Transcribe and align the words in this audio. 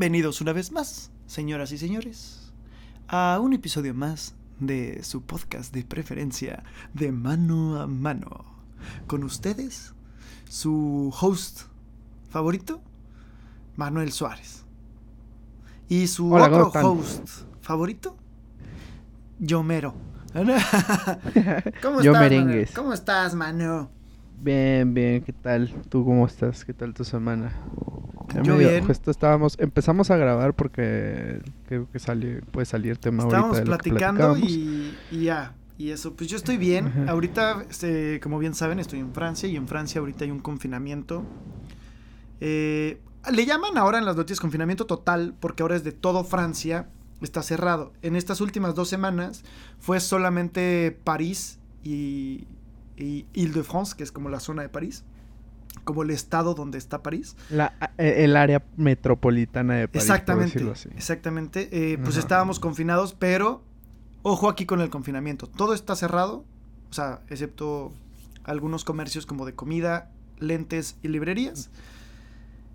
Bienvenidos 0.00 0.40
una 0.40 0.54
vez 0.54 0.72
más, 0.72 1.10
señoras 1.26 1.72
y 1.72 1.76
señores, 1.76 2.54
a 3.06 3.38
un 3.38 3.52
episodio 3.52 3.92
más 3.92 4.34
de 4.58 5.02
su 5.02 5.20
podcast 5.20 5.74
de 5.74 5.84
preferencia 5.84 6.64
de 6.94 7.12
mano 7.12 7.78
a 7.78 7.86
mano. 7.86 8.46
Con 9.06 9.24
ustedes, 9.24 9.92
su 10.48 11.14
host 11.20 11.64
favorito, 12.30 12.80
Manuel 13.76 14.10
Suárez. 14.10 14.64
Y 15.86 16.06
su 16.06 16.32
Hola, 16.32 16.46
otro 16.46 16.70
host 16.80 17.28
favorito, 17.60 18.16
Yomero. 19.38 19.94
¿Cómo 21.82 22.00
Yo 22.00 22.12
estás, 22.12 22.22
merengues. 22.22 22.46
Manuel? 22.46 22.68
¿Cómo 22.74 22.94
estás, 22.94 23.34
Mano? 23.34 23.90
Bien, 24.40 24.94
bien, 24.94 25.22
¿qué 25.22 25.34
tal? 25.34 25.68
¿Tú 25.90 26.06
cómo 26.06 26.24
estás? 26.24 26.64
¿Qué 26.64 26.72
tal 26.72 26.94
tu 26.94 27.04
semana? 27.04 27.52
Ya 28.34 28.42
Yo 28.42 28.54
medio- 28.56 28.68
bien. 28.70 28.86
Justo 28.86 29.10
estábamos, 29.10 29.56
empezamos 29.58 30.10
a 30.10 30.16
grabar 30.16 30.54
porque 30.54 31.40
creo 31.66 31.88
que 31.90 31.98
salió, 31.98 32.40
puede 32.52 32.64
salir 32.66 32.96
tema 32.98 33.24
Estábamos 33.24 33.58
ahorita 33.58 33.64
de 33.64 33.70
lo 33.70 33.78
que 33.78 33.90
platicando 33.90 34.36
y, 34.38 34.94
y 35.10 35.24
ya. 35.24 35.54
Y 35.78 35.90
eso, 35.90 36.14
pues 36.14 36.28
yo 36.28 36.36
estoy 36.36 36.56
bien. 36.58 36.86
Ajá. 36.88 37.10
Ahorita, 37.12 37.64
este, 37.70 38.20
como 38.20 38.38
bien 38.38 38.54
saben, 38.54 38.78
estoy 38.78 38.98
en 39.00 39.12
Francia 39.14 39.48
y 39.48 39.56
en 39.56 39.66
Francia 39.66 39.98
ahorita 40.00 40.24
hay 40.24 40.30
un 40.30 40.40
confinamiento. 40.40 41.24
Eh, 42.40 43.00
le 43.30 43.46
llaman 43.46 43.76
ahora 43.76 43.98
en 43.98 44.04
las 44.04 44.16
noticias 44.16 44.40
confinamiento 44.40 44.86
total 44.86 45.34
porque 45.40 45.62
ahora 45.62 45.76
es 45.76 45.84
de 45.84 45.92
todo 45.92 46.24
Francia, 46.24 46.88
está 47.22 47.42
cerrado. 47.42 47.92
En 48.02 48.16
estas 48.16 48.40
últimas 48.40 48.74
dos 48.74 48.88
semanas 48.88 49.42
fue 49.78 50.00
solamente 50.00 50.98
París 51.04 51.58
y, 51.82 52.46
y 52.96 53.26
Île-de-France, 53.34 53.94
que 53.96 54.02
es 54.04 54.12
como 54.12 54.28
la 54.28 54.40
zona 54.40 54.62
de 54.62 54.68
París, 54.68 55.04
como 55.84 56.02
el 56.02 56.10
estado 56.10 56.54
donde 56.54 56.78
está 56.78 57.02
París. 57.02 57.36
La- 57.50 57.74
eh, 57.98 58.24
el 58.24 58.36
área 58.36 58.62
metropolitana 58.76 59.74
de 59.74 59.88
París, 59.88 60.02
Exactamente, 60.02 60.70
así. 60.70 60.88
exactamente. 60.96 61.68
Eh, 61.72 61.96
pues 61.98 62.10
Ajá. 62.16 62.20
estábamos 62.20 62.60
confinados, 62.60 63.14
pero 63.14 63.62
ojo 64.22 64.48
aquí 64.48 64.66
con 64.66 64.80
el 64.80 64.90
confinamiento. 64.90 65.46
Todo 65.46 65.74
está 65.74 65.96
cerrado, 65.96 66.44
o 66.90 66.92
sea, 66.92 67.20
excepto 67.28 67.92
algunos 68.44 68.84
comercios 68.84 69.26
como 69.26 69.46
de 69.46 69.54
comida, 69.54 70.10
lentes 70.38 70.96
y 71.02 71.08
librerías. 71.08 71.70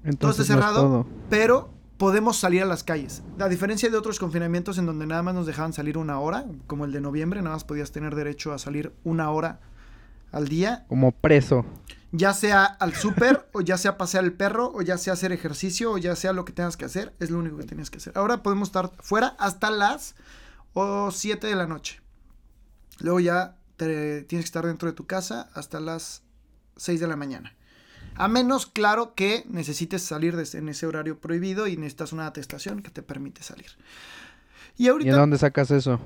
Entonces, 0.04 0.42
está 0.42 0.54
no 0.56 0.60
es 0.60 0.66
cerrado. 0.68 0.82
todo. 0.88 1.08
Pero 1.30 1.70
podemos 1.98 2.38
salir 2.38 2.62
a 2.62 2.66
las 2.66 2.84
calles. 2.84 3.24
A 3.40 3.48
diferencia 3.50 3.90
de 3.90 3.98
otros 3.98 4.20
confinamientos 4.20 4.78
en 4.78 4.86
donde 4.86 5.08
nada 5.08 5.24
más 5.24 5.34
nos 5.34 5.46
dejaban 5.48 5.74
salir 5.74 5.98
una 5.98 6.20
hora, 6.20 6.46
como 6.68 6.86
el 6.86 6.92
de 6.92 7.02
noviembre, 7.02 7.42
nada 7.42 7.56
más 7.56 7.64
podías 7.64 7.92
tener 7.92 8.14
derecho 8.16 8.54
a 8.54 8.60
salir 8.60 8.94
una 9.04 9.32
hora 9.32 9.60
al 10.32 10.48
día, 10.48 10.86
Como 10.90 11.12
preso. 11.14 11.66
Ya 12.18 12.34
sea 12.34 12.66
al 12.66 12.94
súper, 12.96 13.48
o 13.54 13.62
ya 13.62 13.78
sea 13.78 13.98
pasear 13.98 14.24
el 14.24 14.34
perro, 14.34 14.72
o 14.74 14.82
ya 14.82 14.98
sea 14.98 15.14
hacer 15.14 15.32
ejercicio, 15.32 15.92
o 15.92 15.98
ya 15.98 16.16
sea 16.16 16.34
lo 16.34 16.46
que 16.46 16.54
tengas 16.54 16.78
que 16.78 16.86
hacer, 16.86 17.14
es 17.20 17.30
lo 17.32 17.40
único 17.40 17.58
que 17.58 17.64
tenías 17.66 17.90
que 17.90 17.98
hacer. 17.98 18.14
Ahora 18.18 18.44
podemos 18.44 18.70
estar 18.70 18.92
fuera 19.02 19.36
hasta 19.40 19.72
las 19.72 20.16
7 21.12 21.48
de 21.48 21.56
la 21.56 21.68
noche. 21.68 22.02
Luego 23.00 23.20
ya 23.20 23.58
te- 23.78 24.24
tienes 24.24 24.46
que 24.46 24.48
estar 24.50 24.66
dentro 24.66 24.88
de 24.90 24.94
tu 24.94 25.06
casa 25.08 25.50
hasta 25.54 25.80
las 25.80 26.24
6 26.78 27.00
de 27.00 27.08
la 27.08 27.16
mañana. 27.16 27.56
A 28.16 28.28
menos, 28.28 28.66
claro, 28.66 29.14
que 29.16 29.44
necesites 29.50 30.02
salir 30.04 30.36
de- 30.36 30.58
en 30.58 30.70
ese 30.70 30.86
horario 30.86 31.20
prohibido 31.20 31.68
y 31.68 31.76
necesitas 31.76 32.14
una 32.14 32.28
atestación 32.28 32.82
que 32.82 32.92
te 32.92 33.02
permite 33.02 33.44
salir. 33.44 33.72
Y 34.78 34.86
¿Y 34.86 34.88
ahorita 34.90 35.12
en 35.12 35.18
dónde 35.18 35.38
sacas 35.38 35.72
eso? 35.72 36.00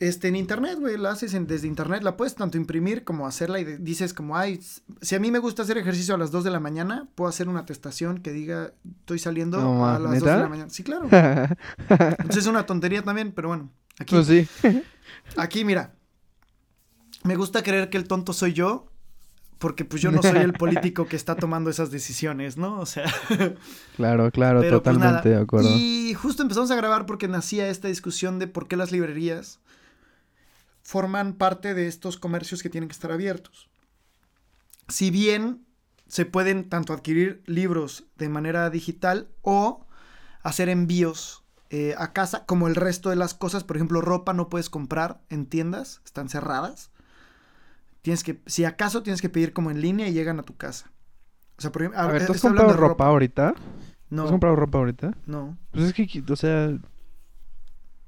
Este, 0.00 0.28
en 0.28 0.36
internet, 0.36 0.78
güey, 0.78 0.96
la 0.96 1.10
haces 1.10 1.34
en- 1.34 1.46
desde 1.46 1.66
internet, 1.66 2.02
la 2.02 2.16
puedes 2.16 2.34
tanto 2.34 2.56
imprimir 2.56 3.04
como 3.04 3.26
hacerla 3.26 3.58
y 3.60 3.64
de- 3.64 3.78
dices 3.78 4.14
como, 4.14 4.36
ay, 4.36 4.60
si 5.00 5.14
a 5.14 5.20
mí 5.20 5.30
me 5.30 5.38
gusta 5.40 5.62
hacer 5.62 5.76
ejercicio 5.78 6.14
a 6.14 6.18
las 6.18 6.30
2 6.30 6.44
de 6.44 6.50
la 6.50 6.60
mañana, 6.60 7.08
puedo 7.14 7.28
hacer 7.28 7.48
una 7.48 7.60
atestación 7.60 8.18
que 8.18 8.32
diga, 8.32 8.72
estoy 9.00 9.18
saliendo 9.18 9.60
No, 9.60 9.88
a 9.88 9.98
las 9.98 10.12
2 10.12 10.12
de 10.12 10.20
¿neta? 10.20 10.36
la 10.38 10.48
mañana. 10.48 10.70
Sí, 10.70 10.82
claro. 10.84 11.08
Entonces 11.10 12.36
es 12.38 12.46
una 12.46 12.64
tontería 12.66 13.02
también, 13.02 13.32
pero 13.32 13.48
bueno, 13.48 13.70
aquí, 13.98 14.14
pues 14.14 14.26
sí. 14.28 14.48
aquí 15.36 15.64
mira, 15.64 15.94
me 17.24 17.36
gusta 17.36 17.62
creer 17.62 17.90
que 17.90 17.96
el 17.98 18.06
tonto 18.06 18.32
soy 18.32 18.52
yo, 18.52 18.86
porque 19.58 19.84
pues 19.84 20.00
yo 20.00 20.12
no 20.12 20.22
soy 20.22 20.38
el 20.38 20.52
político 20.54 21.06
que 21.08 21.16
está 21.16 21.34
tomando 21.34 21.68
esas 21.70 21.90
decisiones, 21.90 22.56
¿no? 22.56 22.78
O 22.78 22.86
sea... 22.86 23.04
Claro, 23.96 24.30
claro, 24.30 24.60
Pero, 24.60 24.80
pues, 24.82 24.94
totalmente 24.94 25.30
de 25.30 25.36
acuerdo. 25.36 25.68
Y 25.68 26.14
justo 26.14 26.42
empezamos 26.42 26.70
a 26.70 26.76
grabar 26.76 27.06
porque 27.06 27.26
nacía 27.26 27.68
esta 27.68 27.88
discusión 27.88 28.38
de 28.38 28.46
por 28.46 28.68
qué 28.68 28.76
las 28.76 28.92
librerías 28.92 29.58
forman 30.88 31.34
parte 31.34 31.74
de 31.74 31.86
estos 31.86 32.16
comercios 32.16 32.62
que 32.62 32.70
tienen 32.70 32.88
que 32.88 32.94
estar 32.94 33.12
abiertos. 33.12 33.68
Si 34.88 35.10
bien 35.10 35.66
se 36.06 36.24
pueden 36.24 36.70
tanto 36.70 36.94
adquirir 36.94 37.42
libros 37.44 38.04
de 38.16 38.30
manera 38.30 38.70
digital 38.70 39.28
o 39.42 39.84
hacer 40.42 40.70
envíos 40.70 41.44
eh, 41.68 41.94
a 41.98 42.14
casa, 42.14 42.46
como 42.46 42.68
el 42.68 42.74
resto 42.74 43.10
de 43.10 43.16
las 43.16 43.34
cosas, 43.34 43.64
por 43.64 43.76
ejemplo, 43.76 44.00
ropa 44.00 44.32
no 44.32 44.48
puedes 44.48 44.70
comprar 44.70 45.20
en 45.28 45.44
tiendas, 45.44 46.00
están 46.06 46.30
cerradas. 46.30 46.90
Tienes 48.00 48.24
que, 48.24 48.40
si 48.46 48.64
acaso 48.64 49.02
tienes 49.02 49.20
que 49.20 49.28
pedir 49.28 49.52
como 49.52 49.70
en 49.70 49.82
línea 49.82 50.08
y 50.08 50.14
llegan 50.14 50.40
a 50.40 50.44
tu 50.44 50.56
casa. 50.56 50.90
O 51.58 51.60
sea, 51.60 51.70
por 51.70 51.82
ejemplo, 51.82 52.00
A 52.00 52.06
ver, 52.06 52.24
¿tú 52.24 52.32
has 52.32 52.40
comprado 52.40 52.72
ropa 52.72 53.08
ahorita? 53.08 53.54
No, 54.08 54.24
¿Has 54.24 54.30
comprado 54.30 54.56
ropa 54.56 54.78
ahorita? 54.78 55.12
no. 55.26 55.58
Pues 55.70 55.84
es 55.84 55.92
que, 55.92 56.24
o 56.26 56.36
sea, 56.36 56.78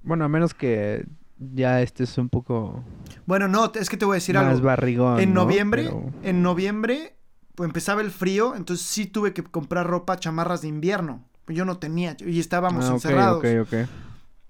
bueno, 0.03 0.25
a 0.25 0.29
menos 0.29 0.55
que 0.55 1.05
ya 1.41 1.81
estés 1.83 2.19
un 2.19 2.29
poco 2.29 2.85
Bueno, 3.27 3.49
no, 3.49 3.73
es 3.75 3.89
que 3.89 3.97
te 3.97 4.05
voy 4.05 4.15
a 4.15 4.17
decir 4.17 4.35
más 4.37 4.45
algo. 4.47 4.63
barrigón, 4.67 5.19
En 5.21 5.33
¿no? 5.35 5.43
noviembre, 5.45 5.85
Pero- 5.85 6.13
en 6.23 6.43
noviembre 6.43 7.17
pues, 7.55 7.67
empezaba 7.69 8.01
el 8.03 8.11
frío, 8.11 8.55
entonces 8.57 8.87
sí 8.87 9.07
tuve 9.07 9.33
que 9.33 9.43
comprar 9.43 9.87
ropa, 9.87 10.19
chamarras 10.19 10.63
de 10.63 10.69
invierno. 10.69 11.25
Yo 11.49 11.65
no 11.65 11.79
tenía 11.79 12.17
y 12.21 12.39
estábamos 12.41 12.85
Ah, 12.85 12.89
ok, 12.89 12.95
encerrados. 12.95 13.39
ok, 13.39 13.47
ok. 13.63 13.89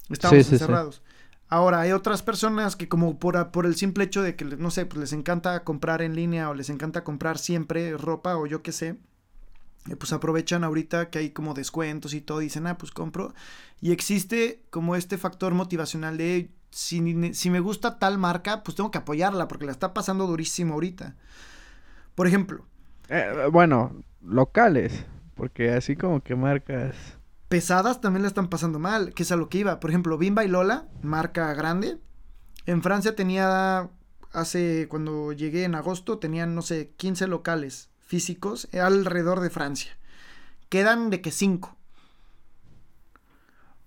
Estábamos 0.09 0.43
Sí, 0.45 0.49
sí, 0.51 0.57
sí. 0.57 0.63
encerrados. 0.63 1.01
Ahora, 1.49 1.81
hay 1.81 1.91
otras 1.91 2.21
personas 2.23 2.75
que 2.77 2.87
como 2.87 3.19
por, 3.19 3.51
por 3.51 3.65
el 3.65 3.75
simple 3.75 4.03
hecho 4.05 4.21
de 4.21 4.35
que, 4.35 4.45
no 4.45 4.69
sé, 4.71 4.85
pues 4.85 4.99
les 4.99 5.13
encanta 5.13 5.63
comprar 5.65 6.01
en 6.01 6.15
línea 6.15 6.49
o 6.49 6.53
les 6.53 6.69
encanta 6.69 7.03
comprar 7.03 7.37
siempre 7.37 7.97
ropa 7.97 8.37
o 8.37 8.45
yo 8.45 8.61
qué 8.61 8.71
sé, 8.71 8.95
eh, 9.89 9.95
pues 9.97 10.13
aprovechan 10.13 10.63
ahorita 10.63 11.09
que 11.09 11.19
hay 11.19 11.29
como 11.31 11.53
descuentos 11.53 12.13
y 12.13 12.21
todo 12.21 12.41
y 12.41 12.45
dicen, 12.45 12.67
ah, 12.67 12.77
pues 12.77 12.91
compro. 12.91 13.33
Y 13.81 13.91
existe 13.91 14.61
como 14.69 14.95
este 14.95 15.17
factor 15.17 15.53
motivacional 15.53 16.17
de, 16.17 16.51
si, 16.71 17.33
si 17.33 17.49
me 17.49 17.59
gusta 17.59 17.99
tal 17.99 18.17
marca, 18.17 18.63
pues 18.63 18.75
tengo 18.75 18.91
que 18.91 18.97
apoyarla 18.97 19.47
porque 19.47 19.65
la 19.65 19.71
está 19.71 19.93
pasando 19.93 20.27
durísimo 20.27 20.73
ahorita. 20.73 21.15
Por 22.15 22.27
ejemplo, 22.27 22.65
Eh, 23.09 23.49
bueno, 23.51 24.03
locales, 24.21 25.05
porque 25.35 25.71
así 25.71 25.95
como 25.95 26.21
que 26.21 26.35
marcas... 26.35 26.95
pesadas 27.49 27.99
también 27.99 28.21
la 28.21 28.29
están 28.29 28.47
pasando 28.47 28.79
mal, 28.79 29.13
que 29.13 29.23
es 29.23 29.31
a 29.31 29.35
lo 29.35 29.49
que 29.49 29.59
iba. 29.59 29.79
Por 29.79 29.89
ejemplo, 29.89 30.17
Bimba 30.17 30.45
y 30.45 30.47
Lola, 30.47 30.85
marca 31.01 31.53
grande. 31.53 31.97
En 32.65 32.81
Francia 32.81 33.15
tenía, 33.15 33.89
hace, 34.31 34.87
cuando 34.87 35.33
llegué 35.33 35.65
en 35.65 35.75
agosto, 35.75 36.19
tenían, 36.19 36.55
no 36.55 36.61
sé, 36.61 36.91
15 36.95 37.27
locales 37.27 37.89
físicos 37.99 38.69
alrededor 38.73 39.41
de 39.41 39.49
Francia. 39.49 39.97
Quedan 40.69 41.09
de 41.09 41.21
que 41.21 41.31
5. 41.31 41.75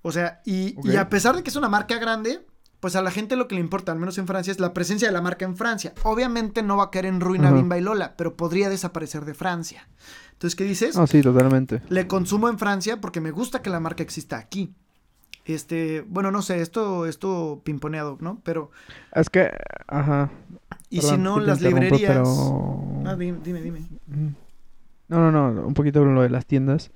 O 0.02 0.12
sea, 0.12 0.42
y, 0.44 0.76
a 0.96 1.08
pesar 1.08 1.34
de 1.34 1.42
que 1.42 1.48
es 1.48 1.56
una 1.56 1.70
marca 1.70 1.98
grande, 1.98 2.44
pues 2.84 2.96
a 2.96 3.00
la 3.00 3.10
gente 3.10 3.34
lo 3.36 3.48
que 3.48 3.54
le 3.54 3.62
importa, 3.62 3.92
al 3.92 3.98
menos 3.98 4.18
en 4.18 4.26
Francia, 4.26 4.50
es 4.50 4.60
la 4.60 4.74
presencia 4.74 5.08
de 5.08 5.14
la 5.14 5.22
marca 5.22 5.46
en 5.46 5.56
Francia. 5.56 5.94
Obviamente 6.02 6.62
no 6.62 6.76
va 6.76 6.84
a 6.84 6.90
caer 6.90 7.06
en 7.06 7.18
ruina 7.18 7.46
Ajá. 7.48 7.56
Bimba 7.56 7.78
y 7.78 7.80
Lola, 7.80 8.12
pero 8.14 8.36
podría 8.36 8.68
desaparecer 8.68 9.24
de 9.24 9.32
Francia. 9.32 9.88
Entonces, 10.32 10.54
¿qué 10.54 10.64
dices? 10.64 10.94
No, 10.94 11.06
sí, 11.06 11.22
totalmente. 11.22 11.80
Le 11.88 12.06
consumo 12.06 12.50
en 12.50 12.58
Francia 12.58 13.00
porque 13.00 13.22
me 13.22 13.30
gusta 13.30 13.62
que 13.62 13.70
la 13.70 13.80
marca 13.80 14.02
exista 14.02 14.36
aquí. 14.36 14.74
Este, 15.46 16.02
bueno, 16.06 16.30
no 16.30 16.42
sé, 16.42 16.60
esto, 16.60 17.06
esto 17.06 17.62
pimponeado, 17.64 18.18
¿no? 18.20 18.42
Pero, 18.44 18.70
Es 19.14 19.30
que, 19.30 19.50
ajá. 19.86 20.30
y 20.90 21.00
perdón 21.00 21.14
si 21.16 21.22
no, 21.22 21.40
las 21.40 21.62
librerías. 21.62 22.00
pero- 22.12 23.02
Ah, 23.06 23.16
dime, 23.16 23.38
dime, 23.42 23.62
dime. 23.62 23.78
Ujú. 24.10 24.34
No, 25.08 25.30
no, 25.32 25.50
no, 25.52 25.66
un 25.66 25.72
poquito 25.72 26.04
lo 26.04 26.20
de 26.20 26.28
las 26.28 26.44
tiendas. 26.44 26.90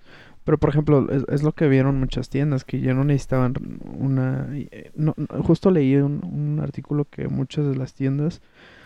Pero, 0.48 0.56
por 0.56 0.70
ejemplo, 0.70 1.10
es, 1.10 1.24
es 1.28 1.42
lo 1.42 1.52
que 1.52 1.68
vieron 1.68 2.00
muchas 2.00 2.30
tiendas, 2.30 2.64
que 2.64 2.80
ya 2.80 2.94
no 2.94 3.04
necesitaban 3.04 3.52
una... 3.98 4.48
eh, 4.54 4.90
no- 4.96 5.14
justo 5.42 5.70
leí 5.70 5.96
un, 5.96 6.24
un 6.24 6.60
artículo 6.62 7.04
que 7.04 7.28
muchas 7.28 7.66
de 7.66 7.76
las 7.76 7.92
tiendas 7.92 8.40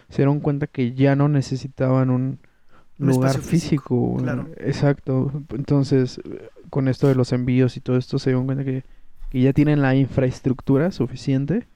se 0.08 0.16
dieron 0.16 0.40
cuenta 0.40 0.66
que 0.66 0.92
ya 0.94 1.14
no 1.14 1.28
necesitaban 1.28 2.10
un 2.10 2.40
Un 2.98 3.06
lugar 3.06 3.38
físico, 3.38 4.16
claro. 4.18 4.48
Exacto. 4.56 5.30
Entonces, 5.50 6.18
eh, 6.24 6.48
con 6.68 6.88
esto 6.88 7.06
de 7.06 7.14
los 7.14 7.32
envíos 7.32 7.76
y 7.76 7.80
todo 7.80 7.96
esto, 7.96 8.18
se 8.18 8.30
dieron 8.30 8.46
cuenta 8.46 8.64
que, 8.64 8.82
que 9.30 9.40
ya 9.40 9.52
tienen 9.52 9.82
la 9.82 9.94
infraestructura 9.94 10.90
suficiente 10.90 11.68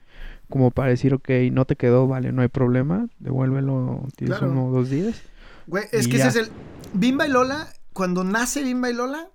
como 0.49 0.71
para 0.71 0.89
decir, 0.89 1.13
ok, 1.13 1.29
no 1.53 1.63
te 1.63 1.77
quedó, 1.77 2.07
vale, 2.07 2.31
no 2.33 2.41
hay 2.41 2.47
problema, 2.49 3.07
devuélvelo, 3.19 4.03
tienes 4.17 4.37
Claro. 4.37 4.51
uno 4.51 4.65
o 4.67 4.71
dos 4.71 4.89
días. 4.89 5.21
Güey, 5.67 5.85
es 5.93 6.07
que 6.09 6.17
ya. 6.17 6.27
ese 6.27 6.41
es 6.41 6.47
el. 6.47 6.53
Bimba 6.93 7.25
y 7.25 7.31
Lola, 7.31 7.67
cuando 7.93 8.23
nace 8.23 8.63
Bimba 8.63 8.89
y 8.89 8.93
Lola, 8.93 9.29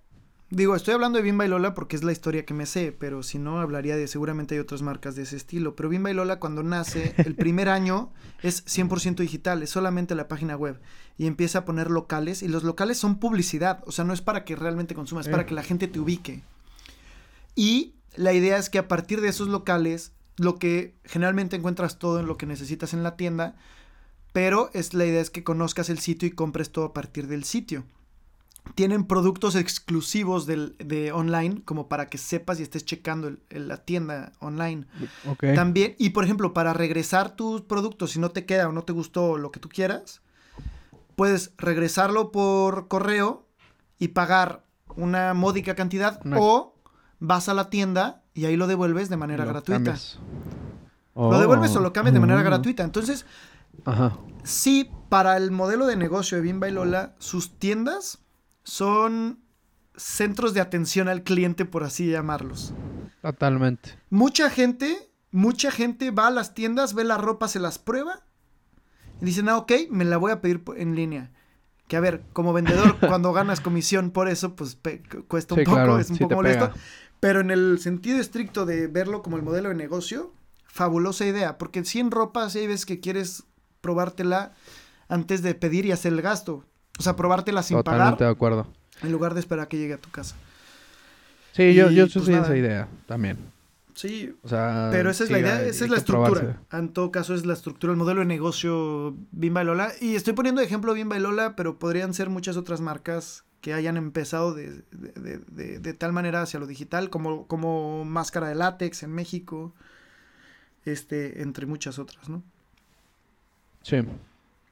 digo, 0.53 0.77
estoy 0.77 0.95
hablando 0.95 1.17
de 1.19 1.23
Bimba 1.25 1.47
y 1.47 1.49
Lola 1.49 1.75
porque 1.75 1.97
es 1.97 2.05
la 2.05 2.13
historia 2.13 2.45
que 2.45 2.55
me 2.55 2.67
sé, 2.67 2.93
pero 2.93 3.23
si 3.23 3.39
no, 3.39 3.61
hablaría 3.61 3.97
de. 3.97 4.07
Seguramente 4.07 4.55
hay 4.55 4.61
otras 4.61 4.83
marcas 4.83 5.17
de 5.17 5.23
ese 5.23 5.37
estilo. 5.37 5.75
Pero 5.75 5.89
Bimba 5.89 6.11
y 6.11 6.15
Lola, 6.15 6.39
cuando 6.39 6.63
nace, 6.63 7.15
el 7.17 7.35
primer 7.35 7.69
año 7.69 8.13
es 8.43 8.65
100% 8.67 9.17
digital, 9.17 9.63
es 9.63 9.71
solamente 9.71 10.15
la 10.15 10.29
página 10.29 10.57
web. 10.57 10.79
Y 11.19 11.27
empieza 11.27 11.61
a 11.61 11.65
poner 11.65 11.91
locales, 11.91 12.43
y 12.43 12.49
los 12.49 12.65
locales 12.65 12.99
son 12.99 13.19
publicidad, 13.19 13.83
o 13.87 13.93
sea, 13.93 14.05
no 14.05 14.13
es 14.13 14.21
para 14.21 14.45
que 14.45 14.55
realmente 14.57 14.95
consumas, 14.95 15.27
es 15.27 15.31
para 15.31 15.45
Eh. 15.45 15.47
que 15.47 15.55
la 15.55 15.63
gente 15.63 15.89
te 15.89 15.99
ubique. 16.01 16.43
Y 17.55 17.95
la 18.17 18.33
idea 18.33 18.59
es 18.59 18.71
que 18.71 18.79
a 18.79 18.89
partir 18.89 19.21
de 19.21 19.29
esos 19.29 19.49
locales, 19.49 20.13
lo 20.37 20.59
que 20.59 20.95
generalmente 21.05 21.57
encuentras 21.57 21.99
todo 21.99 22.21
en 22.21 22.27
lo 22.27 22.37
que 22.37 22.47
necesitas 22.47 22.95
en 22.95 23.03
la 23.03 23.17
tienda, 23.17 23.55
pero 24.33 24.71
es 24.73 24.95
la 24.95 25.05
idea 25.05 25.21
es 25.21 25.31
que 25.31 25.45
conozcas 25.45 25.91
el 25.91 25.99
sitio 25.99 26.27
y 26.27 26.33
compres 26.33 26.71
todo 26.73 26.87
a 26.87 26.93
partir 26.93 27.27
del 27.27 27.45
sitio. 27.45 27.85
Tienen 28.75 29.05
productos 29.05 29.55
exclusivos 29.57 30.47
del, 30.47 30.77
de 30.79 31.13
online, 31.13 31.63
como 31.65 31.89
para 31.89 32.07
que 32.09 32.17
sepas 32.17 32.59
y 32.59 32.63
estés 32.63 32.85
checando 32.85 33.29
el- 33.29 33.41
el- 33.51 33.69
la 33.69 33.79
tienda 33.79 34.33
online. 34.39 34.87
También, 35.55 35.95
y 35.99 36.11
por 36.11 36.25
ejemplo, 36.25 36.55
para 36.55 36.73
regresar 36.73 37.35
tus 37.37 37.63
productos, 37.63 38.13
si 38.13 38.21
no 38.21 38.31
te 38.31 38.47
queda 38.47 38.69
o 38.69 38.73
no 38.73 38.85
te 38.85 38.93
gustó 38.93 39.37
lo 39.37 39.51
que 39.51 39.61
tú 39.61 39.69
quieras, 39.69 40.23
puedes 41.17 41.53
regresarlo 41.59 42.31
por 42.33 42.89
correo 42.89 43.47
y 43.99 44.09
pagar 44.09 44.65
una 44.97 45.35
módica 45.35 45.75
cantidad 45.75 46.21
o 46.39 46.75
vas 47.19 47.49
a 47.49 47.55
la 47.55 47.69
tienda 47.69 48.23
y 48.33 48.47
ahí 48.47 48.57
lo 48.57 48.67
devuelves 48.69 49.09
de 49.11 49.17
manera 49.17 49.45
Lo 49.45 49.51
gratuita. 49.51 49.97
Lo 51.15 51.39
devuelves 51.39 51.77
o 51.77 51.81
lo 51.81 51.93
cambias 51.93 52.15
de 52.15 52.21
manera 52.21 52.41
Oh. 52.41 52.45
gratuita. 52.45 52.85
Entonces, 52.85 53.27
Ajá. 53.85 54.17
sí, 54.45 54.91
para 55.11 55.37
el 55.37 55.51
modelo 55.51 55.87
de 55.87 55.97
negocio 55.97 56.39
de 56.39 56.43
Bimba 56.43 56.69
y 56.69 56.73
Lola, 56.73 57.15
sus 57.19 57.59
tiendas 57.59 58.21
son 58.65 59.41
centros 59.97 60.55
de 60.55 60.61
atención 60.61 61.09
al 61.09 61.23
cliente, 61.23 61.65
por 61.65 61.85
así 61.85 62.09
llamarlos. 62.11 62.73
Totalmente. 63.21 63.99
Mucha 64.11 64.51
gente, 64.51 65.11
mucha 65.31 65.71
gente 65.71 66.11
va 66.11 66.29
a 66.29 66.31
las 66.31 66.55
tiendas, 66.55 66.95
ve 66.95 67.05
la 67.05 67.19
ropa, 67.19 67.49
se 67.49 67.61
las 67.61 67.79
prueba 67.79 68.25
y 69.21 69.25
dicen, 69.27 69.49
ah, 69.49 69.59
ok, 69.59 69.73
me 69.91 70.05
la 70.05 70.17
voy 70.17 70.33
a 70.33 70.41
pedir 70.41 70.63
en 70.77 70.95
línea. 70.95 71.31
Que 71.89 71.97
a 71.97 72.01
ver, 72.01 72.23
como 72.33 72.53
vendedor, 72.53 72.99
cuando 73.07 73.33
ganas 73.33 73.61
comisión 73.61 74.11
por 74.11 74.29
eso, 74.29 74.57
pues 74.57 74.79
cuesta 75.29 75.55
un 75.55 75.61
Sí, 75.61 75.65
poco, 75.65 75.77
claro, 75.77 75.99
es 75.99 76.11
un 76.11 76.17
sí 76.17 76.23
poco 76.25 76.37
molesto. 76.37 76.71
pega. 76.71 76.81
Pero 77.21 77.41
en 77.41 77.51
el 77.51 77.79
sentido 77.79 78.19
estricto 78.19 78.67
de 78.67 78.89
verlo 78.89 79.23
como 79.23 79.37
el 79.37 79.43
modelo 79.43 79.69
de 79.69 79.75
negocio, 79.77 80.33
fabulosa 80.67 81.25
idea. 81.27 81.59
Porque 81.59 81.85
si 81.85 82.01
en 82.01 82.11
ropa, 82.11 82.49
sí 82.51 82.61
hay 82.61 82.67
veces 82.67 82.87
que 82.87 82.99
quieres 82.99 83.45
probártela 83.81 84.55
antes 85.09 85.43
de 85.43 85.55
pedir 85.55 85.87
y 85.87 85.93
hacer 85.93 86.13
el 86.15 86.23
gasto. 86.23 86.65
O 86.99 87.03
sea, 87.03 87.17
probártela 87.17 87.63
sin 87.63 87.77
Totalmente 87.79 88.05
pagar 88.17 88.19
de 88.19 88.27
acuerdo. 88.27 88.67
en 89.03 89.13
lugar 89.13 89.35
de 89.35 89.41
esperar 89.41 89.65
a 89.67 89.69
que 89.69 89.79
llegue 89.79 89.95
a 89.95 89.99
tu 89.99 90.11
casa. 90.11 90.37
Sí, 91.53 91.75
yo, 91.75 91.91
Y, 91.91 91.95
yo 91.97 92.07
pues, 92.09 92.25
soy 92.25 92.35
nada. 92.35 92.47
esa 92.47 92.57
idea 92.57 92.89
también. 93.07 93.39
Sí, 93.95 94.35
O 94.43 94.49
sea, 94.49 94.89
Pero 94.91 95.11
esa 95.11 95.25
es 95.25 95.29
sí, 95.29 95.33
la 95.35 95.39
idea, 95.41 95.63
esa 95.63 95.85
es 95.85 95.91
la 95.91 95.99
estructura. 95.99 96.41
probarse. 96.41 96.59
En 96.73 96.89
todo 96.95 97.11
caso, 97.13 97.35
es 97.35 97.45
la 97.45 97.53
estructura, 97.53 97.93
el 97.93 97.99
modelo 97.99 98.21
de 98.21 98.27
negocio 98.27 99.15
Bimba 99.33 99.63
y 99.63 99.67
Lola. 99.67 99.93
Y 100.01 100.15
estoy 100.15 100.33
poniendo 100.33 100.61
de 100.61 100.67
ejemplo 100.67 100.95
Bimba 100.95 101.17
y 101.17 101.21
Lola, 101.21 101.57
pero 101.57 101.79
podrían 101.79 102.15
ser 102.15 102.31
muchas 102.31 102.57
otras 102.57 102.81
marcas 102.81 103.45
que 103.61 103.75
hayan 103.75 103.97
empezado 103.99 104.55
de, 104.55 104.83
de- 104.93 105.13
de- 105.21 105.39
de- 105.39 105.79
de 105.79 105.95
tal 105.95 106.13
manera 106.13 106.41
hacia 106.43 106.59
lo 106.59 106.67
digital, 106.67 107.11
como, 107.11 107.47
como 107.47 108.05
Máscara 108.07 108.49
de 108.49 108.55
Látex 108.55 109.03
en 109.03 109.13
México, 109.13 109.75
este, 110.85 111.43
entre 111.43 111.67
muchas 111.67 111.99
otras, 111.99 112.29
¿no? 112.29 112.43
Sí, 113.83 113.97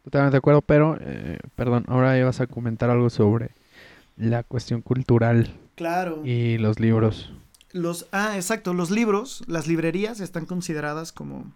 totalmente 0.05 0.33
de 0.35 0.39
acuerdo, 0.39 0.63
pero, 0.63 0.97
eh, 1.01 1.39
perdón, 1.57 1.85
ahora 1.89 2.17
ibas 2.19 2.41
a 2.41 2.47
comentar 2.47 2.91
algo 2.91 3.11
sobre 3.11 3.51
la 4.17 4.43
cuestión 4.43 4.83
cultural 4.83 5.51
Claro. 5.77 6.23
y 6.25 6.59
los 6.59 6.79
libros. 6.81 7.33
Los, 7.73 8.07
ah, 8.13 8.33
exacto, 8.37 8.75
los 8.75 8.91
libros, 8.91 9.43
las 9.47 9.67
librerías 9.69 10.21
están 10.21 10.45
consideradas 10.47 11.13
como, 11.13 11.53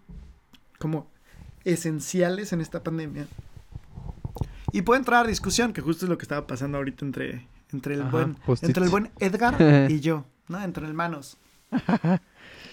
como 0.79 1.07
esenciales 1.65 2.53
en 2.53 2.61
esta 2.61 2.83
pandemia. 2.83 3.27
Y 4.71 4.81
puede 4.81 4.99
entrar 4.99 5.25
a 5.25 5.27
discusión, 5.27 5.73
que 5.73 5.81
justo 5.81 6.05
es 6.05 6.09
lo 6.09 6.17
que 6.17 6.23
estaba 6.23 6.47
pasando 6.47 6.77
ahorita 6.77 7.05
entre, 7.05 7.47
entre 7.71 7.95
el 7.95 8.01
Ajá, 8.01 8.09
buen, 8.11 8.37
entre 8.61 8.83
el 8.83 8.89
buen 8.89 9.11
Edgar 9.19 9.55
y 9.91 9.99
yo, 9.99 10.25
¿no? 10.47 10.61
Entre 10.61 10.85
hermanos. 10.85 11.37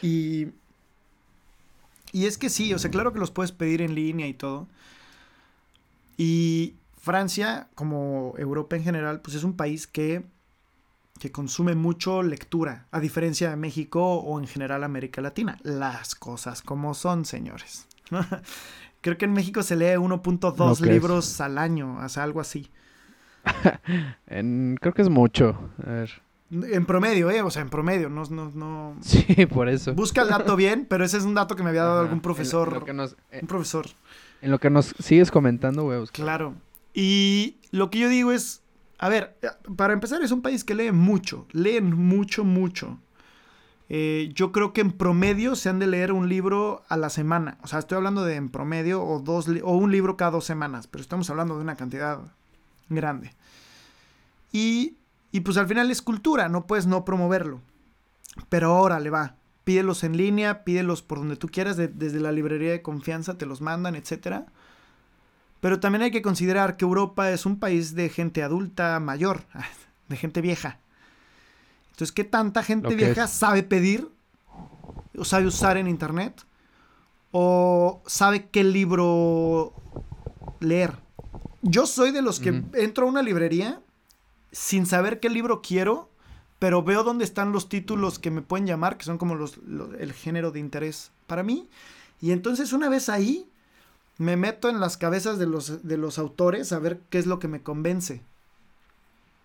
Y, 0.04 0.48
y 2.10 2.26
es 2.26 2.36
que 2.36 2.50
sí, 2.50 2.74
o 2.74 2.78
sea, 2.80 2.90
claro 2.90 3.12
que 3.12 3.20
los 3.20 3.30
puedes 3.30 3.52
pedir 3.52 3.82
en 3.82 3.94
línea 3.94 4.26
y 4.26 4.34
todo. 4.34 4.66
Y 6.16 6.76
Francia, 7.00 7.68
como 7.74 8.34
Europa 8.38 8.76
en 8.76 8.84
general, 8.84 9.20
pues 9.20 9.36
es 9.36 9.44
un 9.44 9.56
país 9.56 9.86
que, 9.86 10.24
que 11.18 11.32
consume 11.32 11.74
mucho 11.74 12.22
lectura, 12.22 12.86
a 12.90 13.00
diferencia 13.00 13.50
de 13.50 13.56
México 13.56 14.16
o 14.16 14.38
en 14.40 14.46
general 14.46 14.84
América 14.84 15.20
Latina. 15.20 15.58
Las 15.62 16.14
cosas 16.14 16.62
como 16.62 16.94
son, 16.94 17.24
señores. 17.24 17.86
Creo 19.00 19.18
que 19.18 19.24
en 19.24 19.32
México 19.32 19.62
se 19.64 19.74
lee 19.74 19.96
1.2 19.96 20.56
No 20.56 20.74
crees. 20.76 20.80
libros 20.80 21.40
al 21.40 21.58
año, 21.58 21.98
o 21.98 22.08
sea, 22.08 22.22
algo 22.22 22.40
así. 22.40 22.70
En- 24.26 24.78
creo 24.80 24.94
que 24.94 25.02
es 25.02 25.08
mucho. 25.08 25.56
A 25.84 25.90
ver. 25.90 26.22
En 26.52 26.84
promedio, 26.84 27.30
¿eh? 27.30 27.40
O 27.42 27.50
sea, 27.50 27.62
en 27.62 27.70
promedio, 27.70 28.08
no... 28.10 28.24
no, 28.26 28.50
no... 28.54 28.96
Sí, 29.02 29.46
por 29.46 29.68
eso. 29.68 29.94
Busca 29.94 30.22
el 30.22 30.28
dato 30.28 30.54
bien, 30.54 30.86
pero 30.88 31.04
ese 31.04 31.16
es 31.16 31.24
un 31.24 31.34
dato 31.34 31.56
que 31.56 31.62
me 31.62 31.70
había 31.70 31.82
dado 31.82 31.94
Ajá, 31.96 32.02
algún 32.04 32.20
profesor. 32.20 32.94
Nos, 32.94 33.16
eh, 33.30 33.38
Un 33.42 33.48
profesor, 33.48 33.86
en 34.42 34.50
lo 34.50 34.60
que 34.60 34.70
nos 34.70 34.94
sigues 34.98 35.30
comentando, 35.30 35.84
buscar. 35.84 36.24
claro. 36.24 36.54
Y 36.92 37.56
lo 37.70 37.90
que 37.90 38.00
yo 38.00 38.08
digo 38.08 38.32
es, 38.32 38.60
a 38.98 39.08
ver, 39.08 39.38
para 39.76 39.94
empezar 39.94 40.20
es 40.22 40.30
un 40.30 40.42
país 40.42 40.64
que 40.64 40.74
lee 40.74 40.92
mucho, 40.92 41.46
leen 41.52 41.96
mucho, 41.96 42.44
mucho. 42.44 42.98
Eh, 43.88 44.30
yo 44.34 44.52
creo 44.52 44.72
que 44.72 44.80
en 44.80 44.92
promedio 44.92 45.54
se 45.54 45.68
han 45.68 45.78
de 45.78 45.86
leer 45.86 46.12
un 46.12 46.28
libro 46.28 46.82
a 46.88 46.96
la 46.96 47.08
semana. 47.08 47.56
O 47.62 47.66
sea, 47.66 47.78
estoy 47.78 47.96
hablando 47.96 48.24
de 48.24 48.34
en 48.34 48.50
promedio 48.50 49.02
o, 49.02 49.20
dos, 49.20 49.48
o 49.62 49.76
un 49.76 49.92
libro 49.92 50.16
cada 50.16 50.32
dos 50.32 50.44
semanas, 50.44 50.86
pero 50.86 51.02
estamos 51.02 51.30
hablando 51.30 51.56
de 51.56 51.62
una 51.62 51.76
cantidad 51.76 52.20
grande. 52.88 53.32
Y, 54.50 54.96
y 55.30 55.40
pues 55.40 55.56
al 55.56 55.66
final 55.66 55.90
es 55.90 56.02
cultura, 56.02 56.48
no 56.48 56.66
puedes 56.66 56.86
no 56.86 57.04
promoverlo. 57.04 57.60
Pero 58.48 58.74
ahora 58.74 58.98
le 58.98 59.10
va. 59.10 59.36
Pídelos 59.64 60.02
en 60.04 60.16
línea, 60.16 60.64
pídelos 60.64 61.02
por 61.02 61.18
donde 61.18 61.36
tú 61.36 61.48
quieras, 61.48 61.76
de- 61.76 61.88
desde 61.88 62.18
la 62.20 62.32
librería 62.32 62.72
de 62.72 62.82
confianza 62.82 63.38
te 63.38 63.46
los 63.46 63.60
mandan, 63.60 63.94
etcétera. 63.94 64.46
Pero 65.60 65.78
también 65.78 66.02
hay 66.02 66.10
que 66.10 66.22
considerar 66.22 66.76
que 66.76 66.84
Europa 66.84 67.30
es 67.30 67.46
un 67.46 67.58
país 67.60 67.94
de 67.94 68.08
gente 68.08 68.42
adulta 68.42 68.98
mayor, 68.98 69.42
de 70.08 70.16
gente 70.16 70.40
vieja. 70.40 70.78
Entonces, 71.92 72.12
¿qué 72.12 72.24
tanta 72.24 72.62
gente 72.62 72.94
vieja 72.96 73.24
es. 73.24 73.30
sabe 73.30 73.62
pedir 73.62 74.08
o 75.16 75.24
sabe 75.24 75.46
usar 75.46 75.76
en 75.76 75.86
internet? 75.86 76.44
¿O 77.30 78.02
sabe 78.06 78.48
qué 78.50 78.64
libro 78.64 79.72
leer? 80.60 80.94
Yo 81.62 81.86
soy 81.86 82.10
de 82.10 82.22
los 82.22 82.40
que 82.40 82.62
entro 82.74 83.06
a 83.06 83.08
una 83.10 83.22
librería 83.22 83.80
sin 84.50 84.84
saber 84.86 85.20
qué 85.20 85.30
libro 85.30 85.62
quiero, 85.62 86.10
pero 86.62 86.84
veo 86.84 87.02
dónde 87.02 87.24
están 87.24 87.50
los 87.50 87.68
títulos 87.68 88.20
que 88.20 88.30
me 88.30 88.40
pueden 88.40 88.68
llamar, 88.68 88.96
que 88.96 89.02
son 89.04 89.18
como 89.18 89.34
los, 89.34 89.56
los- 89.66 89.94
el 89.98 90.12
género 90.12 90.52
de 90.52 90.60
interés 90.60 91.10
para 91.26 91.42
mí. 91.42 91.68
Y 92.20 92.30
entonces 92.30 92.72
una 92.72 92.88
vez 92.88 93.08
ahí, 93.08 93.50
me 94.16 94.36
meto 94.36 94.68
en 94.68 94.78
las 94.78 94.96
cabezas 94.96 95.40
de 95.40 95.46
los, 95.46 95.82
de 95.84 95.96
los 95.96 96.20
autores 96.20 96.72
a 96.72 96.78
ver 96.78 97.00
qué 97.10 97.18
es 97.18 97.26
lo 97.26 97.40
que 97.40 97.48
me 97.48 97.62
convence. 97.64 98.22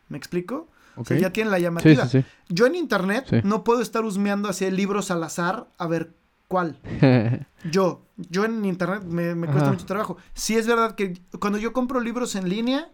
¿Me 0.09 0.17
explico? 0.19 0.67
O 0.95 1.05
sea, 1.05 1.17
ya 1.17 1.33
tienen 1.33 1.49
la 1.49 1.57
Sí, 1.57 1.63
llamativa. 1.63 2.05
sí, 2.07 2.23
Yo 2.49 2.67
en 2.67 2.75
internet 2.75 3.41
no 3.43 3.63
puedo 3.63 3.81
estar 3.81 4.05
husmeando 4.05 4.47
hacia 4.47 4.69
libros 4.69 5.09
al 5.09 5.23
azar 5.23 5.67
a 5.79 5.87
ver 5.87 6.11
cuál. 6.47 6.77
Yo, 7.71 8.05
yo 8.17 8.45
en 8.45 8.63
internet 8.63 9.03
me, 9.05 9.33
me 9.33 9.47
cuesta 9.47 9.63
Ajá. 9.63 9.71
mucho 9.71 9.87
trabajo. 9.87 10.17
Sí 10.35 10.55
es 10.55 10.67
verdad 10.67 10.93
que 10.93 11.19
cuando 11.39 11.57
yo 11.57 11.73
compro 11.73 11.99
libros 11.99 12.35
en 12.35 12.47
línea 12.47 12.91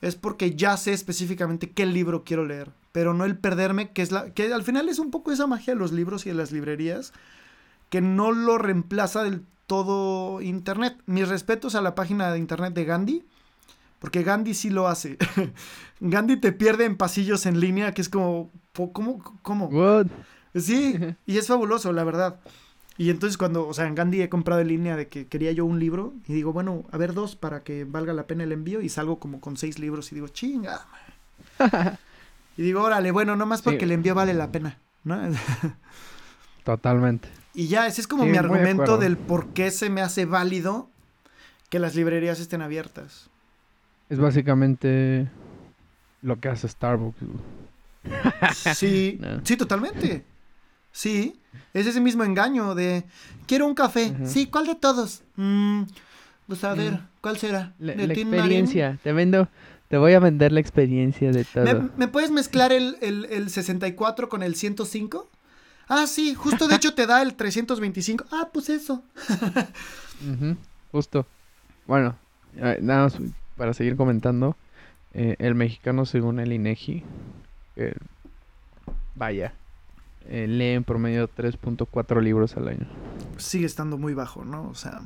es 0.00 0.16
porque 0.16 0.54
ya 0.54 0.76
sé 0.76 0.92
específicamente 0.92 1.70
qué 1.70 1.86
libro 1.86 2.24
quiero 2.24 2.44
leer, 2.44 2.72
pero 2.92 3.14
no 3.14 3.24
el 3.24 3.38
perderme, 3.38 3.90
que 3.92 4.02
es 4.02 4.12
la 4.12 4.32
que 4.32 4.52
al 4.52 4.62
final 4.62 4.88
es 4.88 4.98
un 4.98 5.10
poco 5.10 5.32
esa 5.32 5.46
magia 5.46 5.74
de 5.74 5.80
los 5.80 5.92
libros 5.92 6.26
y 6.26 6.30
de 6.30 6.34
las 6.34 6.52
librerías 6.52 7.12
que 7.90 8.00
no 8.00 8.32
lo 8.32 8.56
reemplaza 8.56 9.22
del 9.22 9.44
todo 9.66 10.40
internet. 10.40 10.96
Mis 11.06 11.28
respetos 11.28 11.74
a 11.74 11.82
la 11.82 11.94
página 11.94 12.32
de 12.32 12.38
internet 12.38 12.72
de 12.72 12.84
Gandhi, 12.84 13.24
porque 13.98 14.22
Gandhi 14.22 14.54
sí 14.54 14.70
lo 14.70 14.88
hace. 14.88 15.18
Gandhi 16.00 16.36
te 16.40 16.52
pierde 16.52 16.86
en 16.86 16.96
pasillos 16.96 17.46
en 17.46 17.60
línea, 17.60 17.92
que 17.92 18.00
es 18.00 18.08
como 18.08 18.50
¿cómo 18.72 19.22
cómo? 19.42 19.66
What? 19.66 20.06
Sí, 20.54 20.98
y 21.26 21.38
es 21.38 21.46
fabuloso, 21.46 21.92
la 21.92 22.04
verdad. 22.04 22.40
Y 23.00 23.08
entonces 23.08 23.38
cuando, 23.38 23.66
o 23.66 23.72
sea, 23.72 23.86
en 23.86 23.94
Gandhi 23.94 24.20
he 24.20 24.28
comprado 24.28 24.60
en 24.60 24.68
línea 24.68 24.94
de 24.94 25.08
que 25.08 25.26
quería 25.26 25.52
yo 25.52 25.64
un 25.64 25.78
libro 25.80 26.12
y 26.28 26.34
digo, 26.34 26.52
bueno, 26.52 26.84
a 26.92 26.98
ver 26.98 27.14
dos 27.14 27.34
para 27.34 27.62
que 27.62 27.84
valga 27.84 28.12
la 28.12 28.26
pena 28.26 28.44
el 28.44 28.52
envío 28.52 28.82
y 28.82 28.90
salgo 28.90 29.18
como 29.18 29.40
con 29.40 29.56
seis 29.56 29.78
libros 29.78 30.12
y 30.12 30.16
digo, 30.16 30.28
chinga. 30.28 30.86
man". 31.58 31.98
y 32.58 32.62
digo, 32.62 32.82
órale, 32.82 33.10
bueno, 33.10 33.36
nomás 33.36 33.62
porque 33.62 33.78
Sí. 33.78 33.84
el 33.86 33.92
envío 33.92 34.14
vale 34.14 34.34
la 34.34 34.52
pena, 34.52 34.76
¿no? 35.04 35.18
Totalmente. 36.64 37.30
y 37.54 37.68
ya, 37.68 37.86
ese 37.86 38.02
es 38.02 38.06
como 38.06 38.24
Sí, 38.24 38.28
mi 38.28 38.32
de 38.34 38.38
argumento 38.40 38.98
del 38.98 39.16
por 39.16 39.48
qué 39.54 39.70
se 39.70 39.88
me 39.88 40.02
hace 40.02 40.26
válido 40.26 40.90
que 41.70 41.78
las 41.78 41.94
librerías 41.94 42.38
estén 42.38 42.60
abiertas. 42.60 43.30
Es 44.10 44.18
básicamente 44.18 45.26
lo 46.20 46.38
que 46.38 46.50
hace 46.50 46.68
Starbucks. 46.68 47.16
Sí, 48.74 49.16
No. 49.22 49.40
sí, 49.42 49.56
totalmente. 49.56 50.22
Sí, 50.92 51.39
es 51.74 51.86
ese 51.86 52.00
mismo 52.00 52.24
engaño 52.24 52.74
de, 52.74 53.04
quiero 53.46 53.66
un 53.66 53.74
café. 53.74 54.14
Sí, 54.26 54.46
¿cuál 54.46 54.66
de 54.66 54.74
todos? 54.74 55.22
"Mm, 55.36 55.82
Pues 56.46 56.64
a 56.64 56.74
ver, 56.74 56.94
Mm. 56.94 57.06
¿cuál 57.20 57.38
será? 57.38 57.72
La, 57.78 57.92
experiencia. 57.92 58.98
Te 59.02 59.12
vendo. 59.12 59.48
Te 59.88 59.98
voy 59.98 60.12
a 60.14 60.20
vender 60.20 60.52
la 60.52 60.60
experiencia 60.60 61.30
de 61.32 61.44
todo. 61.44 61.64
¿Me, 61.64 61.88
me 61.96 62.08
puedes 62.08 62.30
mezclar 62.30 62.72
el, 62.72 62.96
el, 63.00 63.24
el 63.26 63.50
64 63.50 64.28
con 64.28 64.42
el 64.42 64.54
105? 64.56 65.28
Ah, 65.88 66.06
sí, 66.06 66.34
justo 66.34 66.68
de 66.68 66.76
hecho 66.76 66.94
te 66.94 67.06
da 67.06 67.22
el 67.22 67.34
325. 67.34 68.24
Ah, 68.30 68.48
pues 68.52 68.68
eso. 68.68 69.02
Justo. 70.92 71.26
Bueno, 71.86 72.16
nada 72.80 73.04
más 73.04 73.16
para 73.56 73.74
seguir 73.74 73.96
comentando. 73.96 74.56
eh, 75.12 75.34
el 75.40 75.54
mexicano, 75.56 76.06
según 76.06 76.38
el 76.38 76.52
INEGI, 76.52 77.02
eh, 77.76 77.94
vaya, 79.16 79.52
eh, 80.28 80.46
lee 80.46 80.74
en 80.74 80.84
promedio 80.84 81.28
3.4 81.28 82.20
libros 82.22 82.56
al 82.56 82.68
año. 82.68 82.86
Sigue 83.36 83.66
estando 83.66 83.98
muy 83.98 84.14
bajo, 84.14 84.44
¿no? 84.44 84.68
O 84.68 84.74
sea, 84.74 85.02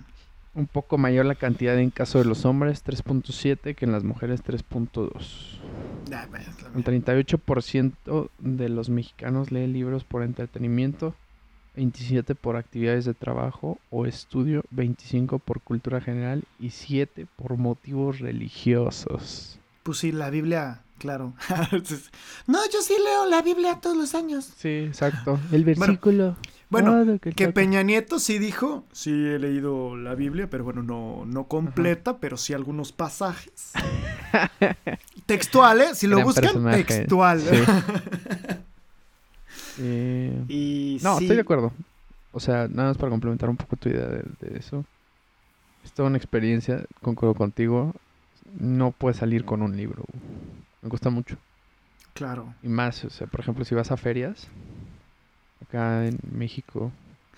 Un 0.55 0.67
poco 0.67 0.99
mayor 0.99 1.25
la 1.27 1.35
cantidad 1.35 1.79
en 1.79 1.91
caso 1.91 2.19
de 2.19 2.25
los 2.25 2.45
hombres, 2.45 2.85
3.7, 2.85 3.75
que 3.75 3.85
en 3.85 3.93
las 3.93 4.05
mujeres, 4.05 4.43
3.2. 4.45 5.61
ya, 6.09 6.27
pues, 6.31 6.47
la 6.63 6.69
El 6.69 6.75
mía. 6.75 6.85
38% 6.85 8.29
de 8.39 8.69
los 8.69 8.89
mexicanos 8.89 9.51
lee 9.51 9.67
libros 9.67 10.05
por 10.05 10.23
entretenimiento, 10.23 11.15
27 11.77 12.35
por 12.37 12.57
actividades 12.57 13.05
de 13.05 13.15
trabajo 13.15 13.79
o 13.91 14.07
estudio, 14.07 14.63
25 14.71 15.39
por 15.41 15.61
cultura 15.61 16.01
general 16.01 16.45
y 16.61 16.71
7 16.71 17.27
por 17.37 17.57
motivos 17.57 18.21
religiosos. 18.21 19.59
Pues 19.85 19.99
sí, 19.99 20.11
la 20.11 20.31
Biblia, 20.31 20.81
claro. 20.99 21.35
no, 22.47 22.59
yo 22.73 22.81
sí 22.83 22.95
leo 23.05 23.27
la 23.27 23.43
Biblia 23.43 23.79
todos 23.81 23.97
los 23.97 24.15
años. 24.15 24.51
Sí, 24.57 24.69
exacto. 24.69 25.39
El 25.53 25.65
versículo. 25.65 26.37
Bueno, 26.71 27.05
todo 27.05 27.19
que. 27.19 27.49
Peña 27.53 27.83
Nieto 27.83 28.19
sí 28.19 28.39
dijo, 28.39 28.85
sí 28.93 29.11
he 29.11 29.39
leído 29.39 29.95
la 29.97 30.15
Biblia, 30.15 30.49
pero 30.51 30.65
bueno, 30.65 30.83
no, 30.83 31.25
no 31.27 31.45
completa, 31.47 32.19
pero 32.19 32.37
sí 32.37 32.55
algunos 32.55 32.93
pasajes. 32.93 33.73
Textual, 35.27 35.83
¿eh? 35.83 35.95
Si 35.95 36.07
lo 36.07 36.17
Gran 36.17 36.27
buscan, 36.27 36.45
personaje, 36.45 36.85
textual. 36.85 37.41
sí. 37.41 37.57
Eh, 39.77 40.45
y 40.47 40.99
no, 41.03 41.19
sí, 41.19 41.25
estoy 41.25 41.35
de 41.37 41.43
acuerdo. 41.43 41.73
O 42.31 42.39
sea, 42.39 42.69
nada 42.69 42.91
más 42.91 42.97
para 42.97 43.11
complementar 43.11 43.51
un 43.51 43.57
poco 43.57 43.75
tu 43.75 43.89
idea 43.89 44.07
de, 44.07 44.23
de 44.41 44.57
eso. 44.57 44.85
Es 45.85 45.91
toda 45.91 46.09
una 46.09 46.17
experiencia, 46.17 46.85
concuerdo 47.03 47.35
contigo. 47.35 47.93
No 48.59 48.91
puedes 48.93 49.17
salir 49.19 49.45
con 49.45 49.63
un 49.63 49.77
libro. 49.77 50.05
Me 50.83 50.89
gusta 50.89 51.11
mucho. 51.11 51.37
Claro. 52.13 52.55
Y 52.63 52.69
más, 52.69 53.05
o 53.05 53.11
sea, 53.11 53.27
por 53.27 53.41
ejemplo, 53.41 53.65
si 53.65 53.75
vas 53.75 53.91
a 53.91 53.97
ferias, 53.97 54.47
acá 55.63 56.07
en 56.07 56.19
México, 56.31 56.93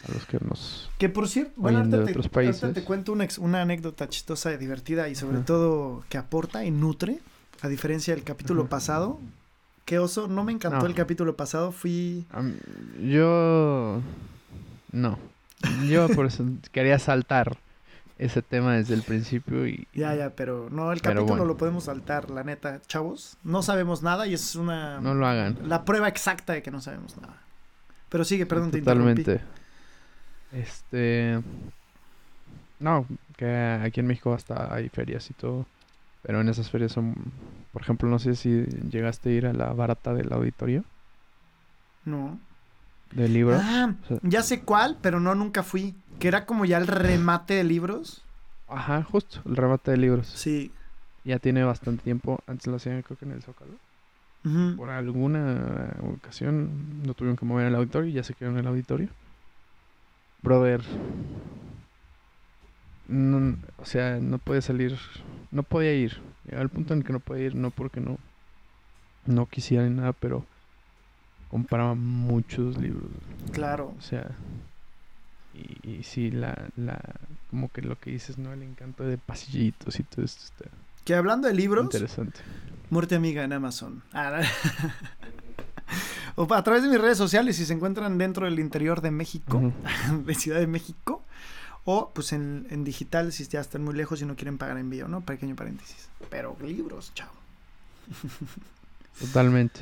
a 0.07 0.13
los 0.13 0.27
que 0.27 0.39
nos... 0.41 0.91
Que 0.99 1.09
por 1.09 1.29
cierto, 1.29 1.53
bueno, 1.57 1.79
ahorita 1.79 1.97
te, 1.97 2.03
otros 2.11 2.17
ahorita 2.27 2.31
países. 2.35 2.75
te 2.75 2.85
cuento 2.85 3.13
una, 3.13 3.25
ex- 3.25 3.39
una 3.39 3.63
anécdota 3.63 4.09
chistosa 4.09 4.53
y 4.53 4.59
divertida 4.59 5.09
y 5.09 5.15
sobre 5.15 5.39
todo 5.39 6.05
que 6.11 6.19
aporta 6.19 6.65
y 6.65 6.71
nutre, 6.71 7.21
a 7.63 7.69
diferencia 7.69 8.15
del 8.15 8.25
capítulo 8.25 8.67
pasado. 8.69 9.19
Qué 9.87 9.99
oso, 9.99 10.27
no 10.29 10.43
me 10.45 10.53
encantó 10.53 10.81
No. 10.81 10.87
el 10.87 10.95
capítulo 10.95 11.37
pasado, 11.37 11.73
fui... 11.73 12.27
Yo... 13.03 14.03
No. 14.93 15.19
Yo 15.89 16.09
por 16.09 16.27
eso 16.27 16.45
quería 16.73 16.99
saltar 16.99 17.57
ese 18.19 18.41
tema 18.43 18.75
desde 18.75 18.95
el 18.95 19.03
principio 19.03 19.67
y... 19.67 19.87
Ya, 19.95 20.15
ya, 20.15 20.31
pero 20.31 20.69
no, 20.71 20.91
el 20.93 21.01
Pero 21.01 21.15
capítulo 21.17 21.27
bueno. 21.27 21.45
lo 21.45 21.57
podemos 21.57 21.85
saltar, 21.85 22.31
la 22.31 22.45
neta, 22.45 22.81
chavos. 22.87 23.37
No 23.45 23.63
sabemos 23.63 24.03
nada 24.03 24.27
y 24.27 24.35
es 24.35 24.57
una... 24.57 25.01
No 25.01 25.15
lo 25.15 25.27
hagan. 25.27 25.59
La 25.69 25.85
prueba 25.85 26.09
exacta 26.09 26.53
de 26.55 26.63
que 26.63 26.71
no 26.71 26.81
sabemos 26.81 27.17
nada. 27.19 27.37
Pero 28.09 28.25
sigue, 28.25 28.47
perdón, 28.47 28.71
te 28.71 28.79
interrumpí. 28.79 29.23
Totalmente. 29.25 29.45
Este. 30.53 31.41
No, 32.79 33.07
que 33.37 33.47
aquí 33.83 34.01
en 34.01 34.07
México 34.07 34.33
hasta 34.33 34.73
hay 34.75 34.89
ferias 34.89 35.29
y 35.31 35.35
todo. 35.35 35.67
Pero 36.23 36.41
en 36.41 36.49
esas 36.49 36.71
ferias 36.71 36.93
son. 36.93 37.15
Por 37.73 37.83
ejemplo, 37.83 38.09
no 38.09 38.19
sé 38.19 38.35
si 38.37 38.65
llegaste 38.91 39.31
a 39.31 39.33
ir 39.33 39.47
a 39.47 39.53
la 39.53 39.73
barata 39.73 40.15
del 40.15 40.33
auditorio 40.33 40.85
No. 42.05 42.39
del 43.13 43.33
libro. 43.35 43.59
Ah, 43.61 43.93
O 44.05 44.07
sea- 44.09 44.19
ya 44.23 44.43
sé 44.43 44.61
cuál, 44.63 44.97
pero 45.03 45.21
no, 45.21 45.35
nunca 45.35 45.63
fui. 45.63 45.95
Que 46.19 46.29
era 46.29 46.47
como 46.47 46.65
ya 46.65 46.79
el 46.79 46.87
remate 46.87 47.55
de 47.55 47.65
libros. 47.65 48.23
Ajá, 48.69 49.03
justo, 49.03 49.41
el 49.45 49.57
remate 49.57 49.91
de 49.93 49.97
libros. 49.99 50.27
Sí. 50.29 50.73
Ya 51.25 51.39
tiene 51.39 51.63
bastante 51.65 52.03
tiempo. 52.05 52.41
Antes 52.47 52.67
lo 52.69 52.77
hacían, 52.77 53.03
creo 53.03 53.19
que 53.19 53.25
en 53.25 53.33
el 53.33 53.43
Zócalo. 53.43 53.73
Ujú. 54.45 54.77
Por 54.77 54.91
alguna 54.91 55.97
ocasión 56.15 57.03
no 57.05 57.15
tuvieron 57.15 57.37
que 57.37 57.45
mover 57.45 57.67
el 57.67 57.75
auditorio 57.75 58.09
y 58.11 58.13
ya 58.13 58.23
se 58.23 58.35
quedó 58.35 58.51
en 58.51 58.59
el 58.59 58.67
auditorio. 58.67 59.09
Brother. 60.43 60.83
no- 63.09 63.57
o 63.79 63.85
sea, 63.85 64.19
no 64.21 64.39
puede 64.39 64.63
salir. 64.63 64.99
No 65.53 65.63
podía 65.63 65.95
ir. 65.95 66.21
Llegaba 66.45 66.63
el 66.63 66.69
punto 66.69 66.93
en 66.93 67.01
el 67.01 67.05
que 67.07 67.13
no 67.13 67.21
podía 67.21 67.47
ir, 67.47 67.55
no 67.55 67.71
porque 67.71 68.01
no. 68.01 68.19
No 69.27 69.47
quisiera 69.47 69.85
ni 69.85 69.95
nada, 69.95 70.13
pero. 70.13 70.45
Compraba 71.51 71.95
muchos 71.95 72.77
libros. 72.79 73.05
Claro. 73.53 73.95
O 73.97 74.01
sea. 74.03 74.31
Y, 75.57 75.91
y 75.91 76.03
sí, 76.03 76.31
la, 76.31 76.69
la. 76.77 77.01
Como 77.51 77.71
que 77.71 77.81
lo 77.83 77.99
que 77.99 78.11
dices, 78.11 78.37
¿no? 78.37 78.53
El 78.53 78.63
encanto 78.63 79.05
de 79.05 79.17
pasillitos 79.17 79.99
y 79.99 80.03
todo 80.03 80.25
esto 80.25 80.45
está 80.45 80.77
Que 81.05 81.15
hablando 81.15 81.49
de 81.49 81.55
libros, 81.55 81.85
interesante. 81.85 82.41
Muerte 82.91 83.15
Amiga 83.15 83.43
en 83.45 83.53
Amazon. 83.53 84.03
Ah, 84.13 84.43
o 86.35 86.53
a 86.53 86.63
través 86.65 86.83
de 86.83 86.89
mis 86.89 87.01
redes 87.01 87.17
sociales, 87.17 87.57
si 87.57 87.65
se 87.65 87.73
encuentran 87.73 88.19
dentro 88.19 88.45
del 88.45 88.59
interior 88.59 89.01
de 89.01 89.11
México, 89.11 89.73
de 90.27 90.35
Ciudad 90.35 90.59
de 90.59 90.67
México, 90.67 91.23
o 91.85 92.11
pues 92.13 92.33
en, 92.33 92.67
en 92.71 92.83
digital, 92.85 93.33
si 93.33 93.47
ya 93.47 93.61
están 93.61 93.85
muy 93.85 93.95
lejos 93.95 94.21
y 94.21 94.27
no 94.27 94.35
quieren 94.35 94.59
pagar 94.59 94.77
envío, 94.77 95.09
¿no? 95.09 95.21
Pequeño 95.21 95.55
paréntesis. 95.55 96.09
Pero 96.29 96.57
libros, 96.61 97.13
chao. 97.15 97.31
Totalmente. 99.21 99.81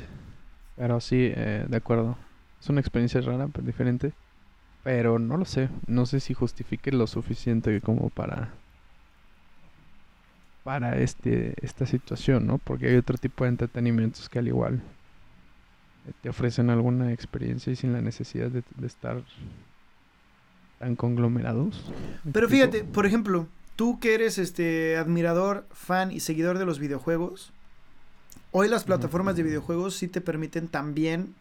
Pero 0.75 1.01
sí, 1.01 1.31
eh, 1.35 1.65
de 1.67 1.77
acuerdo. 1.77 2.17
Es 2.61 2.69
una 2.69 2.79
experiencia 2.79 3.19
rara, 3.21 3.47
pero 3.51 3.65
diferente. 3.65 4.13
Pero 4.85 5.17
no 5.17 5.35
lo 5.35 5.45
sé. 5.45 5.67
No 5.87 6.05
sé 6.05 6.19
si 6.19 6.35
justifique 6.35 6.91
lo 6.91 7.07
suficiente 7.07 7.81
como 7.81 8.11
para. 8.11 8.49
Para 10.63 10.99
este, 10.99 11.55
esta 11.61 11.87
situación, 11.87 12.45
¿no? 12.45 12.59
Porque 12.59 12.89
hay 12.89 12.95
otro 12.95 13.17
tipo 13.17 13.43
de 13.43 13.49
entretenimientos 13.49 14.29
que 14.29 14.39
al 14.39 14.47
igual 14.47 14.75
eh, 16.07 16.11
te 16.21 16.29
ofrecen 16.29 16.69
alguna 16.69 17.11
experiencia 17.11 17.73
y 17.73 17.75
sin 17.75 17.93
la 17.93 18.01
necesidad 18.01 18.49
de, 18.49 18.63
de 18.77 18.87
estar 18.87 19.23
tan 20.77 20.95
conglomerados. 20.95 21.91
¿Me 22.23 22.31
Pero 22.31 22.47
fíjate, 22.47 22.83
por 22.83 23.07
ejemplo, 23.07 23.47
tú 23.75 23.99
que 23.99 24.13
eres 24.13 24.37
este 24.37 24.97
admirador, 24.97 25.65
fan 25.71 26.11
y 26.11 26.19
seguidor 26.19 26.59
de 26.59 26.65
los 26.65 26.77
videojuegos, 26.77 27.51
hoy 28.51 28.67
las 28.67 28.83
plataformas 28.83 29.35
de 29.35 29.43
videojuegos 29.43 29.95
sí 29.95 30.07
te 30.07 30.21
permiten 30.21 30.67
también 30.67 31.33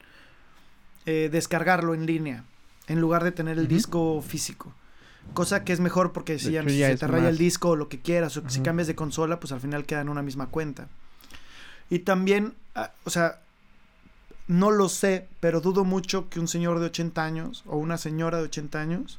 eh, 1.04 1.28
descargarlo 1.30 1.94
en 1.94 2.06
línea, 2.06 2.44
en 2.86 3.00
lugar 3.00 3.24
de 3.24 3.32
tener 3.32 3.58
el 3.58 3.68
disco 3.68 4.22
físico. 4.22 4.72
Cosa 5.32 5.64
que 5.64 5.72
es 5.72 5.80
mejor 5.80 6.12
porque 6.12 6.38
si 6.38 6.52
ya 6.52 6.60
hecho, 6.60 6.68
si 6.70 6.78
ya 6.78 6.88
se 6.88 6.96
te 6.98 7.06
raya 7.06 7.30
el 7.30 7.38
disco 7.38 7.70
o 7.70 7.76
lo 7.76 7.88
que 7.88 8.00
quieras, 8.00 8.36
o 8.36 8.42
si 8.48 8.58
Ujú. 8.58 8.64
cambias 8.64 8.86
de 8.88 8.94
consola, 8.94 9.40
pues 9.40 9.52
al 9.52 9.60
final 9.60 9.86
queda 9.86 10.02
en 10.02 10.10
una 10.10 10.22
misma 10.22 10.48
cuenta. 10.48 10.88
Y 11.88 12.00
también, 12.00 12.54
ah, 12.74 12.92
o 13.04 13.10
sea, 13.10 13.40
no 14.46 14.70
lo 14.70 14.88
sé, 14.90 15.26
pero 15.40 15.60
dudo 15.62 15.84
mucho 15.84 16.28
que 16.28 16.40
un 16.40 16.48
señor 16.48 16.78
de 16.78 16.86
80 16.86 17.24
años 17.24 17.62
o 17.66 17.78
una 17.78 17.96
señora 17.96 18.38
de 18.38 18.44
80 18.44 18.78
años 18.80 19.18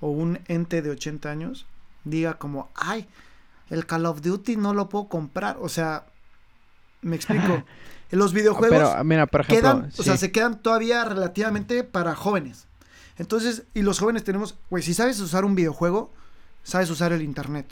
o 0.00 0.10
un 0.10 0.40
ente 0.48 0.82
de 0.82 0.90
80 0.90 1.30
años 1.30 1.66
diga 2.04 2.34
como, 2.34 2.68
ay, 2.74 3.06
el 3.70 3.86
Call 3.86 4.06
of 4.06 4.22
Duty 4.22 4.56
no 4.56 4.74
lo 4.74 4.88
puedo 4.88 5.08
comprar. 5.08 5.56
O 5.60 5.68
sea, 5.68 6.06
me 7.02 7.14
explico. 7.14 7.64
En 8.10 8.18
los 8.18 8.32
videojuegos 8.32 8.90
Pero, 8.90 9.04
mira, 9.04 9.26
por 9.26 9.42
ejemplo. 9.42 9.60
quedan, 9.60 9.92
o 9.96 10.02
sea, 10.02 10.16
se 10.16 10.32
quedan 10.32 10.60
todavía 10.60 11.04
relativamente 11.04 11.84
para 11.84 12.16
jóvenes. 12.16 12.66
Entonces, 13.20 13.64
y 13.74 13.82
los 13.82 13.98
jóvenes 13.98 14.24
tenemos, 14.24 14.56
güey, 14.70 14.82
si 14.82 14.94
sabes 14.94 15.20
usar 15.20 15.44
un 15.44 15.54
videojuego, 15.54 16.10
sabes 16.62 16.88
usar 16.88 17.12
el 17.12 17.20
internet. 17.20 17.66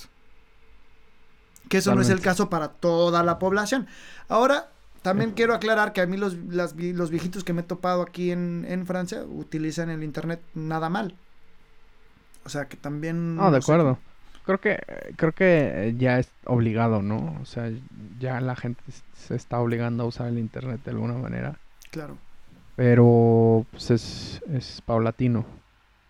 Que 1.71 1.79
eso 1.79 1.95
no 1.95 2.03
es 2.03 2.11
el 2.11 2.21
caso 2.21 2.51
para 2.51 2.69
toda 2.69 3.23
la 3.23 3.39
población. 3.39 3.87
Ahora, 4.29 4.69
también 5.01 5.33
quiero 5.33 5.55
aclarar 5.55 5.95
que 5.95 6.03
a 6.03 6.07
mí 6.07 6.19
los, 6.19 6.35
las 6.35 6.77
los 6.77 7.11
viejitos 7.11 7.45
que 7.45 7.55
me 7.55 7.63
he 7.63 7.65
topado 7.65 8.03
aquí 8.03 8.31
en, 8.31 8.67
en 8.69 8.85
Francia 8.87 9.23
utilizan 9.23 9.89
el 9.89 10.05
internet 10.05 10.43
nada 10.53 10.91
mal. 10.91 11.15
O 12.45 12.51
sea, 12.51 12.69
que 12.69 12.77
también... 12.77 13.37
No, 13.37 13.51
de 13.51 13.63
sé. 13.63 13.65
acuerdo. 13.65 13.99
Creo 14.45 14.61
que 14.61 14.79
creo 15.17 15.33
que 15.33 15.89
eh, 15.89 15.95
ya 15.97 16.19
es 16.19 16.29
obligado, 16.45 17.01
¿no? 17.01 17.39
O 17.41 17.47
sea, 17.47 17.71
ya 18.21 18.39
la 18.43 18.55
gente 18.55 18.83
se 19.17 19.35
está 19.35 19.61
obligando 19.61 20.03
a 20.03 20.07
usar 20.07 20.29
el 20.29 20.39
internet 20.39 20.83
de 20.85 20.91
alguna 20.91 21.15
manera, 21.15 21.59
Claro. 21.91 22.19
Pero 22.79 23.67
pues 23.73 23.91
es, 23.91 24.41
es 24.55 24.81
paulatino. 24.83 25.45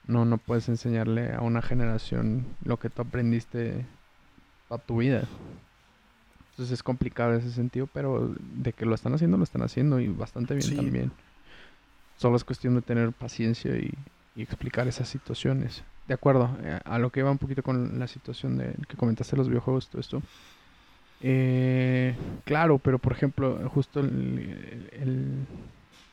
No 0.06 0.26
no 0.26 0.36
puedes 0.36 0.68
enseñarle 0.68 1.32
a 1.32 1.40
una 1.40 1.62
generación 1.62 2.44
lo 2.62 2.78
que 2.78 2.90
tú 2.90 3.00
aprendiste 3.00 3.86
toda 4.68 4.78
tu 4.82 4.98
vida. 4.98 5.22
Entonces 6.50 6.74
es 6.74 6.82
complicado 6.82 7.32
en 7.32 7.38
ese 7.38 7.52
sentido, 7.52 7.88
pero 7.90 8.34
de 8.38 8.74
que 8.74 8.84
lo 8.84 8.94
están 8.94 9.14
haciendo, 9.14 9.38
lo 9.38 9.44
están 9.44 9.62
haciendo 9.62 9.98
y 9.98 10.08
bastante 10.08 10.54
bien 10.54 10.66
Sí. 10.68 10.76
también. 10.76 11.10
Solo 12.18 12.36
es 12.36 12.44
cuestión 12.44 12.74
de 12.74 12.82
tener 12.82 13.12
paciencia 13.12 13.74
y, 13.78 13.90
y 14.36 14.42
explicar 14.42 14.86
esas 14.88 15.08
situaciones. 15.08 15.82
de 16.06 16.12
acuerdo. 16.14 16.50
eh, 16.64 16.80
A 16.84 16.98
lo 16.98 17.10
que 17.10 17.20
iba 17.20 17.30
un 17.30 17.38
poquito 17.38 17.62
con 17.62 17.98
la 17.98 18.08
situación 18.08 18.58
de 18.58 18.74
que 18.88 18.96
comentaste 18.98 19.36
los 19.36 19.48
videojuegos, 19.48 19.88
todo 19.88 20.00
esto. 20.02 20.20
Eh, 21.22 22.14
claro, 22.44 22.78
pero 22.78 22.98
por 22.98 23.12
ejemplo, 23.12 23.58
justo 23.70 24.00
el- 24.00 24.88
el- 24.92 25.46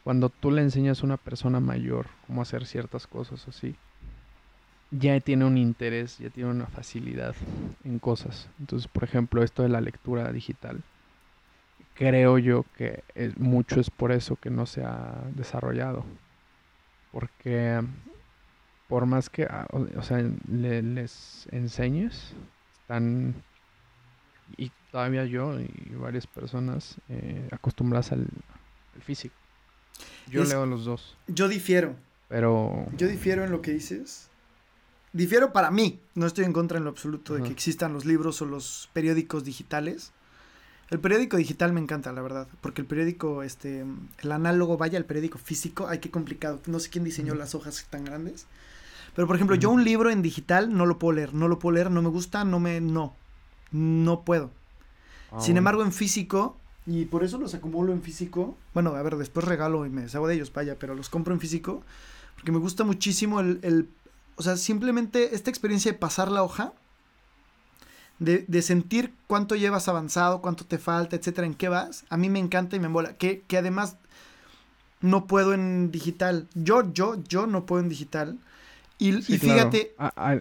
cuando 0.06 0.30
tú 0.30 0.52
le 0.52 0.62
enseñas 0.64 1.04
a 1.04 1.06
una 1.06 1.18
persona 1.18 1.60
mayor 1.60 2.12
cómo 2.22 2.42
hacer 2.42 2.66
ciertas 2.66 3.08
cosas 3.08 3.50
así, 3.50 3.78
ya 4.92 5.20
tiene 5.20 5.46
un 5.46 5.58
interés, 5.58 6.18
ya 6.18 6.30
tiene 6.30 6.50
una 6.50 6.68
facilidad 6.68 7.36
en 7.84 8.00
cosas. 8.00 8.50
Entonces, 8.60 8.88
por 8.88 9.04
ejemplo, 9.04 9.44
esto 9.44 9.64
de 9.64 9.70
la 9.70 9.82
lectura 9.82 10.32
digital, 10.32 10.84
creo 11.94 12.38
yo 12.38 12.64
que 12.74 13.04
mucho 13.38 13.80
es 13.80 13.90
por 13.90 14.12
eso 14.12 14.36
que 14.38 14.50
no 14.50 14.66
se 14.66 14.84
ha 14.84 15.30
desarrollado. 15.34 16.06
Porque 17.12 17.82
por 18.88 19.06
más 19.06 19.30
que, 19.30 19.44
ah, 19.50 19.68
o, 19.72 20.02
sea, 20.02 20.20
le- 20.48 20.82
les 20.84 21.48
enseñes, 21.52 22.36
están, 22.74 23.44
y 24.58 24.72
todavía 24.92 25.26
yo 25.26 25.60
y 25.60 25.94
varias 25.96 26.28
personas 26.28 27.02
eh, 27.08 27.48
acostumbradas 27.52 28.12
al 28.12 28.28
físico. 29.00 29.45
Yo 30.28 30.44
Es- 30.44 30.50
leo 30.50 30.66
los 30.66 30.86
dos, 30.86 31.16
Yo 31.28 31.48
difiero. 31.48 31.96
pero 32.28 32.88
Yo 32.98 33.08
difiero 33.08 33.44
en 33.44 33.52
lo 33.52 33.62
que 33.62 33.72
dices. 33.72 34.28
Difiero 35.14 35.54
para 35.54 35.72
mí. 35.72 36.00
No 36.14 36.25
estoy 36.25 36.44
en 36.46 36.52
contra 36.54 36.78
en 36.78 36.84
lo 36.84 36.90
absoluto 36.90 37.36
de 37.36 37.44
que 37.44 37.50
existan 37.52 37.94
los 37.94 38.04
libros 38.06 38.42
o 38.42 38.46
los 38.46 38.90
periódicos 38.94 39.44
digitales. 39.46 40.12
El 40.90 41.00
periódico 41.00 41.38
digital 41.38 41.72
me 41.74 41.80
encanta, 41.80 42.12
la 42.12 42.22
verdad. 42.22 42.48
Porque 42.62 42.82
el 42.82 42.88
periódico, 42.88 43.42
este, 43.42 43.86
el 44.20 44.32
análogo, 44.32 44.78
vaya, 44.78 44.98
el 44.98 45.06
periódico 45.06 45.38
físico, 45.38 45.88
ay, 45.88 46.00
qué 46.00 46.12
complicado. 46.12 46.60
No 46.68 46.80
sé 46.80 46.90
quién 46.90 47.04
diseñó 47.06 47.34
las 47.34 47.56
hojas 47.56 47.86
tan 47.90 48.04
grandes. 48.06 48.46
Pero, 49.16 49.25
por 49.28 49.38
ejemplo, 49.38 49.56
yo 49.56 49.70
un 49.70 49.84
libro 49.86 50.10
en 50.10 50.22
digital 50.22 50.75
no 50.75 50.86
lo 50.86 51.00
puedo 51.00 51.14
leer. 51.14 51.34
No 51.34 51.48
lo 51.48 51.60
puedo 51.60 51.75
leer, 51.75 51.90
no 51.92 52.02
me 52.02 52.10
gusta, 52.10 52.44
no 52.44 52.60
me, 52.60 52.82
no. 52.82 53.16
No 53.72 54.22
puedo. 54.24 54.52
ah, 55.32 55.40
Sin 55.40 55.54
bueno. 55.54 55.58
embargo, 55.60 55.84
en 55.84 55.94
físico, 55.94 56.58
y 56.88 57.06
por 57.06 57.24
eso 57.24 57.38
los 57.38 57.54
acumulo 57.56 57.94
en 57.94 58.01
físico, 58.04 58.58
bueno, 58.74 58.96
a 58.96 59.01
ver, 59.01 59.15
después 59.18 59.46
regalo 59.46 59.86
y 59.86 59.89
me 59.89 60.04
deshago 60.04 60.27
de 60.27 60.36
ellos, 60.36 60.54
vaya, 60.54 60.77
pero 60.80 60.96
los 60.96 61.10
compro 61.10 61.34
en 61.34 61.39
físico, 61.39 61.84
porque 62.36 62.51
me 62.51 62.60
gusta 62.60 62.84
muchísimo 62.84 63.39
el, 63.39 63.60
el- 63.63 63.89
o 64.38 64.44
sea, 64.44 64.58
simplemente 64.58 65.34
esta 65.36 65.50
experiencia 65.50 65.92
de 65.92 65.98
pasar 65.98 66.30
la 66.32 66.44
hoja, 66.44 66.74
de, 68.20 68.46
de 68.48 68.62
sentir 68.62 69.13
cuánto 69.27 69.56
llevas 69.56 69.88
avanzado, 69.88 70.42
cuánto 70.42 70.65
te 70.65 70.77
falta, 70.77 71.15
etcétera, 71.15 71.48
en 71.48 71.54
qué 71.54 71.68
vas, 71.70 72.06
a 72.10 72.18
mí 72.18 72.30
me 72.30 72.39
encanta 72.39 72.75
y 72.75 72.80
me 72.80 72.88
mola, 72.89 73.15
que, 73.18 73.42
que 73.48 73.58
además 73.58 73.98
no 75.01 75.27
puedo 75.27 75.54
en 75.54 75.92
digital, 75.92 76.48
yo, 76.56 76.92
yo, 76.94 77.22
yo 77.27 77.48
no 77.48 77.65
puedo 77.65 77.82
en 77.82 77.89
digital, 77.89 78.38
y, 79.00 79.15
Sí, 79.20 79.36
y 79.36 79.38
claro. 79.38 79.70
fíjate, 79.70 79.94
Ah, 79.98 80.12
ah, 80.15 80.38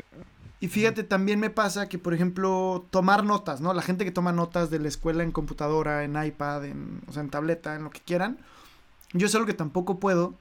y 0.65 0.69
fíjate, 0.69 1.05
también 1.05 1.41
me 1.41 1.51
pasa 1.51 1.89
que, 1.89 1.99
por 1.99 2.15
ejemplo, 2.15 2.87
tomar 2.91 3.25
notas, 3.25 3.61
¿no? 3.61 3.75
La 3.75 3.83
gente 3.83 4.05
que 4.05 4.11
toma 4.11 4.33
notas 4.33 4.71
de 4.71 4.79
la 4.79 4.89
escuela 4.89 5.23
en 5.23 5.31
computadora, 5.33 6.05
en 6.05 6.23
iPad, 6.23 6.65
en, 6.65 7.03
o 7.09 7.13
sea, 7.13 7.23
en 7.23 7.31
tableta, 7.31 7.75
en 7.77 7.85
lo 7.85 7.91
que 7.91 8.01
quieran. 8.01 8.39
Yo 9.13 9.27
es 9.27 9.35
algo 9.35 9.47
que 9.47 9.55
tampoco 9.55 9.99
puedo. 10.01 10.35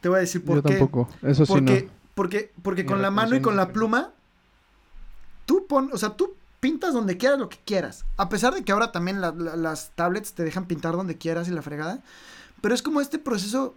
Te 0.00 0.08
voy 0.08 0.18
a 0.18 0.20
decir 0.20 0.44
por 0.44 0.56
yo 0.56 0.62
qué. 0.62 0.70
tampoco, 0.76 1.08
eso 1.22 1.44
sí 1.46 1.52
porque, 1.52 1.82
no. 1.82 1.90
porque, 2.14 2.52
porque 2.62 2.86
con 2.86 3.02
la 3.02 3.10
mano 3.10 3.34
y 3.34 3.40
con 3.40 3.56
la 3.56 3.72
pluma, 3.72 4.12
tú 5.46 5.66
pon, 5.66 5.90
o 5.92 5.96
sea, 5.98 6.10
tú 6.10 6.34
pintas 6.60 6.92
donde 6.92 7.16
quieras 7.16 7.38
lo 7.38 7.48
que 7.48 7.58
quieras. 7.64 8.04
A 8.16 8.28
pesar 8.28 8.54
de 8.54 8.62
que 8.62 8.72
ahora 8.72 8.92
también 8.92 9.20
la- 9.20 9.32
la- 9.32 9.56
las 9.56 9.92
tablets 9.94 10.34
te 10.34 10.44
dejan 10.44 10.66
pintar 10.66 10.94
donde 10.94 11.16
quieras 11.16 11.48
y 11.48 11.52
la 11.52 11.62
fregada. 11.62 12.00
Pero 12.60 12.74
es 12.74 12.82
como 12.82 13.00
este 13.00 13.18
proceso 13.18 13.74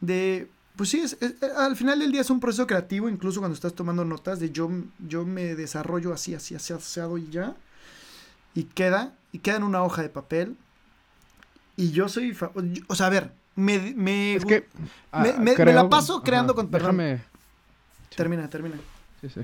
de. 0.00 0.50
Pues 0.78 0.88
sí, 0.90 1.00
es, 1.00 1.16
es- 1.20 1.34
eh, 1.42 1.50
al 1.58 1.74
final 1.76 1.98
del 1.98 2.10
día 2.12 2.22
es 2.22 2.30
un 2.30 2.38
proceso 2.40 2.66
creativo, 2.66 3.08
incluso 3.10 3.40
cuando 3.40 3.54
estás 3.54 3.74
tomando 3.74 4.04
notas, 4.04 4.38
de 4.40 4.50
yo, 4.52 4.70
yo 5.06 5.26
me 5.26 5.54
desarrollo 5.56 6.14
así, 6.14 6.34
así, 6.34 6.54
así, 6.54 6.72
asado 6.72 7.18
y 7.18 7.28
ya. 7.30 7.54
Y 8.54 8.62
queda, 8.64 9.12
y 9.32 9.40
queda 9.40 9.56
en 9.56 9.64
una 9.64 9.82
hoja 9.82 10.02
de 10.02 10.08
papel. 10.08 10.56
Y 11.76 11.90
yo 11.90 12.08
soy. 12.08 12.36
o 12.86 12.94
sea, 12.94 13.06
a 13.06 13.10
ver, 13.10 13.32
me. 13.56 13.92
me 13.96 14.34
Es 14.36 14.44
que 14.44 14.60
me- 14.60 14.88
ah, 15.12 15.22
me- 15.22 15.32
me 15.38 15.54
creo- 15.54 15.74
la 15.74 15.88
paso 15.88 16.22
creando 16.22 16.54
con- 16.54 16.68
perdón. 16.70 16.96
Déjame. 16.96 17.22
Termina, 18.16 18.48
termina. 18.48 18.76
Sí, 19.20 19.28
sí. 19.28 19.40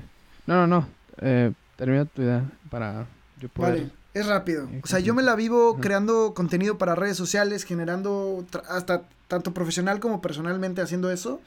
No, 0.47 0.55
no, 0.55 0.67
no. 0.67 0.87
Eh, 1.21 1.51
termina 1.75 2.05
tu 2.05 2.21
idea 2.21 2.49
para 2.69 3.05
yo 3.39 3.49
poder. 3.49 3.71
Vale, 3.73 3.91
es 4.15 4.25
rápido. 4.25 4.67
O 4.83 4.87
sea, 4.87 4.99
yo 4.99 5.13
me 5.13 5.21
la 5.21 5.35
vivo 5.35 5.77
creando 5.79 6.33
contenido 6.33 6.77
para 6.79 6.95
redes 6.95 7.17
sociales, 7.17 7.63
generando 7.65 8.43
hasta 8.67 9.03
tanto 9.27 9.53
profesional 9.53 9.99
como 9.99 10.21
personalmente 10.21 10.81
haciendo 10.81 11.11
eso. 11.11 11.39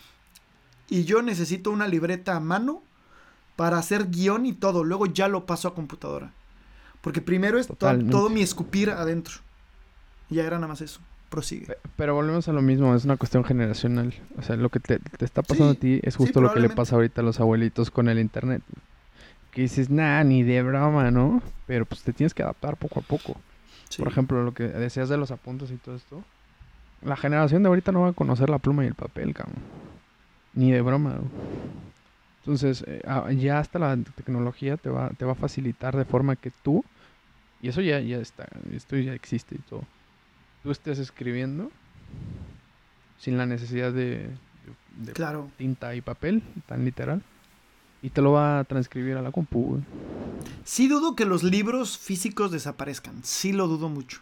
Y 0.89 1.05
yo 1.05 1.23
necesito 1.23 1.71
una 1.71 1.89
libreta 1.89 2.37
a 2.37 2.41
mano 2.41 2.83
para 3.57 3.79
hacer 3.79 4.09
guion 4.11 4.47
y 4.47 4.53
todo. 4.53 4.85
Luego 4.85 5.07
ya 5.07 5.29
lo 5.29 5.45
paso 5.47 5.67
a 5.69 5.75
computadora. 5.75 6.33
Porque 7.01 7.21
primero 7.21 7.59
es 7.59 7.67
to- 7.69 7.75
todo 8.11 8.29
mi 8.31 8.43
escupir 8.43 8.91
adentro. 8.91 9.35
Y 10.31 10.37
ya 10.37 10.45
era 10.45 10.57
nada 10.57 10.69
más 10.69 10.81
eso. 10.81 11.01
Prosigue. 11.31 11.67
Pe- 11.67 11.79
Pero 11.97 12.15
volvemos 12.15 12.49
a 12.49 12.53
lo 12.53 12.63
mismo, 12.63 12.95
es 12.95 13.05
una 13.05 13.17
cuestión 13.17 13.45
generacional. 13.45 14.15
O 14.39 14.43
sea, 14.43 14.57
lo 14.57 14.69
que 14.71 14.81
te, 14.81 14.99
te 14.99 15.25
está 15.25 15.43
pasando 15.43 15.73
Sí, 15.73 15.77
a 15.77 15.81
ti 15.81 16.01
es 16.03 16.15
sí, 16.15 16.19
justo 16.19 16.41
lo 16.41 16.53
que 16.53 16.61
le 16.61 16.71
pasa 16.71 16.97
ahorita 16.97 17.21
a 17.21 17.25
los 17.25 17.39
abuelitos 17.41 17.91
con 17.91 18.09
el 18.09 18.19
internet. 18.19 18.63
Que 19.59 19.63
dices, 19.63 19.91
nah, 19.91 20.23
ni 20.23 20.45
de 20.45 20.63
broma, 20.63 21.11
¿no? 21.11 21.43
Pero 21.67 21.85
pues 21.85 22.05
te 22.05 22.13
tienes 22.13 22.33
que 22.33 22.45
adaptar 22.45 22.77
poco 22.77 23.01
a 23.01 23.03
poco. 23.03 23.41
Sí. 23.89 24.01
Por 24.01 24.07
ejemplo, 24.07 24.45
lo 24.45 24.55
que 24.55 24.69
decías 24.69 25.09
de 25.09 25.17
los 25.17 25.33
apuntes 25.33 25.73
y 25.73 25.79
todo 25.79 25.97
esto. 25.97 26.23
La 27.03 27.17
generación 27.17 27.65
de 27.65 27.69
ahorita 27.69 27.91
no 27.91 28.03
va 28.03 28.11
a 28.11 28.13
conocer 28.13 28.51
la 28.51 28.61
pluma 28.61 28.85
y 28.85 28.87
el 28.87 28.95
papel, 28.95 29.35
cabrón. 29.35 29.57
Ni 30.53 30.71
de 30.71 30.81
broma. 30.81 31.19
Entonces, 32.43 32.85
eh, 32.87 33.01
ah, 33.05 33.33
ya 33.33 33.59
hasta 33.59 33.81
la 33.81 33.97
tecnología 34.15 34.77
te 34.77 34.91
va, 34.91 35.11
te 35.11 35.25
va 35.25 35.33
a 35.33 35.35
facilitar 35.35 35.97
de 35.97 36.05
forma 36.05 36.37
que 36.37 36.53
tú, 36.53 36.85
y 37.61 37.69
eso 37.69 37.81
ya, 37.81 37.99
ya 37.99 38.19
está, 38.19 38.47
esto 38.71 38.97
ya 38.97 39.13
existe 39.13 39.57
y 39.57 39.63
todo, 39.69 39.83
tú 40.63 40.71
estés 40.71 41.01
escribiendo 41.01 41.73
sin 43.17 43.37
la 43.37 43.45
necesidad 43.45 43.93
de, 43.93 44.19
de- 44.19 44.77
de 45.05 45.13
Claro. 45.15 45.51
tinta 45.57 45.97
y 45.97 46.01
papel, 46.01 46.45
tan 46.67 46.85
literal, 46.85 47.25
y 48.03 48.11
te 48.11 48.23
lo 48.23 48.33
va 48.33 48.61
a 48.61 48.65
transcribir 48.65 49.17
a 49.17 49.23
la 49.23 49.31
compu. 49.33 49.63
güey. 49.71 49.83
Sí 50.65 50.89
dudo 50.89 51.17
que 51.17 51.25
los 51.25 51.43
libros 51.43 51.99
físicos 51.99 52.51
desaparezcan. 52.53 53.15
Sí 53.25 53.53
lo 53.53 53.67
dudo 53.69 53.89
mucho. 53.89 54.21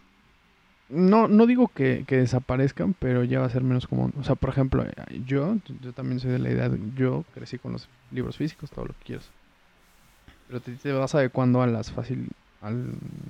No, 0.88 1.26
no 1.26 1.46
digo 1.46 1.66
que, 1.68 2.04
que 2.06 2.16
desaparezcan, 2.18 2.94
pero 2.98 3.24
ya 3.24 3.40
va 3.40 3.46
a 3.46 3.50
ser 3.50 3.64
menos 3.64 3.88
común. 3.88 4.12
O 4.20 4.22
sea, 4.22 4.36
por 4.36 4.50
ejemplo, 4.50 4.84
eh, 4.84 5.22
yo, 5.26 5.56
yo 5.82 5.92
también 5.92 6.20
soy 6.20 6.30
de 6.30 6.38
la 6.38 6.50
idea, 6.50 6.68
de- 6.68 6.78
yo 6.96 7.24
crecí 7.34 7.58
con 7.58 7.72
los 7.72 7.88
libros 8.12 8.36
físicos, 8.36 8.70
todo 8.70 8.84
lo 8.86 8.92
que 8.94 9.04
quieras. 9.04 9.28
Pero 10.46 10.60
te, 10.60 10.72
te 10.72 10.92
vas 10.92 11.12
adecuando 11.16 11.60
a 11.60 11.66
las, 11.66 11.90
facil, 11.90 12.28
a 12.62 12.70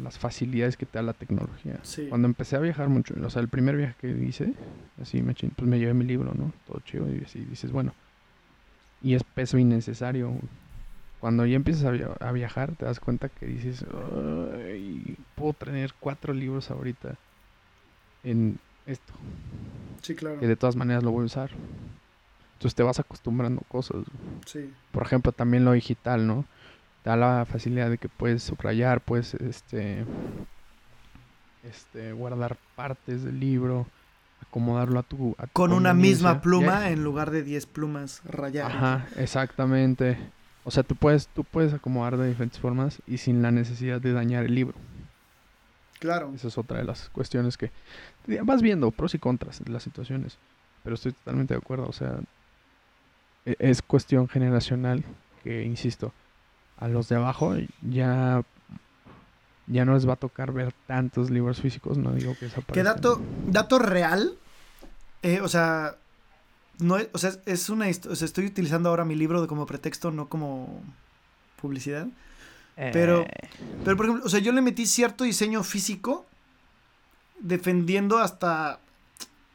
las 0.02 0.18
facilidades 0.18 0.76
que 0.76 0.84
te 0.84 0.98
da 0.98 1.02
la 1.02 1.14
tecnología. 1.14 1.80
Sí. 1.82 2.06
Cuando 2.10 2.28
empecé 2.28 2.56
a 2.56 2.60
viajar 2.60 2.90
mucho, 2.90 3.14
o 3.24 3.30
sea, 3.30 3.40
el 3.40 3.48
primer 3.48 3.74
viaje 3.78 3.94
que 4.02 4.10
hice, 4.10 4.52
así 5.00 5.22
me, 5.22 5.32
pues 5.32 5.66
me 5.66 5.78
llevé 5.78 5.94
mi 5.94 6.04
libro, 6.04 6.34
¿no? 6.34 6.52
Todo 6.66 6.80
chido 6.84 7.06
y 7.10 7.22
así 7.24 7.38
dices, 7.40 7.72
bueno. 7.72 7.94
Y 9.02 9.14
es 9.14 9.22
peso 9.24 9.58
innecesario. 9.58 10.32
Cuando 11.20 11.46
ya 11.46 11.56
empiezas 11.56 11.84
a, 11.84 11.90
via- 11.90 12.16
a 12.20 12.32
viajar, 12.32 12.72
te 12.76 12.84
das 12.84 13.00
cuenta 13.00 13.28
que 13.28 13.46
dices, 13.46 13.84
"Ay, 14.54 15.16
puedo 15.34 15.52
tener 15.54 15.92
cuatro 15.98 16.32
libros 16.34 16.70
ahorita 16.70 17.16
en 18.22 18.58
esto, 18.86 19.12
Sí, 20.02 20.14
claro. 20.14 20.38
que 20.38 20.46
de 20.46 20.56
todas 20.56 20.76
maneras 20.76 21.02
lo 21.02 21.10
voy 21.10 21.22
a 21.22 21.26
usar. 21.26 21.50
Entonces 22.54 22.74
te 22.74 22.82
vas 22.82 22.98
acostumbrando 22.98 23.62
cosas. 23.68 24.04
Sí. 24.46 24.72
Por 24.92 25.02
ejemplo, 25.04 25.32
también 25.32 25.64
lo 25.64 25.72
digital, 25.72 26.26
¿no? 26.26 26.44
Te 27.02 27.10
da 27.10 27.16
la 27.16 27.44
facilidad 27.44 27.90
de 27.90 27.98
que 27.98 28.08
puedes 28.08 28.42
subrayar, 28.42 29.00
puedes 29.00 29.34
este, 29.34 30.04
este, 31.62 32.12
guardar 32.12 32.56
partes 32.74 33.24
del 33.24 33.40
libro, 33.40 33.86
acomodarlo 34.48 34.98
a 34.98 35.02
tu. 35.02 35.34
a 35.38 35.46
tu 35.46 35.52
Con 35.52 35.72
una 35.72 35.94
misma 35.94 36.40
pluma 36.40 36.90
en 36.90 37.04
lugar 37.04 37.30
de 37.30 37.42
10 37.42 37.66
plumas 37.66 38.22
rayadas. 38.24 38.74
Ajá, 38.74 39.06
exactamente. 39.16 40.18
O 40.64 40.70
sea, 40.70 40.82
tú 40.82 40.96
puedes, 40.96 41.28
tú 41.28 41.44
puedes 41.44 41.72
acomodar 41.72 42.16
de 42.16 42.28
diferentes 42.28 42.58
formas 42.58 43.00
y 43.06 43.18
sin 43.18 43.42
la 43.42 43.52
necesidad 43.52 44.00
de 44.00 44.12
dañar 44.12 44.44
el 44.44 44.54
libro. 44.54 44.74
Claro. 46.00 46.32
Esa 46.34 46.48
es 46.48 46.58
otra 46.58 46.78
de 46.78 46.84
las 46.84 47.08
cuestiones 47.10 47.56
que 47.56 47.70
ya 48.26 48.42
vas 48.42 48.62
viendo, 48.62 48.90
pros 48.90 49.14
y 49.14 49.18
contras 49.18 49.64
de 49.64 49.70
las 49.70 49.82
situaciones. 49.82 50.38
Pero 50.82 50.94
estoy 50.94 51.12
totalmente 51.12 51.54
de 51.54 51.58
acuerdo. 51.58 51.86
O 51.86 51.92
sea, 51.92 52.18
e- 53.44 53.56
es 53.58 53.80
cuestión 53.82 54.28
generacional 54.28 55.04
que, 55.42 55.62
insisto, 55.62 56.12
a 56.78 56.88
los 56.88 57.08
de 57.08 57.16
abajo 57.16 57.54
ya, 57.82 58.42
ya 59.66 59.84
no 59.84 59.94
les 59.94 60.08
va 60.08 60.12
a 60.14 60.16
tocar 60.16 60.52
ver 60.52 60.72
tantos 60.86 61.30
libros 61.30 61.60
físicos. 61.60 61.98
No 61.98 62.12
digo 62.12 62.32
que 62.34 62.40
Que 62.40 62.44
desaparezcan. 62.46 62.84
dato, 62.84 63.20
dato 63.48 63.78
real, 63.78 64.36
eh, 65.22 65.40
o 65.40 65.48
sea, 65.48 65.96
no 66.78 66.96
es, 66.98 67.08
o 67.12 67.18
sea, 67.18 67.32
es 67.46 67.68
una, 67.70 67.86
o 67.88 68.14
sea, 68.16 68.24
estoy 68.26 68.46
utilizando 68.46 68.88
ahora 68.90 69.04
mi 69.04 69.14
libro 69.14 69.40
de 69.42 69.48
como 69.48 69.66
pretexto, 69.66 70.10
no 70.10 70.28
como 70.28 70.82
publicidad. 71.60 72.06
pero- 72.92 73.22
Eh, 73.22 73.48
Pero, 73.84 73.96
por 73.96 74.06
ejemplo, 74.06 74.26
o 74.26 74.28
sea, 74.28 74.40
yo 74.40 74.52
le 74.52 74.60
metí 74.60 74.84
cierto 74.86 75.24
diseño 75.24 75.62
físico 75.64 76.26
defendiendo 77.40 78.18
hasta 78.18 78.80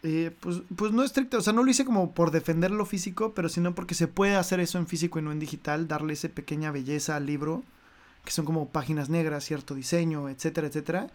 Eh, 0.04 0.32
pues, 0.39 0.63
pues 0.76 0.91
no 0.93 1.04
estricto, 1.04 1.38
o 1.38 1.41
sea, 1.41 1.54
no 1.54 1.63
lo 1.63 1.69
hice 1.69 1.86
como 1.86 2.12
por 2.15 2.32
defender 2.32 2.71
lo 2.71 2.88
físico, 2.88 3.34
pero 3.36 3.50
sino 3.50 3.76
porque 3.76 3.93
se 3.93 4.08
puede 4.08 4.36
hacer 4.36 4.60
eso 4.60 4.80
en 4.80 4.88
físico 4.88 5.19
y 5.19 5.21
no 5.21 5.32
en 5.32 5.38
digital, 5.38 5.88
darle 5.88 6.13
esa 6.13 6.28
pequeña 6.30 6.71
belleza 6.71 7.15
al 7.17 7.28
libro, 7.28 7.62
que 8.23 8.31
son 8.31 8.45
como 8.45 8.69
páginas 8.69 9.10
negras, 9.10 9.45
cierto 9.45 9.75
diseño, 9.75 10.29
etcétera, 10.29 10.67
etcétera. 10.67 11.07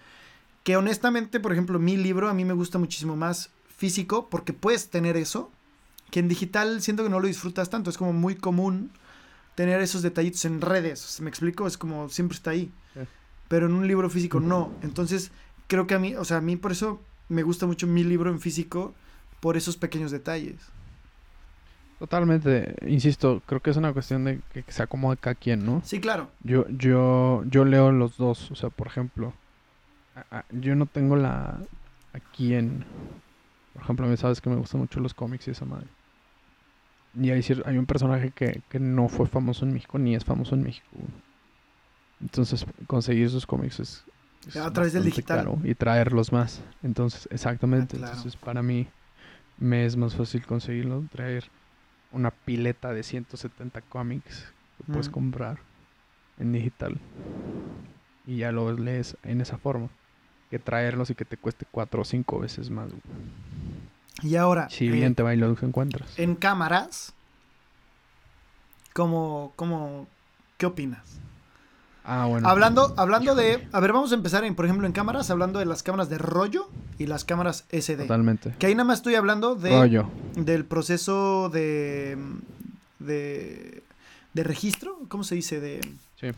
Que 0.62 0.76
honestamente, 0.76 1.40
por 1.40 1.52
ejemplo, 1.52 1.78
mi 1.78 1.96
libro 1.96 2.28
a 2.28 2.34
mí 2.34 2.44
me 2.44 2.54
gusta 2.54 2.78
muchísimo 2.78 3.16
más 3.16 3.50
físico 3.68 4.28
porque 4.28 4.52
puedes 4.52 4.90
tener 4.90 5.16
eso, 5.16 5.50
que 6.10 6.20
en 6.20 6.28
digital 6.28 6.82
siento 6.82 7.02
que 7.02 7.10
no 7.10 7.20
lo 7.20 7.26
disfrutas 7.26 7.70
tanto, 7.70 7.90
es 7.90 7.98
como 7.98 8.12
muy 8.12 8.34
común 8.34 8.90
tener 9.54 9.80
esos 9.80 10.02
detallitos 10.02 10.44
en 10.44 10.60
redes, 10.60 11.20
¿me 11.20 11.30
explico? 11.30 11.66
Es 11.66 11.78
como 11.78 12.08
siempre 12.08 12.36
está 12.36 12.50
ahí. 12.50 12.70
Pero 13.48 13.66
en 13.66 13.72
un 13.72 13.86
libro 13.86 14.10
físico 14.10 14.40
no. 14.40 14.72
Entonces, 14.82 15.30
creo 15.68 15.86
que 15.86 15.94
a 15.94 15.98
mí, 15.98 16.14
o 16.16 16.24
sea, 16.24 16.38
a 16.38 16.40
mí 16.40 16.56
por 16.56 16.72
eso 16.72 17.00
me 17.28 17.42
gusta 17.42 17.66
mucho 17.66 17.86
mi 17.86 18.02
libro 18.02 18.30
en 18.30 18.40
físico 18.40 18.94
por 19.40 19.56
esos 19.56 19.76
pequeños 19.76 20.10
detalles. 20.10 20.56
Totalmente, 21.98 22.74
insisto, 22.86 23.42
creo 23.46 23.60
que 23.60 23.70
es 23.70 23.76
una 23.76 23.92
cuestión 23.92 24.24
de 24.24 24.40
que 24.52 24.64
se 24.70 24.82
acomode 24.82 25.16
cada 25.16 25.34
quien, 25.34 25.64
¿no? 25.64 25.80
Sí, 25.84 25.98
claro. 25.98 26.28
Yo, 26.42 26.68
yo, 26.68 27.42
yo 27.46 27.64
leo 27.64 27.90
los 27.90 28.18
dos, 28.18 28.50
o 28.50 28.54
sea, 28.54 28.68
por 28.68 28.86
ejemplo, 28.86 29.32
yo 30.50 30.74
no 30.74 30.86
tengo 30.86 31.16
la 31.16 31.58
aquí 32.12 32.54
en, 32.54 32.84
por 33.72 33.82
ejemplo, 33.82 34.06
me 34.06 34.16
sabes 34.16 34.40
que 34.40 34.50
me 34.50 34.56
gustan 34.56 34.80
mucho 34.80 35.00
los 35.00 35.14
cómics 35.14 35.48
y 35.48 35.52
esa 35.52 35.64
madre. 35.64 35.86
Y 37.18 37.30
hay, 37.30 37.42
hay 37.64 37.78
un 37.78 37.86
personaje 37.86 38.30
que, 38.30 38.60
que 38.68 38.78
no 38.78 39.08
fue 39.08 39.26
famoso 39.26 39.64
en 39.64 39.72
México 39.72 39.98
ni 39.98 40.14
es 40.14 40.24
famoso 40.24 40.54
en 40.54 40.64
México. 40.64 40.86
Entonces, 42.20 42.66
conseguir 42.86 43.26
esos 43.26 43.46
cómics 43.46 43.80
es, 43.80 44.04
a 44.56 44.70
través 44.70 44.92
del 44.92 45.04
digital. 45.04 45.48
y 45.64 45.74
traerlos 45.74 46.32
más. 46.32 46.62
Entonces, 46.82 47.26
exactamente. 47.30 47.96
Ah, 47.96 48.06
Entonces, 48.08 48.36
para 48.36 48.62
mí 48.62 48.86
me 49.58 49.86
es 49.86 49.96
más 49.96 50.14
fácil 50.14 50.44
conseguirlo, 50.46 51.04
traer 51.10 51.44
una 52.12 52.30
pileta 52.30 52.92
de 52.92 53.02
170 53.02 53.80
cómics 53.82 54.52
que 54.78 54.84
puedes 54.84 55.08
comprar 55.08 55.58
en 56.38 56.52
digital. 56.52 56.98
Y 58.26 58.38
ya 58.38 58.52
lo 58.52 58.72
lees 58.72 59.16
en 59.22 59.40
esa 59.40 59.58
forma. 59.58 59.88
Que 60.50 60.58
traerlos 60.58 61.10
y 61.10 61.14
que 61.14 61.24
te 61.24 61.36
cueste 61.36 61.66
cuatro 61.70 62.02
o 62.02 62.04
cinco 62.04 62.38
veces 62.38 62.70
más. 62.70 62.90
Y 64.22 64.36
ahora. 64.36 64.68
Si 64.70 64.88
bien 64.88 65.12
eh, 65.12 65.14
te 65.14 65.22
va 65.22 65.34
y 65.34 65.36
los 65.36 65.62
encuentras. 65.62 66.18
En 66.18 66.34
cámaras. 66.34 67.14
¿Cómo, 68.92 69.52
cómo, 69.56 70.06
qué 70.56 70.66
opinas? 70.66 71.20
Ah, 72.08 72.26
bueno. 72.26 72.48
Hablando, 72.48 72.94
hablando 72.96 73.34
de. 73.34 73.66
A 73.72 73.80
ver, 73.80 73.92
vamos 73.92 74.12
a 74.12 74.14
empezar, 74.14 74.44
en, 74.44 74.54
por 74.54 74.64
ejemplo, 74.64 74.86
en 74.86 74.92
cámaras, 74.92 75.28
hablando 75.30 75.58
de 75.58 75.66
las 75.66 75.82
cámaras 75.82 76.08
de 76.08 76.18
rollo 76.18 76.70
y 76.98 77.06
las 77.06 77.24
cámaras 77.24 77.64
SD. 77.70 78.02
Totalmente. 78.02 78.54
Que 78.60 78.66
ahí 78.66 78.74
nada 78.76 78.84
más 78.84 79.00
estoy 79.00 79.16
hablando 79.16 79.56
de. 79.56 79.70
Rollo. 79.70 80.08
Del 80.36 80.64
proceso 80.64 81.50
de. 81.52 82.16
de. 83.00 83.82
de 84.34 84.42
registro. 84.44 85.00
¿Cómo 85.08 85.24
se 85.24 85.34
dice? 85.34 85.60
De. 85.60 85.80
Sí. 86.20 86.28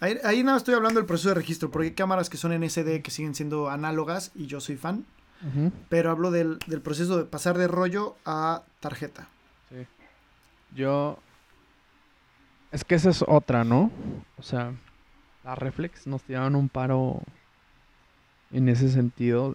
Ahí, 0.00 0.42
nada 0.42 0.54
más 0.54 0.62
estoy 0.62 0.74
hablando 0.74 1.00
del 1.00 1.06
proceso 1.06 1.30
de 1.30 1.36
registro, 1.36 1.70
porque 1.70 1.88
hay 1.88 1.94
cámaras 1.94 2.28
que 2.28 2.36
son 2.36 2.52
en 2.52 2.68
SD 2.68 3.02
que 3.02 3.10
siguen 3.10 3.34
siendo 3.34 3.70
análogas 3.70 4.32
y 4.34 4.46
yo 4.46 4.60
soy 4.60 4.76
fan. 4.76 5.06
Pero 5.88 6.12
hablo 6.12 6.30
del, 6.30 6.60
del 6.68 6.80
proceso 6.80 7.16
de 7.16 7.24
pasar 7.24 7.58
de 7.58 7.66
rollo 7.66 8.14
a 8.24 8.62
tarjeta. 8.78 9.26
Sí. 9.70 9.86
Yo 10.76 11.18
es 12.72 12.84
que 12.84 12.94
esa 12.94 13.10
es 13.10 13.22
otra, 13.28 13.64
¿no? 13.64 13.90
O 14.38 14.42
sea, 14.42 14.72
la 15.44 15.54
reflex 15.54 16.06
nos 16.06 16.22
tiraron 16.22 16.56
un 16.56 16.68
paro 16.68 17.22
en 18.50 18.68
ese 18.68 18.88
sentido. 18.88 19.54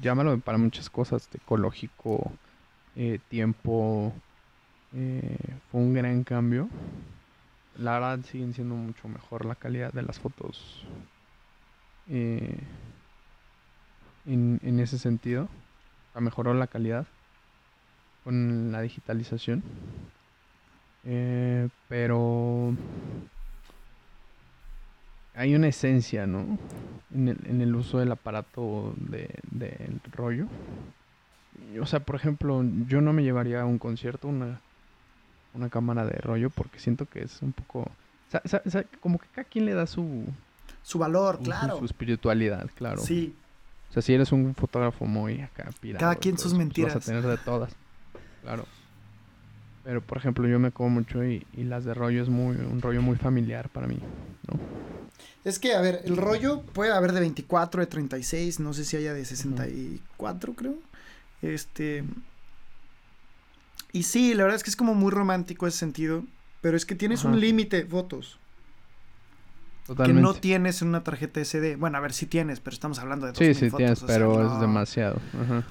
Llámalo 0.00 0.38
para 0.40 0.58
muchas 0.58 0.88
cosas, 0.88 1.28
ecológico, 1.32 2.32
eh, 2.96 3.18
tiempo. 3.28 4.12
Eh, 4.94 5.36
fue 5.70 5.80
un 5.82 5.92
gran 5.94 6.24
cambio. 6.24 6.68
La 7.76 7.94
verdad 7.94 8.20
siguen 8.24 8.54
siendo 8.54 8.74
mucho 8.74 9.08
mejor 9.08 9.44
la 9.44 9.56
calidad 9.56 9.92
de 9.92 10.02
las 10.02 10.18
fotos. 10.18 10.86
Eh, 12.08 12.58
en, 14.26 14.60
en 14.62 14.80
ese 14.80 14.98
sentido. 14.98 15.48
mejoró 16.18 16.54
la 16.54 16.66
calidad 16.66 17.06
con 18.24 18.72
la 18.72 18.80
digitalización. 18.80 19.62
Eh, 21.06 21.68
pero 21.88 22.74
hay 25.34 25.54
una 25.54 25.68
esencia, 25.68 26.26
¿no? 26.26 26.58
En 27.14 27.28
el, 27.28 27.38
en 27.46 27.60
el 27.60 27.74
uso 27.74 27.98
del 27.98 28.12
aparato 28.12 28.94
del 28.96 29.28
de, 29.50 29.90
rollo. 30.12 30.46
O 31.80 31.86
sea, 31.86 32.00
por 32.00 32.16
ejemplo, 32.16 32.64
yo 32.86 33.00
no 33.00 33.12
me 33.12 33.22
llevaría 33.22 33.62
a 33.62 33.64
un 33.64 33.78
concierto 33.78 34.28
una, 34.28 34.60
una 35.54 35.68
cámara 35.68 36.04
de 36.04 36.18
rollo 36.18 36.50
porque 36.50 36.78
siento 36.78 37.06
que 37.06 37.22
es 37.22 37.42
un 37.42 37.52
poco... 37.52 37.90
O 38.32 38.48
sea, 38.48 38.84
como 39.00 39.18
que 39.18 39.26
cada 39.28 39.44
quien 39.44 39.66
le 39.66 39.74
da 39.74 39.86
su... 39.86 40.26
Su 40.82 40.98
valor, 40.98 41.40
claro. 41.42 41.78
Su, 41.78 41.84
espiritualidad, 41.84 42.68
claro. 42.74 43.00
Sí. 43.00 43.34
O 43.90 43.92
sea, 43.92 44.02
si 44.02 44.12
eres 44.12 44.32
un 44.32 44.54
fotógrafo 44.54 45.06
muy 45.06 45.40
acá 45.40 45.70
pirado, 45.80 46.00
Cada 46.00 46.16
quien 46.16 46.36
sus 46.36 46.52
mentiras. 46.52 46.92
Pues, 46.92 47.06
vas 47.06 47.08
a 47.08 47.22
tener 47.22 47.38
de 47.38 47.44
todas. 47.44 47.72
Claro. 48.42 48.66
Pero 49.84 50.00
por 50.00 50.18
ejemplo, 50.18 50.48
yo 50.48 50.58
me 50.58 50.72
como 50.72 50.90
mucho 50.90 51.24
y, 51.24 51.46
las 51.56 51.84
de 51.84 51.94
rollo 51.94 52.22
es 52.22 52.28
muy 52.28 52.56
un 52.56 52.80
rollo 52.80 53.02
muy 53.02 53.16
familiar 53.16 53.68
para 53.68 53.86
mí, 53.86 53.98
¿no? 54.48 54.58
Es 55.44 55.58
que, 55.58 55.74
a 55.74 55.80
ver, 55.82 56.00
el 56.04 56.16
rollo 56.16 56.62
puede 56.62 56.90
haber 56.90 57.12
de 57.12 57.20
24, 57.20 57.82
de 57.82 57.86
36, 57.86 58.60
no 58.60 58.72
sé 58.72 58.86
si 58.86 58.96
haya 58.96 59.12
de 59.12 59.26
64, 59.26 60.54
creo. 60.54 60.74
Este. 61.42 62.02
Y 63.92 64.04
sí, 64.04 64.32
la 64.32 64.44
verdad 64.44 64.56
es 64.56 64.64
que 64.64 64.70
es 64.70 64.76
como 64.76 64.94
muy 64.94 65.10
romántico 65.10 65.66
ese 65.66 65.78
sentido. 65.78 66.24
Pero 66.62 66.78
es 66.78 66.86
que 66.86 66.94
tienes 66.94 67.24
un 67.24 67.38
límite 67.38 67.76
de 67.76 67.84
fotos 69.84 70.06
que 70.06 70.14
no 70.14 70.34
tienes 70.34 70.80
en 70.82 70.88
una 70.88 71.04
tarjeta 71.04 71.44
SD. 71.44 71.76
Bueno, 71.76 71.98
a 71.98 72.00
ver 72.00 72.12
si 72.12 72.26
tienes, 72.26 72.60
pero 72.60 72.74
estamos 72.74 72.98
hablando 72.98 73.26
de 73.26 73.32
dos 73.32 73.38
Sí, 73.38 73.54
sí 73.54 73.70
tienes, 73.70 74.02
pero 74.06 74.54
es 74.54 74.60
demasiado. 74.60 75.20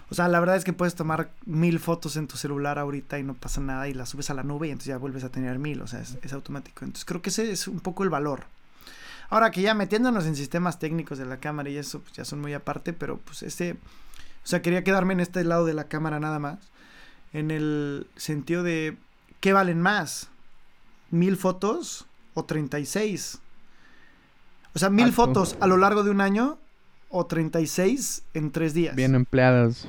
O 0.10 0.15
sea, 0.15 0.28
la 0.28 0.39
verdad 0.39 0.56
es 0.56 0.63
que 0.63 0.71
puedes 0.71 0.95
tomar 0.95 1.32
mil 1.45 1.80
fotos 1.80 2.15
en 2.15 2.28
tu 2.28 2.38
celular 2.38 2.78
ahorita 2.78 3.17
y 3.17 3.23
no 3.23 3.34
pasa 3.34 3.60
nada 3.60 3.88
y 3.88 3.93
las 3.93 4.10
subes 4.10 4.30
a 4.30 4.34
la 4.34 4.43
nube 4.43 4.67
y 4.67 4.71
entonces 4.71 4.89
ya 4.89 4.97
vuelves 4.97 5.23
a 5.23 5.30
tener 5.30 5.58
mil, 5.60 5.82
o 5.82 5.88
sea, 5.88 6.02
es, 6.02 6.34
automático. 6.34 6.86
Entonces 6.86 7.06
creo 7.06 7.21
que 7.21 7.30
ese 7.30 7.52
es 7.52 7.67
un 7.67 7.80
poco 7.80 8.04
el 8.04 8.10
valor. 8.10 8.43
Ahora 9.30 9.49
que 9.49 9.62
ya 9.62 9.73
metiéndonos 9.73 10.26
en 10.26 10.36
sistemas 10.36 10.78
técnicos 10.78 11.17
de 11.17 11.26
la 11.26 11.38
cámara 11.38 11.69
y 11.69 11.78
eso, 11.78 11.99
pues 12.02 12.13
ya 12.13 12.23
son 12.23 12.39
muy 12.39 12.54
aparte, 12.54 12.93
pero 12.93 13.17
pues 13.17 13.41
este, 13.41 13.73
o 13.73 14.47
sea, 14.47 14.62
quería 14.62 14.84
quedarme 14.84 15.13
en 15.13 15.21
este 15.21 15.43
lado 15.43 15.65
de 15.65 15.73
la 15.73 15.86
cámara 15.86 16.19
nada 16.19 16.38
más, 16.38 16.60
en 17.32 17.49
el 17.49 18.06
sentido 18.15 18.62
de, 18.62 18.95
¿qué 19.39 19.54
valen 19.54 19.82
más? 19.82 20.30
¿Mil 21.10 21.36
fotos 21.36 22.06
o 22.36 22.45
36? 22.45 23.39
O 24.75 24.79
sea, 24.79 24.89
mil 24.89 25.12
fotos 25.12 25.55
a 25.59 25.67
lo 25.67 25.77
largo 25.77 26.03
de 26.03 26.09
un 26.09 26.21
año 26.21 26.57
o 27.09 27.25
36 27.27 28.23
en 28.33 28.51
tres 28.51 28.73
días. 28.73 28.95
Bien 28.95 29.13
empleadas. 29.13 29.88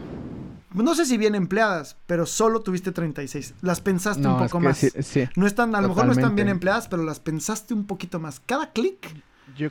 No 0.74 0.94
sé 0.94 1.06
si 1.06 1.16
bien 1.16 1.34
empleadas, 1.34 1.96
pero 2.06 2.26
solo 2.26 2.60
tuviste 2.60 2.92
36. 2.92 3.54
Las 3.62 3.80
pensaste 3.80 4.26
un 4.26 4.38
poco 4.38 4.60
más. 4.60 4.78
Sí, 4.78 5.28
no 5.36 5.46
están, 5.46 5.74
a 5.74 5.80
lo 5.80 5.88
mejor 5.88 6.06
no 6.06 6.12
están 6.12 6.34
bien 6.34 6.48
empleadas, 6.48 6.88
pero 6.88 7.02
las 7.02 7.20
pensaste 7.20 7.72
un 7.72 7.86
poquito 7.86 8.20
más. 8.20 8.40
Cada 8.40 8.72
clic. 8.72 9.08
Yo, 9.56 9.68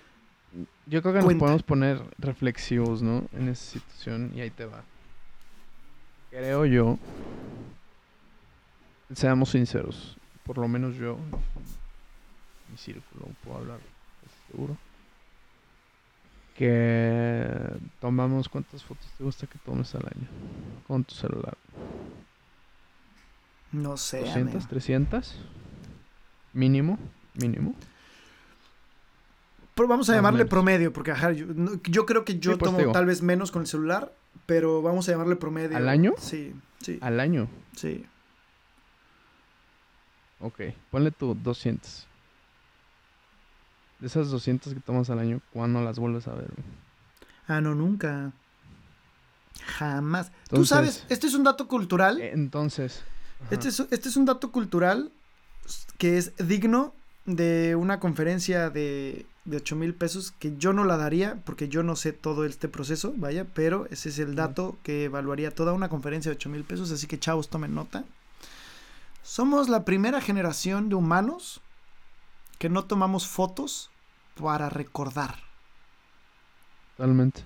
yo 0.87 1.01
creo 1.01 1.13
que 1.13 1.21
nos 1.21 1.33
podemos 1.35 1.63
poner 1.63 2.01
reflexivos, 2.17 3.03
¿no? 3.03 3.25
En 3.33 3.49
esa 3.49 3.79
situación 3.79 4.31
y 4.33 4.41
ahí 4.41 4.49
te 4.49 4.65
va. 4.65 4.83
Creo 6.31 6.65
yo. 6.65 6.97
Seamos 9.13 9.49
sinceros. 9.49 10.17
Por 10.43 10.57
lo 10.57 10.67
menos 10.67 10.95
yo. 10.95 11.17
Mi 12.71 12.77
círculo, 12.77 13.27
puedo 13.43 13.57
hablar. 13.57 13.79
Seguro 14.49 14.75
que 16.55 17.47
tomamos 17.99 18.49
cuántas 18.49 18.83
fotos 18.83 19.07
te 19.17 19.23
gusta 19.23 19.47
que 19.47 19.57
tomes 19.59 19.93
al 19.95 20.03
año 20.03 20.27
con 20.87 21.03
tu 21.03 21.15
celular. 21.15 21.57
No 23.71 23.97
sé. 23.97 24.19
200, 24.19 24.67
300 24.67 25.35
mínimo, 26.53 26.97
mínimo. 27.33 27.75
Pero 29.75 29.87
vamos 29.87 30.09
a 30.09 30.15
llamarle 30.15 30.45
promedio, 30.45 30.93
porque 30.93 31.13
yo, 31.85 32.05
creo 32.05 32.23
que 32.23 32.37
yo 32.37 32.57
pues, 32.57 32.71
tomo 32.71 32.91
tal 32.91 33.07
vez 33.07 33.23
menos 33.23 33.51
con 33.51 33.63
el 33.63 33.67
celular, 33.67 34.13
pero 34.45 34.83
vamos 34.83 35.09
a 35.09 35.13
llamarle 35.13 35.35
promedio. 35.35 35.75
¿Al 35.75 35.89
año? 35.89 36.13
Sí, 36.19 36.53
sí. 36.79 36.99
¿Al 37.01 37.19
año? 37.19 37.49
Sí. 37.75 38.05
Ok, 40.39 40.61
ponle 40.91 41.09
tu 41.09 41.33
200. 41.33 42.07
De 44.03 44.07
esas 44.07 44.29
200 44.29 44.73
que 44.73 44.79
tomas 44.81 45.09
al 45.09 45.19
año, 45.19 45.39
¿cuándo 45.53 45.81
las 45.81 45.97
vuelves 45.97 46.27
a 46.27 46.33
ver? 46.33 46.51
Ah, 47.47 47.61
no, 47.61 47.73
nunca. 47.73 48.33
Jamás. 49.77 50.31
Tú 50.49 50.65
sabes, 50.65 51.05
este 51.07 51.27
es 51.27 51.33
un 51.33 51.43
dato 51.43 51.69
cultural. 51.69 52.19
Entonces. 52.19 53.01
Este 53.49 53.69
es, 53.69 53.79
este 53.91 54.09
es 54.09 54.17
un 54.17 54.25
dato 54.25 54.51
cultural 54.51 55.11
que 55.97 56.17
es 56.17 56.33
digno 56.37 56.93
de 57.25 57.75
una 57.75 58.01
conferencia 58.01 58.69
de 58.69 59.25
de 59.45 59.57
8 59.57 59.75
mil 59.75 59.93
pesos 59.93 60.33
que 60.39 60.55
yo 60.57 60.73
no 60.73 60.85
la 60.85 60.97
daría 60.97 61.41
porque 61.45 61.67
yo 61.67 61.83
no 61.83 61.95
sé 61.95 62.13
todo 62.13 62.45
este 62.45 62.69
proceso, 62.69 63.13
vaya, 63.17 63.45
pero 63.53 63.87
ese 63.91 64.09
es 64.09 64.19
el 64.19 64.35
dato 64.35 64.77
que 64.83 65.05
evaluaría 65.05 65.51
toda 65.51 65.73
una 65.73 65.89
conferencia 65.89 66.31
de 66.31 66.37
8 66.37 66.49
mil 66.49 66.63
pesos, 66.63 66.91
así 66.91 67.07
que 67.07 67.19
chavos, 67.19 67.49
tomen 67.49 67.75
nota. 67.75 68.05
Somos 69.21 69.69
la 69.69 69.85
primera 69.85 70.21
generación 70.21 70.89
de 70.89 70.95
humanos 70.95 71.61
que 72.57 72.69
no 72.69 72.85
tomamos 72.85 73.27
fotos 73.27 73.89
para 74.35 74.69
recordar. 74.69 75.35
Totalmente. 76.97 77.43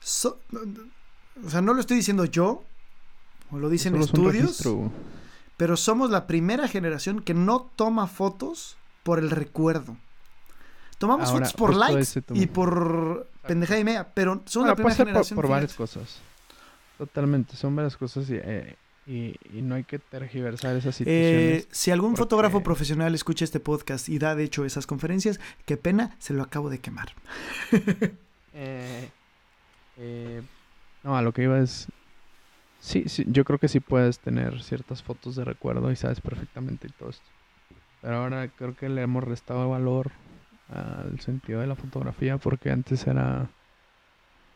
o 0.00 1.48
sea, 1.48 1.60
no 1.60 1.74
lo 1.74 1.80
estoy 1.80 1.96
diciendo 1.96 2.24
yo, 2.24 2.64
o 3.50 3.58
lo 3.58 3.68
dicen 3.68 3.96
estudios, 3.96 4.62
pero 5.56 5.76
somos 5.76 6.10
la 6.10 6.26
primera 6.26 6.68
generación 6.68 7.20
que 7.20 7.34
no 7.34 7.70
toma 7.76 8.06
fotos 8.06 8.76
por 9.02 9.18
el 9.18 9.30
recuerdo. 9.30 9.96
Tomamos 10.98 11.30
fotos 11.30 11.52
por 11.54 11.74
likes 11.74 12.22
y 12.34 12.46
por 12.46 13.28
pendejada 13.46 13.80
y 13.80 13.84
media, 13.84 14.08
pero 14.12 14.42
somos 14.46 14.68
la 14.68 14.74
primera 14.74 14.94
generación. 14.94 15.36
Por, 15.36 15.44
por 15.44 15.50
varias 15.52 15.74
cosas. 15.74 16.18
Totalmente, 16.98 17.56
son 17.56 17.74
varias 17.74 17.96
cosas 17.96 18.28
y, 18.28 18.34
eh, 18.34 18.76
no 19.52 19.74
hay 19.74 19.84
que 19.84 19.98
tergiversar 19.98 20.76
esas 20.76 20.94
situaciones. 20.94 21.64
Eh, 21.64 21.68
si 21.70 21.90
algún 21.90 22.16
fotógrafo 22.16 22.62
profesional 22.62 23.14
escucha 23.14 23.44
este 23.44 23.60
podcast 23.60 24.08
y 24.08 24.18
da 24.18 24.34
de 24.34 24.44
hecho 24.44 24.64
esas 24.64 24.86
conferencias, 24.86 25.40
qué 25.64 25.76
pena, 25.76 26.16
se 26.18 26.32
lo 26.32 26.42
acabo 26.42 26.70
de 26.70 26.78
quemar. 26.78 27.12
Eh, 30.02 30.42
no, 31.04 31.16
a 31.16 31.20
lo 31.20 31.32
que 31.32 31.42
iba 31.42 31.58
es, 31.60 31.88
Sí, 32.80 33.04
sí, 33.08 33.24
yo 33.28 33.44
creo 33.44 33.58
que 33.58 33.68
sí 33.68 33.78
puedes 33.78 34.18
tener 34.18 34.62
ciertas 34.62 35.02
fotos 35.02 35.36
de 35.36 35.44
recuerdo 35.44 35.92
y 35.92 35.96
sabes 35.96 36.20
perfectamente 36.20 36.88
todo 36.98 37.10
esto. 37.10 37.26
Pero 38.00 38.16
ahora 38.16 38.48
creo 38.48 38.74
que 38.74 38.88
le 38.88 39.02
hemos 39.02 39.22
restado 39.22 39.68
valor 39.68 40.10
al 40.70 41.20
sentido 41.20 41.60
de 41.60 41.66
la 41.66 41.74
fotografía 41.74 42.38
porque 42.38 42.70
antes 42.70 43.06
era 43.06 43.50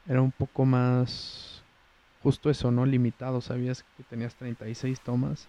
era 0.07 0.23
un 0.23 0.33
poco 0.33 0.64
más 0.64 1.54
justo 2.25 2.49
eso, 2.49 2.71
¿no? 2.71 2.87
Limitado, 2.87 3.41
sabías 3.43 3.85
que 3.97 4.03
tenías 4.03 4.35
36 4.35 4.99
tomas 5.01 5.47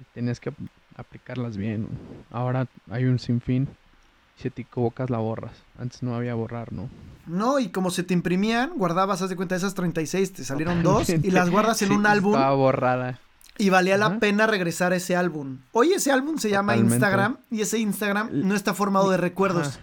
y 0.00 0.04
tenías 0.12 0.40
que 0.40 0.52
aplicarlas 0.96 1.56
bien. 1.56 1.88
Ahora 2.30 2.66
hay 2.90 3.04
un 3.04 3.20
sinfín 3.20 3.68
si 4.36 4.50
te 4.50 4.62
equivocas 4.62 5.08
la 5.08 5.18
borras. 5.18 5.52
Antes 5.78 6.02
no 6.02 6.14
había 6.14 6.34
borrar, 6.34 6.72
¿no? 6.72 6.88
No, 7.26 7.60
y 7.60 7.68
como 7.68 7.90
se 7.90 8.02
te 8.02 8.12
imprimían, 8.12 8.72
guardabas, 8.76 9.22
haz 9.22 9.30
de 9.30 9.36
cuenta, 9.36 9.54
esas 9.54 9.74
36, 9.74 10.32
te 10.32 10.44
salieron 10.44 10.82
dos 10.82 11.08
y 11.08 11.30
las 11.30 11.48
guardas 11.48 11.80
en 11.82 11.92
un 11.92 12.06
álbum. 12.06 12.34
Estaba 12.34 12.54
borrada. 12.54 13.20
Y 13.58 13.70
valía 13.70 13.96
la 13.96 14.18
pena 14.18 14.46
regresar 14.46 14.92
a 14.92 14.96
ese 14.96 15.14
álbum. 15.14 15.58
Hoy 15.72 15.92
ese 15.92 16.10
álbum 16.10 16.38
se 16.38 16.50
llama 16.50 16.76
Instagram 16.76 17.36
y 17.50 17.60
ese 17.60 17.78
Instagram 17.78 18.30
no 18.32 18.56
está 18.56 18.74
formado 18.74 19.10
de 19.10 19.18
recuerdos. 19.18 19.78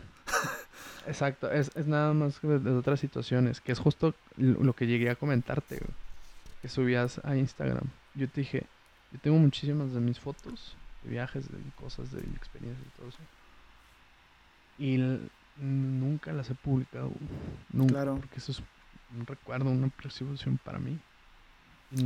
Exacto, 1.08 1.50
es, 1.50 1.72
nada 1.86 2.14
más 2.14 2.42
de, 2.42 2.72
otras 2.72 3.00
situaciones, 3.00 3.62
que 3.62 3.72
es 3.72 3.80
justo 3.80 4.14
lo 4.36 4.74
que 4.74 4.88
llegué 4.88 5.10
a 5.10 5.16
comentarte, 5.16 5.80
que 6.62 6.70
subías 6.70 7.22
a 7.24 7.36
Instagram. 7.36 7.86
Yo 8.16 8.28
te 8.30 8.42
dije, 8.42 8.66
yo 9.12 9.20
tengo 9.20 9.38
muchísimas 9.38 9.94
de 9.94 10.00
mis 10.00 10.20
fotos, 10.20 10.76
de 11.04 11.12
viajes, 11.12 11.52
de 11.52 11.58
cosas, 11.76 12.12
de 12.12 12.20
experiencias 12.20 12.86
y 12.86 12.98
todo 12.98 13.10
eso 13.10 13.20
y 14.78 14.98
nunca 15.60 16.34
las 16.34 16.50
he 16.50 16.56
publicado. 16.56 17.12
Nunca. 17.72 17.94
Claro. 17.94 18.18
Porque 18.18 18.38
eso 18.38 18.52
es 18.52 18.62
un 19.18 19.26
recuerdo, 19.26 19.70
una 19.70 19.90
persecución 19.90 20.60
para 20.64 20.80
mí. 20.80 21.00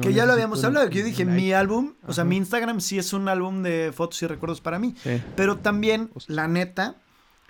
que 0.01 0.13
ya 0.13 0.25
lo 0.25 0.33
habíamos 0.33 0.63
hablado, 0.63 0.89
que 0.89 0.99
yo 0.99 1.05
dije, 1.05 1.25
mi 1.25 1.53
álbum, 1.53 1.93
o 2.05 2.13
sea, 2.13 2.23
mi 2.23 2.37
Instagram 2.37 2.81
sí 2.81 2.97
es 2.97 3.13
un 3.13 3.27
álbum 3.27 3.63
de 3.63 3.91
fotos 3.93 4.21
y 4.21 4.27
recuerdos 4.27 4.61
para 4.61 4.79
mí. 4.79 4.95
Pero 5.35 5.57
también, 5.57 6.11
la 6.27 6.47
neta, 6.47 6.95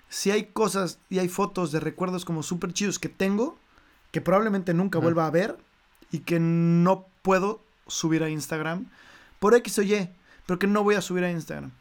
si 0.08 0.30
hay 0.30 0.46
cosas 0.46 0.98
y 1.08 1.18
hay 1.18 1.28
fotos 1.28 1.72
de 1.72 1.80
recuerdos 1.80 2.24
como 2.24 2.42
súper 2.42 2.72
chidos 2.72 2.98
que 2.98 3.08
tengo, 3.08 3.58
que 4.10 4.20
probablemente 4.20 4.74
nunca 4.74 4.98
vuelva 4.98 5.26
a 5.26 5.30
ver 5.30 5.56
y 6.12 6.20
que 6.20 6.38
no 6.38 7.06
puedo 7.22 7.60
subir 7.88 8.22
a 8.22 8.28
Instagram 8.28 8.86
por 9.40 9.54
X 9.56 9.78
o 9.78 9.82
Y, 9.82 10.08
pero 10.46 10.58
que 10.58 10.68
no 10.68 10.84
voy 10.84 10.94
a 10.94 11.00
subir 11.00 11.24
a 11.24 11.30
Instagram. 11.30 11.72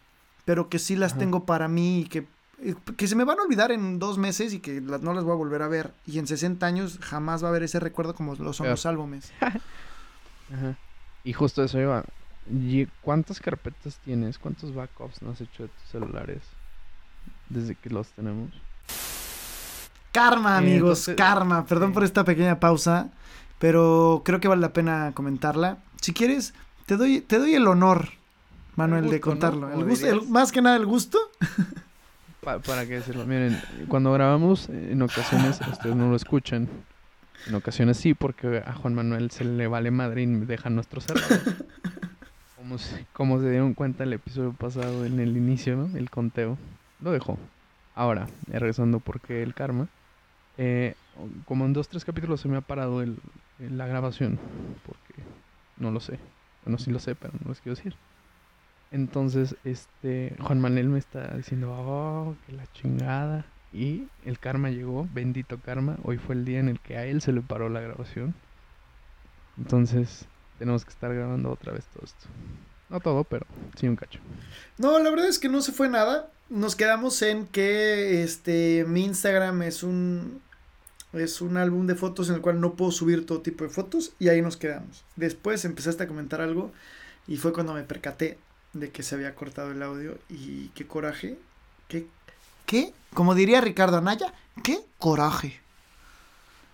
Pero 0.45 0.69
que 0.69 0.79
sí 0.79 0.95
las 0.95 1.17
tengo 1.17 1.45
para 1.45 1.67
mí 1.67 1.99
y 1.99 2.05
que 2.05 2.25
eh, 2.63 2.75
que 2.95 3.07
se 3.07 3.15
me 3.15 3.23
van 3.23 3.39
a 3.39 3.43
olvidar 3.43 3.71
en 3.71 3.97
dos 3.97 4.17
meses 4.17 4.53
y 4.53 4.59
que 4.59 4.81
no 4.81 5.13
las 5.13 5.23
voy 5.23 5.33
a 5.33 5.35
volver 5.35 5.61
a 5.61 5.67
ver. 5.67 5.93
Y 6.05 6.19
en 6.19 6.27
60 6.27 6.65
años 6.65 6.99
jamás 7.01 7.43
va 7.43 7.47
a 7.47 7.49
haber 7.49 7.63
ese 7.63 7.79
recuerdo 7.79 8.13
como 8.15 8.35
lo 8.35 8.53
son 8.53 8.69
los 8.69 8.85
álbumes. 8.85 9.31
Y 11.23 11.31
justo 11.31 11.63
eso 11.63 11.79
iba. 11.79 12.03
¿Cuántas 13.01 13.39
carpetas 13.39 13.99
tienes? 14.03 14.37
¿Cuántos 14.37 14.75
backups 14.75 15.21
no 15.21 15.31
has 15.31 15.39
hecho 15.39 15.63
de 15.63 15.69
tus 15.69 15.89
celulares 15.89 16.41
desde 17.47 17.75
que 17.75 17.89
los 17.89 18.09
tenemos? 18.09 18.49
Karma, 20.11 20.57
amigos, 20.57 21.09
karma. 21.15 21.65
Perdón 21.65 21.93
por 21.93 22.03
esta 22.03 22.25
pequeña 22.25 22.59
pausa, 22.59 23.11
pero 23.61 24.23
creo 24.25 24.39
que 24.39 24.47
vale 24.47 24.59
la 24.59 24.73
pena 24.73 25.11
comentarla. 25.13 25.77
Si 26.01 26.13
quieres, 26.13 26.55
te 26.87 26.97
doy, 26.97 27.21
te 27.21 27.37
doy 27.37 27.53
el 27.53 27.67
honor, 27.67 28.09
Manuel, 28.75 29.07
de 29.11 29.21
contarlo. 29.21 29.71
El 29.71 29.85
gusto, 29.85 30.23
más 30.29 30.51
que 30.51 30.63
nada 30.63 30.77
el 30.77 30.87
gusto. 30.87 31.19
para 32.41 32.87
qué 32.87 32.95
decirlo. 32.95 33.23
Miren, 33.27 33.61
cuando 33.87 34.11
grabamos, 34.11 34.67
en 34.67 34.99
ocasiones 35.03 35.61
ustedes 35.71 35.95
no 35.95 36.09
lo 36.09 36.15
escuchan. 36.15 36.67
En 37.45 37.53
ocasiones 37.53 37.97
sí, 37.97 38.15
porque 38.15 38.63
a 38.65 38.73
Juan 38.73 38.95
Manuel 38.95 39.29
se 39.29 39.43
le 39.43 39.67
vale 39.67 39.91
madre 39.91 40.23
y 40.23 40.25
deja 40.25 40.71
nuestro 40.71 40.99
servidor. 40.99 41.39
Como, 42.55 42.77
como 43.13 43.41
se 43.41 43.49
dieron 43.49 43.73
cuenta 43.73 44.03
el 44.03 44.13
episodio 44.13 44.53
pasado 44.53 45.03
en 45.03 45.19
el 45.19 45.35
inicio, 45.35 45.75
¿no? 45.75 45.97
El 45.97 46.11
conteo. 46.11 46.59
Lo 47.01 47.11
dejó. 47.11 47.39
Ahora, 47.95 48.27
eh, 48.51 48.59
regresando 48.59 48.99
porque 48.99 49.41
el 49.41 49.55
karma. 49.55 49.87
Eh, 50.59 50.93
como 51.45 51.65
en 51.65 51.73
dos, 51.73 51.87
tres 51.87 52.05
capítulos 52.05 52.41
se 52.41 52.47
me 52.47 52.57
ha 52.57 52.61
parado 52.61 53.01
el, 53.01 53.17
la 53.69 53.87
grabación. 53.87 54.39
Porque 54.85 55.21
no 55.77 55.91
lo 55.91 55.99
sé. 55.99 56.19
Bueno, 56.63 56.77
sí 56.77 56.91
lo 56.91 56.99
sé, 56.99 57.15
pero 57.15 57.33
no 57.43 57.49
les 57.49 57.61
quiero 57.61 57.75
decir. 57.75 57.95
Entonces, 58.91 59.55
este, 59.63 60.35
Juan 60.41 60.59
Manuel 60.59 60.89
me 60.89 60.99
está 60.99 61.35
diciendo, 61.35 61.71
oh, 61.71 62.35
que 62.45 62.53
la 62.53 62.67
chingada. 62.73 63.45
Y 63.73 64.07
el 64.25 64.37
karma 64.37 64.69
llegó, 64.69 65.07
bendito 65.13 65.57
karma. 65.59 65.97
Hoy 66.03 66.17
fue 66.17 66.35
el 66.35 66.43
día 66.43 66.59
en 66.59 66.67
el 66.67 66.79
que 66.79 66.97
a 66.97 67.05
él 67.05 67.21
se 67.21 67.31
le 67.31 67.41
paró 67.41 67.69
la 67.69 67.79
grabación. 67.79 68.35
Entonces, 69.57 70.27
tenemos 70.59 70.83
que 70.83 70.91
estar 70.91 71.13
grabando 71.13 71.49
otra 71.49 71.71
vez 71.71 71.85
todo 71.87 72.03
esto. 72.03 72.27
No 72.89 72.99
todo, 72.99 73.23
pero 73.23 73.45
sí 73.75 73.87
un 73.87 73.95
cacho. 73.95 74.19
No, 74.77 74.99
la 74.99 75.09
verdad 75.09 75.27
es 75.27 75.39
que 75.39 75.47
no 75.47 75.61
se 75.61 75.71
fue 75.71 75.87
nada. 75.87 76.29
Nos 76.49 76.75
quedamos 76.75 77.21
en 77.21 77.47
que 77.47 78.23
este 78.23 78.83
mi 78.85 79.05
Instagram 79.05 79.61
es 79.61 79.83
un 79.83 80.41
es 81.13 81.41
un 81.41 81.57
álbum 81.57 81.87
de 81.87 81.95
fotos 81.95 82.29
en 82.29 82.35
el 82.35 82.41
cual 82.41 82.61
no 82.61 82.73
puedo 82.73 82.91
subir 82.91 83.25
todo 83.25 83.41
tipo 83.41 83.63
de 83.63 83.69
fotos 83.69 84.13
y 84.19 84.29
ahí 84.29 84.41
nos 84.41 84.57
quedamos. 84.57 85.03
Después 85.15 85.65
empezaste 85.65 86.03
a 86.03 86.07
comentar 86.07 86.41
algo 86.41 86.71
y 87.27 87.37
fue 87.37 87.53
cuando 87.53 87.73
me 87.73 87.83
percaté 87.83 88.37
de 88.73 88.89
que 88.91 89.03
se 89.03 89.15
había 89.15 89.35
cortado 89.35 89.71
el 89.71 89.83
audio 89.83 90.17
y 90.29 90.69
qué 90.69 90.87
coraje, 90.87 91.37
qué, 91.87 92.07
qué, 92.65 92.93
como 93.13 93.35
diría 93.35 93.61
Ricardo 93.61 93.97
Anaya, 93.97 94.33
qué 94.63 94.79
coraje. 94.97 95.59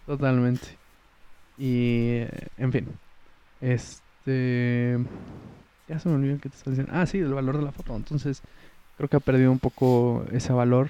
Totalmente. 0.05 0.67
Y, 1.57 2.21
en 2.57 2.71
fin, 2.71 2.87
este... 3.61 4.99
Ya 5.87 5.99
se 5.99 6.09
me 6.09 6.15
olvidó 6.15 6.35
que 6.39 6.49
te 6.49 6.57
estás 6.57 6.73
diciendo. 6.73 6.91
Ah, 6.93 7.05
sí, 7.05 7.17
el 7.17 7.33
valor 7.33 7.57
de 7.57 7.63
la 7.63 7.71
foto. 7.71 7.95
Entonces, 7.95 8.41
creo 8.97 9.07
que 9.09 9.15
ha 9.15 9.21
perdido 9.21 9.51
un 9.51 9.59
poco 9.59 10.25
ese 10.31 10.51
valor 10.51 10.89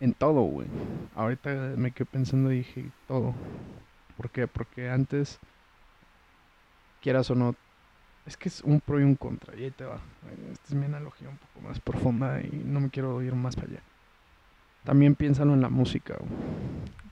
en 0.00 0.14
todo, 0.14 0.42
güey. 0.42 0.66
Ahorita 1.14 1.50
me 1.76 1.92
quedé 1.92 2.06
pensando 2.06 2.50
y 2.52 2.58
dije 2.58 2.90
todo. 3.06 3.34
¿Por 4.16 4.30
qué? 4.30 4.46
Porque 4.46 4.90
antes, 4.90 5.38
quieras 7.00 7.30
o 7.30 7.34
no, 7.34 7.54
es 8.26 8.36
que 8.36 8.48
es 8.48 8.62
un 8.62 8.80
pro 8.80 9.00
y 9.00 9.04
un 9.04 9.14
contra, 9.14 9.56
y 9.56 9.64
ahí 9.64 9.70
te 9.70 9.84
va. 9.84 9.98
Esta 10.52 10.68
es 10.68 10.74
mi 10.74 10.86
analogía 10.86 11.28
un 11.28 11.38
poco 11.38 11.66
más 11.66 11.80
profunda 11.80 12.40
y 12.40 12.62
no 12.64 12.80
me 12.80 12.90
quiero 12.90 13.22
ir 13.22 13.34
más 13.34 13.56
allá. 13.58 13.80
También 14.84 15.14
piénsalo 15.14 15.54
en 15.54 15.60
la 15.60 15.68
música. 15.68 16.16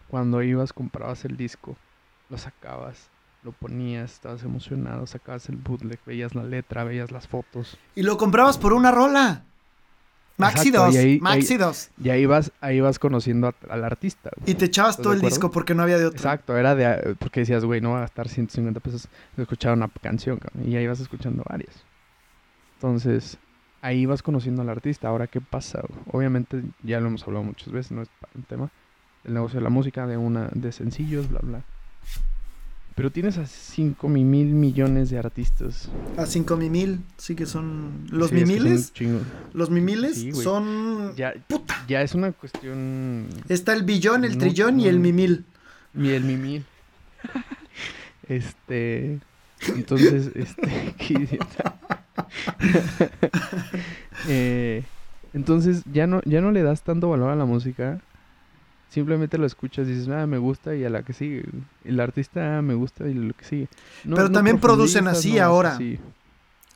Cuando 0.09 0.43
ibas, 0.43 0.73
comprabas 0.73 1.25
el 1.25 1.37
disco, 1.37 1.77
lo 2.31 2.39
sacabas, 2.39 3.11
lo 3.43 3.53
ponías, 3.53 4.15
estabas 4.15 4.43
emocionado, 4.43 5.07
sacabas 5.07 5.49
el 5.49 5.57
bootleg, 5.57 6.01
veías 6.07 6.35
la 6.35 6.45
letra, 6.45 6.85
veías 6.85 7.11
las 7.11 7.29
fotos. 7.29 7.79
Y 7.95 8.03
lo 8.03 8.17
comprabas 8.17 8.59
por 8.59 8.73
una 8.73 8.91
rola. 8.91 9.45
Maxi 10.39 10.71
2, 10.71 10.95
Maxi 11.21 11.57
2. 11.57 11.91
Y 12.03 12.11
ahí 12.11 12.25
vas, 12.25 12.53
ahí 12.61 12.81
vas 12.81 12.99
conociendo 12.99 13.53
al 13.69 13.85
artista. 13.85 14.31
Y 14.47 14.55
te 14.55 14.67
echabas 14.67 14.97
todo 14.97 15.13
el 15.13 15.21
disco 15.21 15.51
porque 15.51 15.75
no 15.75 15.83
había 15.83 15.99
de 15.99 16.07
otro. 16.07 16.17
Exacto, 16.17 16.57
era 16.57 16.75
de 16.75 17.17
porque 17.19 17.41
decías, 17.41 17.65
güey, 17.65 17.81
no 17.81 17.91
va 17.91 17.99
a 17.99 18.01
gastar 18.03 18.29
150 18.29 18.81
pesos 18.81 19.09
escuchar 19.37 19.75
una 19.75 19.89
canción, 20.01 20.39
y 20.65 20.77
ahí 20.77 20.87
vas 20.87 21.01
escuchando 21.01 21.43
varias. 21.49 21.85
Entonces, 22.77 23.37
ahí 23.83 24.07
vas 24.07 24.23
conociendo 24.23 24.63
al 24.63 24.69
artista. 24.69 25.09
Ahora, 25.09 25.27
¿qué 25.27 25.41
pasa? 25.41 25.83
Obviamente, 26.13 26.63
ya 26.83 27.01
lo 27.01 27.09
hemos 27.09 27.25
hablado 27.25 27.45
muchas 27.45 27.73
veces, 27.73 27.93
no 27.93 28.03
es 28.03 28.09
un 28.35 28.45
tema. 28.45 28.71
El 29.25 29.35
negocio 29.35 29.59
de 29.59 29.65
la 29.65 29.71
música, 29.71 30.07
de 30.07 30.17
una, 30.17 30.49
de 30.53 30.71
sencillos, 30.71 31.29
bla, 31.29 31.41
bla. 31.43 31.65
Pero 32.99 33.13
tienes 33.13 33.39
a 33.39 33.47
5 33.47 34.09
mil 34.09 34.27
millones 34.27 35.11
de 35.11 35.21
artistas. 35.21 35.89
A 36.17 36.27
5 36.27 36.57
mil, 36.57 36.99
sí 37.17 37.37
que 37.37 37.47
son. 37.47 38.09
Los 38.11 38.31
Sí, 38.31 38.35
es 38.35 38.41
que 38.43 38.47
son 38.47 38.65
mimiles. 38.65 38.93
Los 39.55 39.71
mimiles 39.71 40.17
Sí, 40.17 40.33
son. 40.33 41.15
Ya, 41.15 41.33
ya 41.87 42.03
es 42.03 42.17
una 42.17 42.33
cuestión. 42.33 43.29
Está 43.49 43.73
el 43.75 43.85
billón, 43.85 44.25
el 44.25 44.33
No, 44.33 44.39
trillón 44.39 44.81
y 44.81 44.89
el 44.89 44.99
mimil. 44.99 45.45
Y 45.95 46.09
el 46.09 46.25
mimil. 46.25 46.65
este. 48.29 49.21
Entonces, 49.69 50.33
este. 50.35 50.95
qué 50.99 51.15
idiota. 51.15 51.79
Eh, 54.27 54.83
entonces, 55.33 55.85
ya 55.93 56.09
no, 56.09 56.21
ya 56.25 56.41
no 56.41 56.51
le 56.51 56.65
das 56.65 56.83
tanto 56.83 57.09
valor 57.09 57.31
a 57.31 57.37
la 57.37 57.45
música. 57.45 58.01
Simplemente 58.89 59.37
lo 59.37 59.47
escuchas 59.47 59.87
y 59.87 59.93
dices, 59.93 60.09
ah, 60.09 60.27
me 60.27 60.39
gusta 60.39 60.75
y 60.75 60.85
a 60.85 60.91
la 60.91 61.03
que 61.03 61.13
sigue. 61.13 61.45
El 61.85 62.01
artista 62.01 62.59
ah, 62.59 62.63
me 62.63 62.75
gusta 62.75 63.07
y 63.07 63.15
lo 63.15 63.35
que 63.35 63.45
sigue. 63.45 63.69
No- 64.05 64.17
Pero 64.17 64.29
no 64.29 64.35
también 64.35 64.59
producen 64.59 65.07
así 65.09 65.35
no 65.35 65.45
ahora. 65.45 65.75
así. 65.75 65.99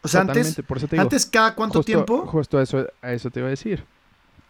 O 0.03 0.09
sea, 0.09 0.23
antes, 0.23 0.61
por 0.67 0.77
eso 0.79 0.89
te 0.89 0.97
digo, 0.97 1.03
antes 1.05 1.25
cada 1.27 1.55
cuánto 1.55 1.79
justo- 1.79 1.87
tiempo. 1.87 2.27
Justo 2.27 2.59
a 2.59 2.63
eso, 2.63 2.87
a 3.01 3.13
eso 3.13 3.31
te 3.31 3.41
iba 3.41 3.47
a 3.47 3.51
decir. 3.51 3.85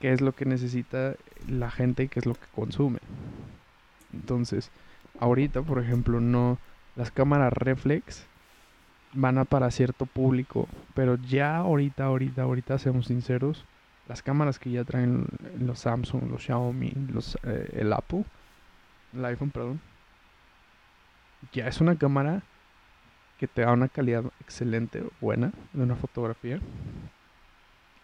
¿Qué 0.00 0.12
es 0.12 0.20
lo 0.20 0.32
que 0.32 0.44
necesita 0.44 1.14
la 1.48 1.70
gente 1.70 2.02
y 2.04 2.08
qué 2.08 2.18
es 2.18 2.26
lo 2.26 2.34
que 2.34 2.46
consume? 2.54 2.98
Entonces, 4.12 4.70
ahorita, 5.20 5.62
por 5.62 5.78
ejemplo, 5.78 6.20
no. 6.20 6.58
Las 6.96 7.10
cámaras 7.10 7.52
reflex 7.52 8.24
van 9.14 9.38
a 9.38 9.44
para 9.44 9.70
cierto 9.70 10.06
público. 10.06 10.68
Pero 10.94 11.16
ya 11.16 11.56
ahorita, 11.58 12.04
ahorita, 12.04 12.42
ahorita, 12.42 12.78
seamos 12.78 13.06
sinceros. 13.06 13.64
Las 14.08 14.22
cámaras 14.22 14.58
que 14.58 14.70
ya 14.70 14.84
traen 14.84 15.26
los 15.60 15.80
Samsung, 15.80 16.30
los 16.30 16.42
Xiaomi, 16.42 16.92
los, 17.12 17.38
eh, 17.44 17.68
el 17.74 17.92
Apple, 17.92 18.24
el 19.14 19.24
iPhone, 19.24 19.50
perdón. 19.50 19.80
Ya 21.52 21.66
es 21.68 21.80
una 21.80 21.96
cámara 21.96 22.42
que 23.38 23.48
te 23.48 23.62
da 23.62 23.72
una 23.72 23.88
calidad 23.88 24.24
excelente, 24.40 25.02
buena, 25.20 25.52
de 25.72 25.82
una 25.82 25.96
fotografía. 25.96 26.60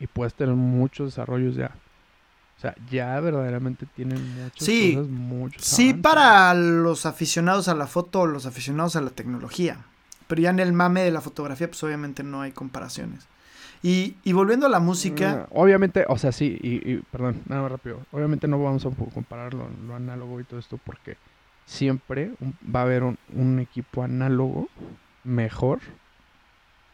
Y 0.01 0.07
puedes 0.07 0.35
tener 0.35 0.55
muchos 0.55 1.09
desarrollos 1.09 1.57
ya. 1.57 1.73
O 2.57 2.61
sea, 2.61 2.75
ya 2.91 3.19
verdaderamente 3.21 3.87
tienen 3.87 4.35
muchas 4.45 4.65
Sí, 4.65 4.95
cosas, 4.95 5.09
muchos 5.11 5.63
Sí, 5.65 5.91
avances. 5.91 6.03
para 6.03 6.55
los 6.55 7.07
aficionados 7.07 7.69
a 7.69 7.75
la 7.75 7.87
foto 7.87 8.27
los 8.27 8.47
aficionados 8.47 8.97
a 8.97 9.01
la 9.01 9.11
tecnología. 9.11 9.79
Pero 10.27 10.43
ya 10.43 10.51
en 10.51 10.59
el 10.59 10.73
mame 10.73 11.03
de 11.03 11.11
la 11.13 11.21
fotografía, 11.21 11.69
pues 11.69 11.83
obviamente 11.85 12.23
no 12.23 12.41
hay 12.43 12.53
comparaciones. 12.53 13.27
Y, 13.83 14.17
y 14.25 14.33
volviendo 14.33 14.67
a 14.67 14.69
la 14.69 14.81
música, 14.81 15.47
Mm, 15.51 15.57
Obviamente, 15.59 16.05
o 16.09 16.19
sea, 16.19 16.33
sí, 16.33 16.59
y, 16.61 16.93
y, 16.93 16.97
perdón, 17.13 17.43
nada 17.47 17.63
más 17.63 17.73
rápido. 17.73 18.01
Obviamente 18.11 18.49
no 18.49 18.63
vamos 18.63 18.85
a 18.85 18.91
comparar 18.91 19.55
lo, 19.55 19.69
lo 19.87 19.95
análogo 19.95 20.41
y 20.41 20.45
todo 20.45 20.59
esto 20.59 20.79
porque 20.85 21.17
siempre 21.65 22.33
va 22.75 22.81
a 22.81 22.83
haber 22.85 23.05
un, 23.05 23.19
un 23.35 23.59
equipo 23.61 24.03
análogo 24.03 24.69
mejor 25.23 25.81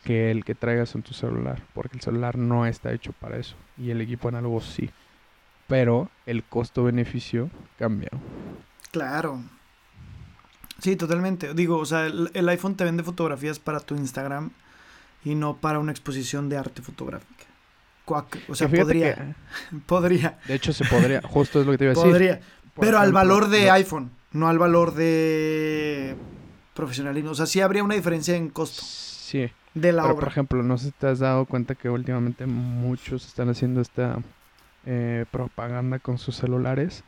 que 0.03 0.31
el 0.31 0.45
que 0.45 0.55
traigas 0.55 0.95
en 0.95 1.03
tu 1.03 1.15
celular, 1.15 1.63
porque 1.73 1.97
el 1.97 2.03
celular 2.03 2.37
no 2.37 2.67
está 2.67 2.93
hecho 2.93 3.13
para 3.13 3.39
eso 3.39 3.57
y 3.79 3.91
el 3.91 4.01
equipo 4.03 4.29
análogo 4.29 4.61
sí. 4.61 4.91
Pero 5.67 6.11
el 6.27 6.45
costo-beneficio 6.45 7.49
cambia. 7.79 8.11
claro. 8.91 9.41
Sí, 10.81 10.97
totalmente. 10.97 11.55
Digo, 11.55 11.79
o 11.79 11.87
sea, 11.87 12.05
el, 12.07 12.31
el 12.35 12.49
iPhone 12.49 12.75
te 12.75 12.85
vende 12.85 13.03
fotografías 13.03 13.59
para 13.59 13.81
tu 13.81 13.95
Instagram 13.95 14.51
y 15.25 15.35
no 15.35 15.57
para 15.57 15.79
una 15.79 15.93
exposición 15.93 16.49
de 16.49 16.57
arte 16.59 16.83
fotográfica. 16.83 17.45
Cuac, 18.05 18.39
o 18.49 18.55
sea, 18.55 18.69
podría, 18.69 19.15
que, 19.15 19.35
podría, 19.87 20.39
de 20.47 20.55
hecho, 20.55 20.73
se 20.73 20.85
podría, 20.85 21.23
justo 21.23 21.61
es 21.61 21.67
lo 21.67 21.73
que 21.73 21.79
te 21.79 21.85
iba 21.85 21.93
a 21.93 21.95
decir. 21.97 22.11
podría. 22.11 22.41
Por 22.75 22.85
Pero 22.85 22.99
al 22.99 23.13
valor 23.13 23.49
de 23.49 23.67
no- 23.67 23.73
iPhone, 23.73 24.11
no 24.33 24.49
al 24.49 24.59
valor 24.59 24.95
de 24.95 26.17
profesionalismo. 26.75 27.31
O 27.31 27.35
sea, 27.35 27.47
sí 27.47 27.61
habría 27.61 27.85
una 27.85 27.95
diferencia 27.95 28.35
en 28.37 28.49
costo 28.51 28.83
Sí. 28.85 29.49
de 29.75 29.93
la 29.93 30.03
Pero, 30.03 30.17
por 30.17 30.29
ejemplo, 30.29 30.63
no 30.63 30.77
sé 30.77 30.87
si 30.87 30.91
te 30.93 31.07
has 31.07 31.21
dado 31.21 31.47
cuenta 31.47 31.75
que 31.77 31.89
últimamente 31.89 32.47
muchos 32.47 33.27
están 33.27 33.49
haciendo 33.49 33.81
esta 33.81 34.19
eh, 34.87 35.25
propaganda 35.31 35.99
con 35.99 36.19
sus 36.19 36.37
celulares. 36.37 37.05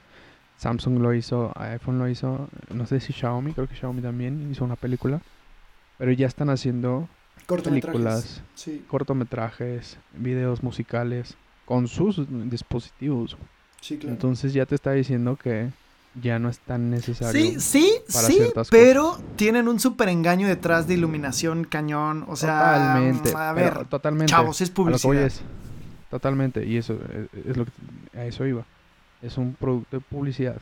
Samsung 0.57 1.00
lo 1.00 1.12
hizo, 1.12 1.52
iPhone 1.57 1.98
lo 1.98 2.09
hizo, 2.09 2.48
no 2.72 2.87
sé 2.87 3.00
si 3.00 3.12
Xiaomi, 3.12 3.52
creo 3.52 3.68
que 3.68 3.74
Xiaomi 3.76 4.00
también 4.00 4.48
hizo 4.50 4.64
una 4.64 4.76
película. 4.76 5.20
Pero 5.98 6.12
ya 6.12 6.26
están 6.26 6.48
haciendo. 6.48 7.09
Películas, 7.46 8.42
Sí, 8.54 8.85
cortometrajes, 8.88 9.98
videos 10.14 10.62
musicales 10.62 11.37
con 11.64 11.88
sus 11.88 12.22
dispositivos. 12.50 13.37
sí, 13.80 13.96
claro. 13.98 14.14
Entonces 14.14 14.52
ya 14.52 14.66
te 14.66 14.74
está 14.74 14.92
diciendo 14.92 15.37
que 15.37 15.70
ya 16.22 16.38
no 16.38 16.48
es 16.48 16.59
tan 16.61 16.90
necesario. 16.90 17.32
Sí, 17.32 17.61
sí, 17.61 17.92
para 18.12 18.26
sí, 18.28 18.40
pero 18.70 19.18
tienen 19.37 19.68
un 19.68 19.78
súper 19.80 20.09
engaño 20.09 20.48
detrás 20.48 20.87
de 20.88 20.94
iluminación 20.94 21.64
cañón. 21.64 22.24
O 22.28 22.37
sea, 22.37 22.59
totalmente. 22.74 23.32
a 23.37 23.54
pero 23.54 23.78
ver, 23.80 23.88
totalmente. 23.88 24.30
chavos, 24.30 24.61
es 24.61 24.70
A 24.70 24.72
lo 24.90 24.98
que 24.98 25.06
voy 25.06 25.18
publicidad. 25.18 25.26
es, 25.26 25.42
totalmente, 26.11 26.64
y 26.64 26.78
eso 26.78 26.98
eh, 27.11 27.28
es, 27.46 27.56
lo 27.56 27.66
que 27.66 27.72
a 28.18 28.24
eso 28.24 28.46
iba. 28.46 28.64
Es 29.22 29.37
un 29.38 29.54
producto 29.54 29.96
de 29.98 30.00
publicidad. 30.09 30.56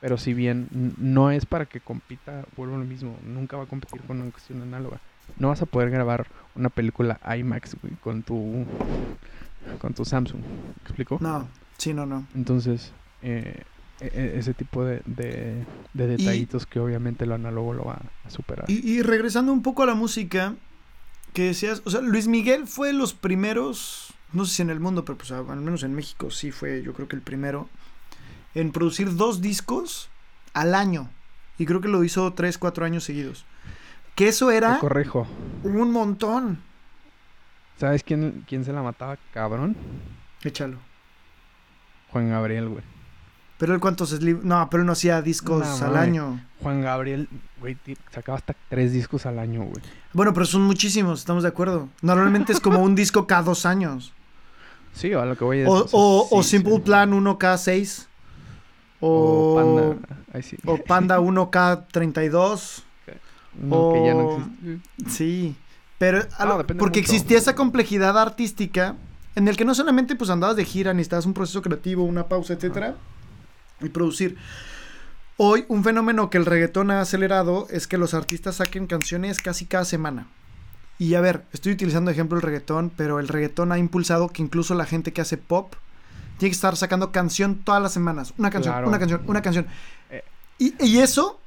Pero 0.00 0.16
si 0.16 0.32
bien 0.32 0.68
no 0.98 1.30
es 1.32 1.44
para 1.46 1.66
que 1.66 1.80
compita, 1.80 2.44
vuelvo 2.56 2.76
a 2.76 2.78
lo 2.78 2.84
mismo, 2.84 3.16
nunca 3.24 3.56
va 3.56 3.64
a 3.64 3.66
competir 3.66 4.00
con 4.02 4.20
una 4.20 4.30
cuestión 4.30 4.62
análoga. 4.62 5.00
No 5.36 5.48
vas 5.48 5.62
a 5.62 5.66
poder 5.66 5.90
grabar 5.90 6.26
una 6.54 6.68
película 6.70 7.20
IMAX 7.36 7.76
güey, 7.80 7.94
con 7.96 8.22
tu 8.22 8.64
con 9.80 9.94
tu 9.94 10.04
Samsung. 10.04 10.40
¿Me 10.40 10.82
explico? 10.82 11.18
No, 11.20 11.48
sí, 11.76 11.92
no, 11.94 12.06
no. 12.06 12.26
Entonces, 12.34 12.92
eh, 13.22 13.62
e- 14.00 14.06
e- 14.06 14.38
ese 14.38 14.54
tipo 14.54 14.84
de, 14.84 15.02
de, 15.04 15.64
de 15.94 16.06
detallitos 16.06 16.66
que 16.66 16.80
obviamente 16.80 17.26
lo 17.26 17.34
análogo 17.34 17.74
lo 17.74 17.84
va 17.84 18.00
a 18.24 18.30
superar. 18.30 18.64
Y, 18.70 18.88
y 18.88 19.02
regresando 19.02 19.52
un 19.52 19.62
poco 19.62 19.82
a 19.82 19.86
la 19.86 19.94
música, 19.94 20.54
que 21.34 21.44
decías, 21.44 21.82
o 21.84 21.90
sea, 21.90 22.00
Luis 22.00 22.26
Miguel 22.28 22.66
fue 22.66 22.92
los 22.92 23.12
primeros, 23.14 24.14
no 24.32 24.44
sé 24.46 24.54
si 24.56 24.62
en 24.62 24.70
el 24.70 24.80
mundo, 24.80 25.04
pero 25.04 25.18
pues 25.18 25.30
al 25.32 25.44
menos 25.60 25.82
en 25.82 25.94
México 25.94 26.30
sí 26.30 26.50
fue, 26.50 26.82
yo 26.82 26.94
creo 26.94 27.08
que 27.08 27.16
el 27.16 27.22
primero, 27.22 27.68
en 28.54 28.72
producir 28.72 29.14
dos 29.16 29.40
discos 29.42 30.08
al 30.54 30.74
año. 30.74 31.10
Y 31.58 31.66
creo 31.66 31.80
que 31.80 31.88
lo 31.88 32.02
hizo 32.04 32.32
tres, 32.34 32.56
cuatro 32.56 32.84
años 32.86 33.04
seguidos. 33.04 33.44
Que 34.18 34.28
eso 34.28 34.48
Te 34.48 34.56
era 34.56 34.78
corrijo. 34.80 35.26
un 35.62 35.92
montón. 35.92 36.58
¿Sabes 37.78 38.02
quién, 38.02 38.44
quién 38.48 38.64
se 38.64 38.72
la 38.72 38.82
mataba, 38.82 39.16
cabrón? 39.32 39.76
Échalo. 40.42 40.76
Juan 42.10 42.28
Gabriel, 42.30 42.68
güey. 42.68 42.82
Pero 43.58 43.74
él 43.74 43.80
cuántos 43.80 44.20
sli- 44.20 44.40
No, 44.42 44.68
pero 44.70 44.82
él 44.82 44.86
no 44.86 44.92
hacía 44.92 45.22
discos 45.22 45.80
al 45.82 45.96
año. 45.96 46.40
Juan 46.62 46.80
Gabriel, 46.80 47.28
güey, 47.60 47.76
sacaba 48.10 48.38
hasta 48.38 48.54
tres 48.68 48.92
discos 48.92 49.24
al 49.26 49.38
año, 49.38 49.62
güey. 49.62 49.82
Bueno, 50.12 50.32
pero 50.34 50.46
son 50.46 50.62
muchísimos, 50.62 51.20
estamos 51.20 51.42
de 51.44 51.50
acuerdo. 51.50 51.88
Normalmente 52.02 52.52
es 52.52 52.60
como 52.60 52.80
un 52.82 52.94
disco 52.96 53.26
cada 53.26 53.42
dos 53.42 53.66
años. 53.66 54.12
Sí, 54.94 55.12
a 55.12 55.24
lo 55.24 55.36
que 55.36 55.44
voy 55.44 55.58
es... 55.60 55.68
O, 55.68 55.86
sea, 55.86 55.98
o- 55.98 56.28
o 56.30 56.42
sí, 56.42 56.50
Simple 56.56 56.74
sí. 56.74 56.80
Plan 56.80 57.12
1K6. 57.12 58.06
O, 59.00 59.52
O 59.52 59.56
Panda. 59.56 60.16
Ay, 60.32 60.42
sí. 60.42 60.56
o 60.64 60.76
Panda 60.78 61.20
1K32. 61.20 62.82
No, 63.60 63.92
que 63.92 64.04
ya 64.04 64.14
no 64.14 64.20
o- 64.20 64.36
existe. 64.38 65.10
Sí. 65.10 65.56
Pero 65.98 66.20
a 66.38 66.44
No, 66.44 66.52
lo- 66.52 66.58
depende 66.58 66.78
porque 66.80 67.00
mucho. 67.00 67.12
existía 67.12 67.38
esa 67.38 67.54
complejidad 67.54 68.16
artística 68.18 68.94
en 69.34 69.48
el 69.48 69.56
que 69.56 69.64
no 69.64 69.74
solamente 69.74 70.14
pues 70.16 70.30
andabas 70.30 70.56
de 70.56 70.64
gira, 70.64 70.92
necesitabas 70.94 71.26
un 71.26 71.34
proceso 71.34 71.60
creativo, 71.62 72.04
una 72.04 72.28
pausa, 72.28 72.52
etcétera, 72.54 72.96
y 73.80 73.88
producir. 73.88 74.36
Hoy 75.36 75.64
un 75.68 75.84
fenómeno 75.84 76.30
que 76.30 76.38
el 76.38 76.46
reggaetón 76.46 76.90
ha 76.90 77.00
acelerado 77.00 77.66
es 77.70 77.86
que 77.86 77.98
los 77.98 78.14
artistas 78.14 78.56
saquen 78.56 78.86
canciones 78.86 79.38
casi 79.40 79.66
cada 79.66 79.84
semana. 79.84 80.26
Y 80.98 81.14
a 81.14 81.20
ver, 81.20 81.44
estoy 81.52 81.72
utilizando 81.72 82.10
ejemplo 82.10 82.36
el 82.36 82.42
reggaetón, 82.42 82.90
pero 82.96 83.20
el 83.20 83.28
reggaetón 83.28 83.70
ha 83.70 83.78
impulsado 83.78 84.28
que 84.30 84.42
incluso 84.42 84.74
la 84.74 84.84
gente 84.84 85.12
que 85.12 85.20
hace 85.20 85.36
pop 85.36 85.74
tiene 86.38 86.50
que 86.50 86.54
estar 86.56 86.76
sacando 86.76 87.12
canción 87.12 87.56
todas 87.62 87.80
las 87.80 87.92
semanas. 87.92 88.34
Una 88.36 88.50
canción, 88.50 88.74
Claro. 88.74 88.88
una 88.88 88.98
canción, 88.98 89.22
una 89.26 89.42
canción. 89.42 89.66
Eh. 90.10 90.24
Y, 90.58 90.74
y 90.84 90.98
eso, 90.98 91.40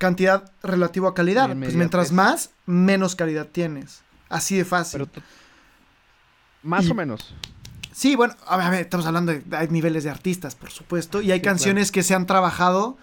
cantidad 0.00 0.50
relativo 0.62 1.06
a 1.06 1.14
calidad. 1.14 1.54
Pues 1.56 1.74
mientras 1.74 2.10
más, 2.10 2.50
menos 2.66 3.14
calidad 3.14 3.46
tienes. 3.46 4.00
Así 4.30 4.56
de 4.56 4.64
fácil. 4.64 5.06
Pero 5.12 5.24
más 6.62 6.86
Y- 6.86 6.90
o 6.90 6.94
menos. 6.94 7.34
Sí, 7.92 8.16
bueno, 8.16 8.34
a 8.46 8.56
ver, 8.56 8.66
a 8.66 8.70
ver, 8.70 8.80
estamos 8.80 9.04
hablando 9.06 9.32
de 9.32 9.42
hay 9.56 9.68
niveles 9.68 10.04
de 10.04 10.10
artistas, 10.10 10.54
por 10.54 10.70
supuesto, 10.70 11.20
y 11.20 11.32
hay 11.32 11.40
Sí, 11.40 11.44
canciones 11.44 11.92
que 11.92 12.02
se 12.02 12.14
han 12.14 12.26
trabajado 12.26 12.96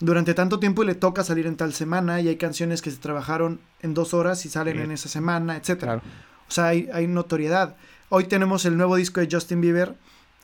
durante 0.00 0.34
tanto 0.34 0.58
tiempo 0.58 0.82
y 0.82 0.86
le 0.86 0.94
toca 0.94 1.22
salir 1.22 1.46
en 1.46 1.56
tal 1.56 1.72
semana, 1.72 2.20
y 2.20 2.26
hay 2.28 2.36
canciones 2.36 2.82
que 2.82 2.90
se 2.90 2.96
trabajaron 2.96 3.60
en 3.82 3.94
dos 3.94 4.12
horas 4.14 4.44
y 4.46 4.48
salen 4.48 4.80
en 4.80 4.90
esa 4.90 5.08
semana, 5.08 5.56
etcétera. 5.56 6.00
Claro. 6.00 6.02
O 6.48 6.50
sea, 6.50 6.66
hay, 6.68 6.88
hay 6.92 7.06
notoriedad. 7.06 7.76
Hoy 8.08 8.24
tenemos 8.24 8.64
el 8.64 8.76
nuevo 8.76 8.96
disco 8.96 9.20
de 9.20 9.28
Justin 9.30 9.60
Bieber 9.60 9.94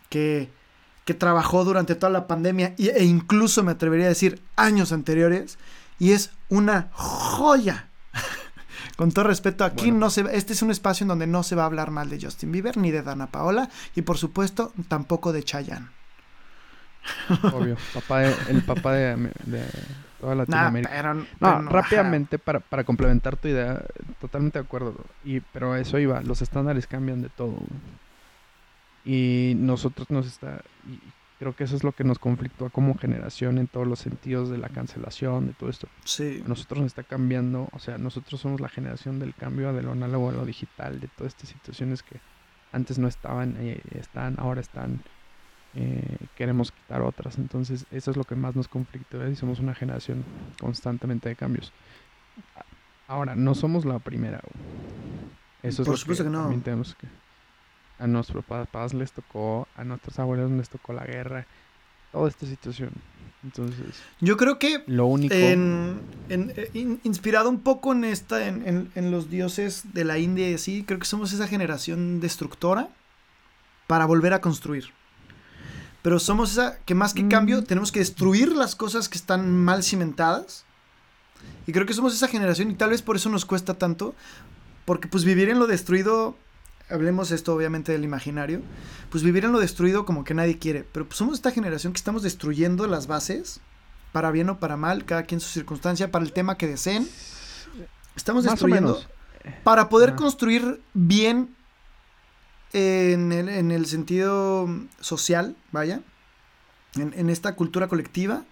que, 0.09 0.51
que 1.05 1.15
trabajó 1.15 1.65
durante 1.65 1.95
toda 1.97 2.13
la 2.13 2.27
pandemia 2.29 2.75
y- 2.77 2.91
e 2.91 3.03
incluso 3.05 3.65
me 3.65 3.73
atrevería 3.73 4.07
a 4.07 4.11
decir 4.11 4.41
años 4.57 4.93
anteriores 4.93 5.59
y 5.99 6.13
es 6.13 6.33
una 6.49 6.89
joya. 6.93 7.89
Con 8.97 9.13
todo 9.13 9.25
respeto, 9.27 9.65
aquí 9.65 9.87
Bueno. 9.87 9.99
no 10.07 10.11
se 10.11 10.23
este 10.37 10.53
es 10.55 10.63
un 10.63 10.71
espacio 10.71 11.05
en 11.05 11.09
donde 11.09 11.27
no 11.27 11.43
se 11.43 11.55
va 11.55 11.65
a 11.65 11.67
hablar 11.67 11.91
mal 11.91 12.09
de 12.09 12.19
Justin 12.21 12.51
Bieber 12.53 12.77
ni 12.79 12.91
de 12.91 13.03
Dana 13.03 13.27
Paola 13.27 13.69
y 13.95 14.03
por 14.03 14.17
supuesto 14.19 14.73
tampoco 14.89 15.33
de 15.33 15.43
Chayanne. 15.43 15.89
Obvio, 17.53 17.77
papá 17.95 18.21
de- 18.21 18.35
el 18.49 18.63
papá 18.63 18.93
de, 18.95 19.17
de 19.45 19.65
toda 20.21 20.35
Nah, 20.35 20.41
Latinoamérica. 20.43 20.91
pero, 20.95 21.15
No, 21.15 21.27
pero 21.39 21.63
no, 21.63 21.71
rápidamente 21.71 22.39
para, 22.39 22.61
para 22.61 22.85
complementar 22.85 23.37
tu 23.37 23.49
idea, 23.49 23.85
totalmente 24.21 24.59
de 24.59 24.65
acuerdo. 24.65 24.97
Y, 25.25 25.41
pero 25.41 25.77
eso 25.77 25.99
iba, 25.99 26.21
los 26.23 26.43
estándares 26.43 26.87
cambian 26.87 27.23
de 27.23 27.29
todo. 27.29 27.59
Y 29.05 29.53
nosotros 29.57 30.11
nos 30.11 30.27
está, 30.27 30.63
y 30.89 30.99
creo 31.39 31.55
que 31.55 31.65
eso 31.65 31.77
es 31.77 31.85
lo 31.85 31.93
que 31.93 32.05
nos 32.05 32.19
conflictúa 32.19 32.71
como 32.71 32.97
generación 32.97 33.59
en 33.59 33.67
todos 33.67 33.87
los 33.87 33.99
sentidos 33.99 34.49
de 34.51 34.59
la 34.59 34.69
cancelación, 34.69 35.47
de 35.47 35.53
todo 35.53 35.69
esto. 35.69 35.89
Sí. 36.05 36.43
Nosotros 36.47 36.81
nos 36.81 36.87
está 36.89 37.03
cambiando, 37.03 37.69
o 37.73 37.79
sea, 37.79 37.99
nosotros 37.99 38.41
somos 38.41 38.61
la 38.61 38.69
generación 38.69 39.19
del 39.19 39.35
cambio 39.35 39.73
de 39.73 39.83
lo 39.83 39.93
análogo 39.93 40.31
a 40.31 40.33
lo 40.33 40.45
digital, 40.45 41.01
de 41.01 41.09
todas 41.09 41.35
estas 41.35 41.51
situaciones 41.51 42.03
que 42.03 42.21
antes 42.73 42.99
no 42.99 43.09
estaban, 43.09 43.57
eh, 43.59 43.81
están, 43.93 44.37
ahora 44.39 44.61
están, 44.61 45.03
eh, 45.75 46.17
queremos 46.37 46.73
quitar 46.73 47.03
otras. 47.03 47.39
Entonces, 47.39 47.87
eso 47.91 48.11
es 48.11 48.17
lo 48.17 48.25
que 48.25 48.35
más 48.35 48.57
nos 48.57 48.69
conflictúa 48.69 49.29
y 49.29 49.37
somos 49.37 49.61
una 49.61 49.75
generación 49.75 50.25
constantemente 50.61 51.29
de 51.29 51.37
cambios. 51.37 51.73
Ahora, 53.09 53.37
no 53.37 53.55
somos 53.55 53.85
la 53.85 53.99
primera. 53.99 54.41
Eso 55.63 55.83
es 55.83 55.87
Por 55.87 55.95
lo 55.95 55.97
supuesto 55.97 56.25
que 56.25 56.31
no. 56.31 56.49
tenemos 56.63 56.95
que... 56.95 57.07
A 57.99 58.07
nuestros 58.07 58.45
papás 58.45 58.93
les 58.95 59.13
tocó, 59.13 59.67
a 59.77 59.85
nuestros 59.85 60.19
abuelos 60.19 60.51
les 60.51 60.69
tocó 60.69 60.93
la 60.93 61.05
guerra, 61.05 61.47
toda 62.13 62.29
esta 62.29 62.47
situación. 62.47 62.91
Entonces, 63.43 63.87
Yo 64.21 64.37
creo 64.37 64.59
que 64.59 64.83
lo 64.87 65.07
único... 65.07 65.35
en, 65.35 66.01
en- 66.29 66.53
eh, 66.57 66.71
in- 66.75 67.01
inspirado 67.05 67.49
un 67.49 67.61
poco 67.61 67.93
en 67.93 68.05
esta, 68.05 68.47
en, 68.49 68.67
en- 68.67 68.91
en 68.95 69.11
los 69.11 69.31
dioses 69.31 69.85
de 69.95 70.05
la 70.05 70.19
India 70.19 70.51
y 70.51 70.55
así, 70.55 70.83
creo 70.85 70.99
que 70.99 71.07
somos 71.07 71.33
esa 71.33 71.47
generación 71.47 72.21
destructora 72.21 72.89
para 73.87 74.05
volver 74.05 74.33
a 74.35 74.41
construir. 74.41 74.87
Pero 76.03 76.19
somos 76.19 76.53
esa 76.53 76.79
que 76.85 76.95
más 76.95 77.15
que 77.15 77.29
cambio 77.29 77.61
Mm. 77.61 77.65
tenemos 77.65 77.93
que 77.93 78.01
destruir 78.01 78.53
las 78.53 78.75
cosas 78.77 79.09
que 79.09 79.19
están 79.19 79.65
mal 79.65 79.83
cimentadas. 79.83 80.65
Y 81.67 81.73
creo 81.73 81.87
que 81.87 81.95
somos 81.95 82.15
esa 82.15 82.29
generación 82.29 82.71
y 82.71 82.75
tal 82.75 82.91
vez 82.91 83.03
por 83.03 83.17
eso 83.17 83.29
nos 83.29 83.45
cuesta 83.45 83.75
tanto. 83.75 84.15
Porque 84.85 85.09
pues 85.09 85.25
vivir 85.25 85.49
en 85.51 85.59
lo 85.59 85.67
destruido, 85.67 86.37
hablemos 86.89 87.31
esto 87.31 87.55
obviamente 87.55 87.93
del 87.93 88.05
imaginario, 88.05 88.61
pues 89.11 89.25
vivir 89.25 89.45
en 89.45 89.53
lo 89.53 89.59
destruido 89.59 90.05
como 90.05 90.25
que 90.25 90.35
nadie 90.35 90.59
quiere. 90.59 90.85
Pero 90.85 91.07
pues 91.07 91.19
somos 91.19 91.35
esta 91.35 91.51
generación 91.51 91.93
que 91.93 91.99
estamos 91.99 92.23
destruyendo 92.23 92.87
las 92.87 93.07
bases, 93.07 93.61
para 94.13 94.31
bien 94.31 94.49
o 94.51 94.59
para 94.59 94.77
mal, 94.77 95.05
cada 95.05 95.25
quien 95.25 95.41
su 95.41 95.49
circunstancia, 95.49 96.11
para 96.11 96.25
el 96.25 96.33
tema 96.33 96.57
que 96.57 96.67
deseen. 96.67 97.09
Estamos 98.15 98.45
Más 98.45 98.55
destruyendo 98.55 99.01
para 99.63 99.89
poder 99.89 100.15
construir 100.15 100.83
bien 100.95 101.55
en 102.73 103.33
el, 103.33 103.49
en 103.49 103.71
el 103.71 103.87
sentido 103.87 104.69
social, 105.01 105.57
vaya, 105.73 106.01
en, 106.95 107.15
en 107.17 107.31
esta 107.31 107.55
cultura 107.55 107.89
colectiva, 107.89 108.45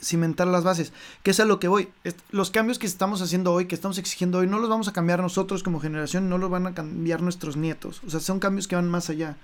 cimentar 0.00 0.46
las 0.46 0.64
bases, 0.64 0.92
que 1.22 1.30
es 1.32 1.40
a 1.40 1.44
lo 1.44 1.58
que 1.58 1.68
voy. 1.68 1.88
Los 2.30 2.50
cambios 2.50 2.78
que 2.78 2.86
estamos 2.86 3.20
haciendo 3.22 3.52
hoy, 3.52 3.66
que 3.66 3.74
estamos 3.74 3.98
exigiendo 3.98 4.38
hoy, 4.38 4.46
no 4.46 4.58
los 4.58 4.70
vamos 4.70 4.88
a 4.88 4.92
cambiar 4.92 5.20
nosotros 5.20 5.62
como 5.62 5.80
generación, 5.80 6.28
no 6.28 6.38
los 6.38 6.50
van 6.50 6.66
a 6.66 6.74
cambiar 6.74 7.22
nuestros 7.22 7.56
nietos. 7.56 8.00
O 8.06 8.10
sea, 8.10 8.20
son 8.20 8.40
cambios 8.40 8.68
que 8.68 8.76
van 8.76 8.88
más 8.88 9.10
allá. 9.10 9.36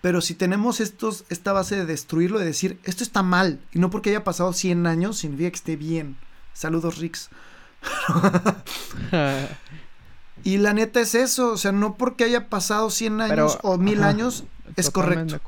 Pero 0.00 0.20
si 0.20 0.34
tenemos 0.34 0.80
estos, 0.80 1.24
esta 1.30 1.52
base 1.52 1.76
de 1.76 1.86
destruirlo, 1.86 2.38
de 2.38 2.44
decir, 2.44 2.78
esto 2.84 3.02
está 3.02 3.22
mal, 3.22 3.60
y 3.72 3.78
no 3.78 3.90
porque 3.90 4.10
haya 4.10 4.24
pasado 4.24 4.52
100 4.52 4.86
años, 4.86 5.18
significa 5.18 5.50
que 5.50 5.56
esté 5.56 5.76
bien. 5.76 6.16
Saludos, 6.52 6.98
Rix. 6.98 7.30
Y 10.46 10.58
la 10.58 10.72
neta 10.72 11.00
es 11.00 11.14
eso, 11.16 11.52
o 11.52 11.56
sea, 11.56 11.72
no 11.72 11.96
porque 11.96 12.22
haya 12.24 12.48
pasado 12.48 12.88
100 12.90 13.20
años 13.20 13.56
Pero, 13.60 13.68
o 13.74 13.78
1000 13.78 13.98
ajá. 13.98 14.08
años, 14.08 14.44
es 14.76 14.90
correcto. 14.90 15.40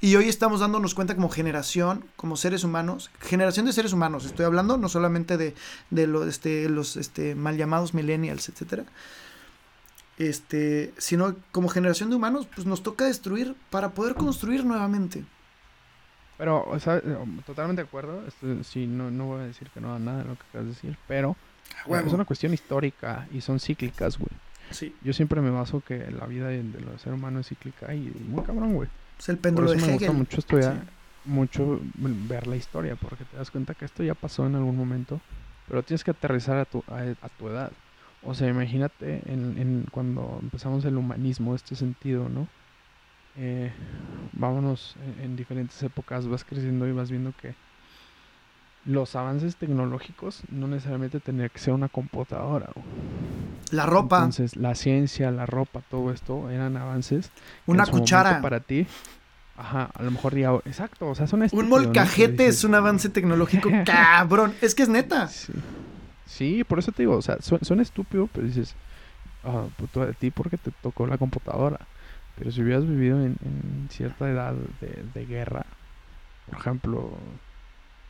Y 0.00 0.16
hoy 0.16 0.28
estamos 0.28 0.60
dándonos 0.60 0.94
cuenta 0.94 1.14
como 1.14 1.28
generación, 1.30 2.04
como 2.16 2.36
seres 2.36 2.62
humanos, 2.64 3.10
generación 3.20 3.64
de 3.66 3.72
seres 3.72 3.92
humanos, 3.92 4.24
estoy 4.26 4.44
hablando 4.44 4.76
no 4.76 4.88
solamente 4.88 5.36
de, 5.38 5.54
de 5.90 6.06
lo- 6.06 6.26
este, 6.26 6.68
los 6.68 6.96
este, 6.96 7.34
mal 7.34 7.56
llamados 7.56 7.94
millennials, 7.94 8.48
etcétera, 8.48 8.84
este, 10.18 10.92
sino 10.98 11.34
como 11.52 11.68
generación 11.68 12.10
de 12.10 12.16
humanos, 12.16 12.46
pues 12.54 12.66
nos 12.66 12.82
toca 12.82 13.06
destruir 13.06 13.54
para 13.70 13.92
poder 13.92 14.14
construir 14.14 14.64
nuevamente. 14.64 15.24
Pero, 16.42 16.64
o 16.68 16.76
sea, 16.80 16.96
eh, 16.96 17.16
totalmente 17.46 17.82
de 17.82 17.86
acuerdo. 17.86 18.26
Esto, 18.26 18.64
sí, 18.64 18.88
no, 18.88 19.12
no 19.12 19.26
voy 19.26 19.42
a 19.42 19.44
decir 19.46 19.68
que 19.72 19.80
no 19.80 19.90
haga 19.90 20.00
nada 20.00 20.18
de 20.22 20.24
lo 20.24 20.34
que 20.34 20.42
acabas 20.48 20.66
de 20.66 20.72
decir, 20.74 20.96
pero 21.06 21.36
Huevo. 21.86 22.08
es 22.08 22.12
una 22.12 22.24
cuestión 22.24 22.52
histórica 22.52 23.28
y 23.32 23.40
son 23.40 23.60
cíclicas, 23.60 24.18
güey. 24.18 24.30
Sí, 24.72 24.92
Yo 25.04 25.12
siempre 25.12 25.40
me 25.40 25.50
baso 25.50 25.82
que 25.86 26.10
la 26.10 26.26
vida 26.26 26.48
de, 26.48 26.64
de 26.64 26.80
los 26.80 27.00
seres 27.00 27.16
humanos 27.16 27.42
es 27.42 27.46
cíclica 27.50 27.94
y 27.94 28.12
muy 28.28 28.42
cabrón, 28.42 28.74
güey. 28.74 28.88
es 29.20 29.28
el 29.28 29.36
Por 29.36 29.42
péndulo 29.42 29.72
eso 29.72 29.76
de 29.76 29.86
me 29.86 29.92
gusta 29.92 30.06
Hegel. 30.06 30.18
mucho 30.18 30.38
estudiar, 30.40 30.74
Sí. 30.74 31.30
mucho 31.30 31.80
ver 31.94 32.48
la 32.48 32.56
historia, 32.56 32.96
porque 32.96 33.24
te 33.24 33.36
das 33.36 33.52
cuenta 33.52 33.74
que 33.74 33.84
esto 33.84 34.02
ya 34.02 34.14
pasó 34.14 34.44
en 34.44 34.56
algún 34.56 34.76
momento, 34.76 35.20
pero 35.68 35.84
tienes 35.84 36.02
que 36.02 36.10
aterrizar 36.10 36.56
a 36.58 36.64
tu, 36.64 36.82
a, 36.88 37.02
a 37.24 37.28
tu 37.38 37.48
edad. 37.48 37.70
O 38.24 38.34
sea, 38.34 38.48
imagínate 38.48 39.22
en, 39.26 39.56
en 39.58 39.86
cuando 39.92 40.40
empezamos 40.42 40.84
el 40.86 40.96
humanismo, 40.96 41.54
este 41.54 41.76
sentido, 41.76 42.28
¿no? 42.28 42.48
Eh, 43.36 43.72
vámonos 44.32 44.96
en, 45.18 45.24
en 45.24 45.36
diferentes 45.36 45.82
épocas, 45.82 46.26
vas 46.26 46.44
creciendo 46.44 46.86
y 46.86 46.92
vas 46.92 47.10
viendo 47.10 47.32
que 47.40 47.54
los 48.84 49.14
avances 49.14 49.56
tecnológicos 49.56 50.42
no 50.50 50.66
necesariamente 50.66 51.20
tendría 51.20 51.48
que 51.48 51.58
ser 51.58 51.72
una 51.74 51.88
computadora. 51.88 52.70
güey. 52.74 52.86
La 53.70 53.86
ropa, 53.86 54.18
Entonces, 54.18 54.56
la 54.56 54.74
ciencia, 54.74 55.30
la 55.30 55.46
ropa, 55.46 55.80
todo 55.90 56.12
esto 56.12 56.50
eran 56.50 56.76
avances 56.76 57.30
una 57.66 57.86
cuchara, 57.86 58.42
para 58.42 58.60
ti. 58.60 58.86
Ajá, 59.56 59.90
a 59.94 60.02
lo 60.02 60.10
mejor 60.10 60.36
ya, 60.36 60.52
exacto, 60.64 61.08
o 61.08 61.14
sea, 61.14 61.26
son 61.26 61.46
un 61.52 61.68
molcajete 61.68 62.46
es 62.46 62.64
un 62.64 62.74
avance 62.74 63.08
tecnológico 63.08 63.70
cabrón, 63.86 64.54
es 64.60 64.74
que 64.74 64.82
es 64.82 64.88
neta. 64.88 65.28
Sí. 65.28 65.52
Sí, 66.26 66.64
por 66.64 66.78
eso 66.78 66.92
te 66.92 67.02
digo, 67.02 67.16
o 67.16 67.22
sea, 67.22 67.36
suena, 67.40 67.82
estúpido, 67.82 68.28
pero 68.32 68.46
dices, 68.46 68.74
ah, 69.44 69.64
puto 69.76 70.04
de 70.04 70.14
ti 70.14 70.30
porque 70.30 70.56
te 70.56 70.70
tocó 70.82 71.06
la 71.06 71.18
computadora. 71.18 71.78
Pero 72.42 72.50
si 72.50 72.60
hubieras 72.60 72.84
vivido 72.88 73.20
en, 73.20 73.36
en 73.44 73.88
cierta 73.88 74.28
edad 74.28 74.52
de, 74.80 75.04
de 75.14 75.26
guerra, 75.26 75.64
por 76.50 76.58
ejemplo, 76.58 77.12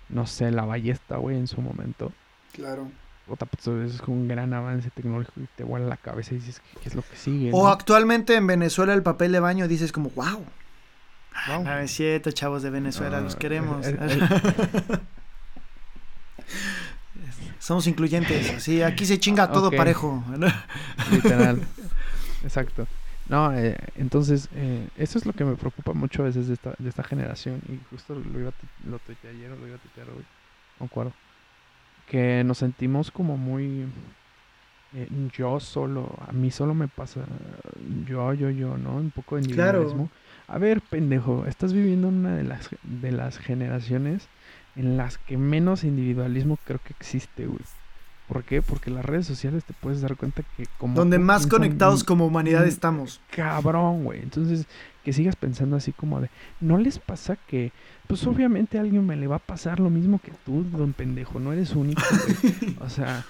no 0.09 0.27
sé, 0.27 0.51
la 0.51 0.65
ballesta, 0.65 1.19
güey, 1.19 1.37
en 1.37 1.47
su 1.47 1.61
momento, 1.61 2.11
Claro. 2.55 2.91
puta, 3.27 3.45
pues 3.45 3.67
es 3.95 4.01
un 4.07 4.29
gran 4.29 4.55
avance 4.55 4.89
tecnológico 4.91 5.39
y 5.43 5.47
te 5.55 5.65
vuela 5.65 5.87
la 5.87 5.99
cabeza 5.99 6.33
y 6.33 6.39
dices, 6.39 6.63
¿qué, 6.83 6.89
es 6.89 6.95
lo 6.95 7.03
que 7.03 7.15
sigue? 7.15 7.51
O 7.53 7.65
no? 7.65 7.69
actualmente 7.69 8.35
en 8.35 8.47
Venezuela 8.47 8.95
el 8.95 9.03
papel 9.03 9.33
de 9.33 9.41
baño 9.41 9.69
dices 9.69 9.93
como, 9.93 10.09
wow. 10.11 10.43
Wow. 11.49 11.65
No 11.65 11.79
es 11.81 11.91
cierto, 11.91 12.31
chavos 12.31 12.63
de 12.63 12.71
Venezuela, 12.71 13.21
los 13.21 13.35
Ah, 13.35 13.39
queremos. 13.39 13.87
eh, 13.87 13.99
eh, 14.01 14.19
Somos 17.59 17.87
incluyentes, 17.87 18.63
sí, 18.63 18.81
aquí 18.83 19.05
se 19.05 19.21
chinga 19.21 19.53
todo 19.53 19.69
Ok. 19.69 19.77
parejo. 19.77 20.25
Literal. 21.13 21.61
Exacto. 22.43 22.87
No, 23.29 23.55
eh, 23.57 23.77
entonces, 23.95 24.49
eh, 24.53 24.89
eso 24.95 25.19
es 25.19 25.27
lo 25.27 25.33
que 25.33 25.45
me 25.45 25.57
preocupa 25.57 25.93
mucho 25.95 26.23
a 26.23 26.27
veces 26.27 26.49
de 26.49 26.55
esta, 26.55 26.75
de 26.79 26.89
esta 26.89 27.03
generación. 27.03 27.61
Y 27.69 27.79
justo 27.79 28.15
lo 28.15 28.41
iba 28.41 28.51
a 28.51 28.55
lo 28.85 28.99
tuiteé 28.99 29.31
ayer 29.31 29.51
o 29.53 29.57
lo 29.57 29.67
iba 29.67 29.77
a 29.77 29.79
tuitear 29.79 30.11
hoy. 30.11 30.25
No 30.79 30.87
acuerdo. 30.87 31.15
Que 32.07 32.43
nos 32.45 32.59
sentimos 32.59 33.11
como 33.11 33.37
muy. 33.37 33.87
eh, 34.93 35.09
yo 35.33 35.59
solo, 35.61 36.17
a 36.21 36.33
mí 36.33 36.51
solo 36.51 36.75
me 36.75 36.89
pasa. 36.89 37.27
Yo, 38.05 38.35
yo, 38.35 38.51
yo, 38.51 38.77
¿no? 38.77 38.97
Un 38.97 39.11
poco 39.13 39.37
de 39.37 39.43
Claro. 39.43 39.79
individualismo. 39.79 40.11
A 40.47 40.59
ver, 40.59 40.83
pendejo, 40.83 41.47
estás 41.47 41.73
viviendo 41.73 42.09
en 42.09 42.15
una 42.17 42.37
de 42.37 42.45
las, 42.45 42.71
de 42.83 43.13
las 43.13 43.39
generaciones 43.39 44.31
en 44.75 44.97
las 44.97 45.19
que 45.19 45.39
menos 45.39 45.85
individualismo 45.85 46.59
creo 46.59 46.81
que 46.81 46.93
existe, 46.93 47.47
güey. 47.47 47.65
¿Por 48.33 48.45
qué? 48.45 48.63
Porque 48.63 48.91
las 48.91 49.05
redes 49.05 49.27
sociales 49.27 49.63
te 49.65 49.75
puedes 49.75 50.01
dar 50.01 50.17
cuenta 50.17 50.43
que 50.57 50.65
como... 50.79 50.95
Donde 50.95 51.19
más 51.19 51.47
conectados 51.47 52.03
como 52.03 52.25
humanidad 52.25 52.67
estamos. 52.67 53.21
Cabrón, 53.31 54.05
güey. 54.05 54.23
Entonces, 54.23 54.65
que 55.05 55.13
sigas 55.13 55.37
pensando 55.37 55.77
así 55.77 55.93
como 55.93 56.19
de... 56.23 56.31
¿No 56.59 56.79
les 56.79 56.99
pasa 56.99 57.37
que... 57.47 57.73
Pues 58.07 58.27
obviamente 58.27 58.79
a 58.79 58.81
alguien 58.81 59.05
me 59.07 59.17
le 59.17 59.27
va 59.27 59.37
a 59.37 59.39
pasar 59.39 59.81
lo 59.81 59.91
mismo 59.91 60.19
que 60.19 60.33
tú, 60.47 60.65
don 60.65 60.95
pendejo. 60.95 61.41
No 61.41 61.53
eres 61.53 61.75
único, 61.75 62.01
güey. 62.11 62.77
O 62.81 62.89
sea, 62.89 63.23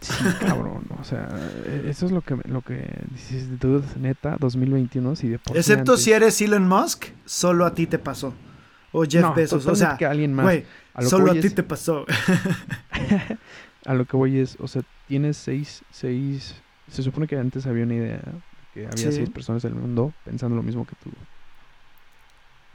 sí, 0.00 0.24
cabrón. 0.40 0.84
O 0.98 1.04
sea, 1.04 1.28
eh, 1.66 1.88
eso 1.90 2.06
es 2.06 2.12
lo 2.12 2.22
que, 2.22 2.36
lo 2.48 2.62
que 2.62 2.88
dices, 3.12 3.58
dude, 3.60 3.84
neta, 4.00 4.38
2021, 4.40 5.16
si 5.16 5.28
de 5.28 5.38
por 5.38 5.54
Excepto 5.54 5.92
antes- 5.92 6.04
si 6.04 6.12
eres 6.12 6.40
Elon 6.40 6.66
Musk, 6.66 7.08
solo 7.26 7.66
a 7.66 7.74
ti 7.74 7.86
te 7.86 7.98
pasó. 7.98 8.32
O 8.92 9.04
Jeff 9.04 9.20
No, 9.22 9.34
Bezos, 9.34 9.66
o 9.66 9.74
sea, 9.76 9.98
que 9.98 10.06
alguien 10.06 10.32
más. 10.32 10.50
A 10.94 11.02
solo 11.02 11.30
a 11.30 11.34
ti 11.34 11.46
es- 11.48 11.54
te 11.54 11.62
pasó. 11.62 12.06
a 13.86 13.94
lo 13.94 14.04
que 14.04 14.16
voy 14.16 14.38
es, 14.38 14.56
o 14.60 14.66
sea, 14.68 14.82
tienes 15.08 15.36
seis, 15.36 15.82
seis, 15.92 16.54
se 16.90 17.02
supone 17.02 17.26
que 17.26 17.36
antes 17.38 17.66
había 17.66 17.84
una 17.84 17.94
idea 17.94 18.20
que 18.74 18.86
había 18.86 19.10
Sí. 19.10 19.16
seis 19.18 19.30
personas 19.30 19.62
del 19.62 19.74
mundo 19.74 20.12
pensando 20.24 20.56
lo 20.56 20.62
mismo 20.62 20.84
que 20.84 20.94
tú. 21.02 21.10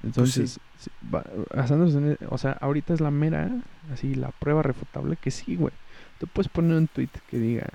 Entonces, 0.03 0.59
sí, 0.79 0.89
va- 1.13 1.23
basándose 1.55 1.97
en 1.99 2.11
e- 2.13 2.17
o 2.29 2.37
sea, 2.37 2.53
ahorita 2.53 2.93
es 2.93 3.01
la 3.01 3.11
mera, 3.11 3.51
así, 3.93 4.15
la 4.15 4.29
prueba 4.31 4.63
refutable 4.63 5.15
que 5.15 5.29
sí, 5.29 5.55
güey. 5.55 5.73
Tú 6.19 6.25
puedes 6.27 6.49
poner 6.49 6.75
un 6.75 6.87
tweet 6.87 7.09
que 7.29 7.37
diga, 7.37 7.67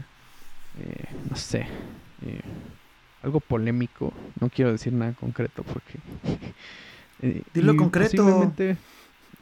eh, 0.80 1.04
no 1.30 1.36
sé, 1.36 1.66
eh, 2.22 2.40
algo 3.22 3.38
polémico, 3.40 4.12
no 4.40 4.48
quiero 4.50 4.72
decir 4.72 4.92
nada 4.92 5.12
concreto 5.12 5.62
porque... 5.62 5.98
eh, 7.22 7.42
Dilo 7.54 7.76
concreto. 7.76 8.16
posiblemente 8.16 8.76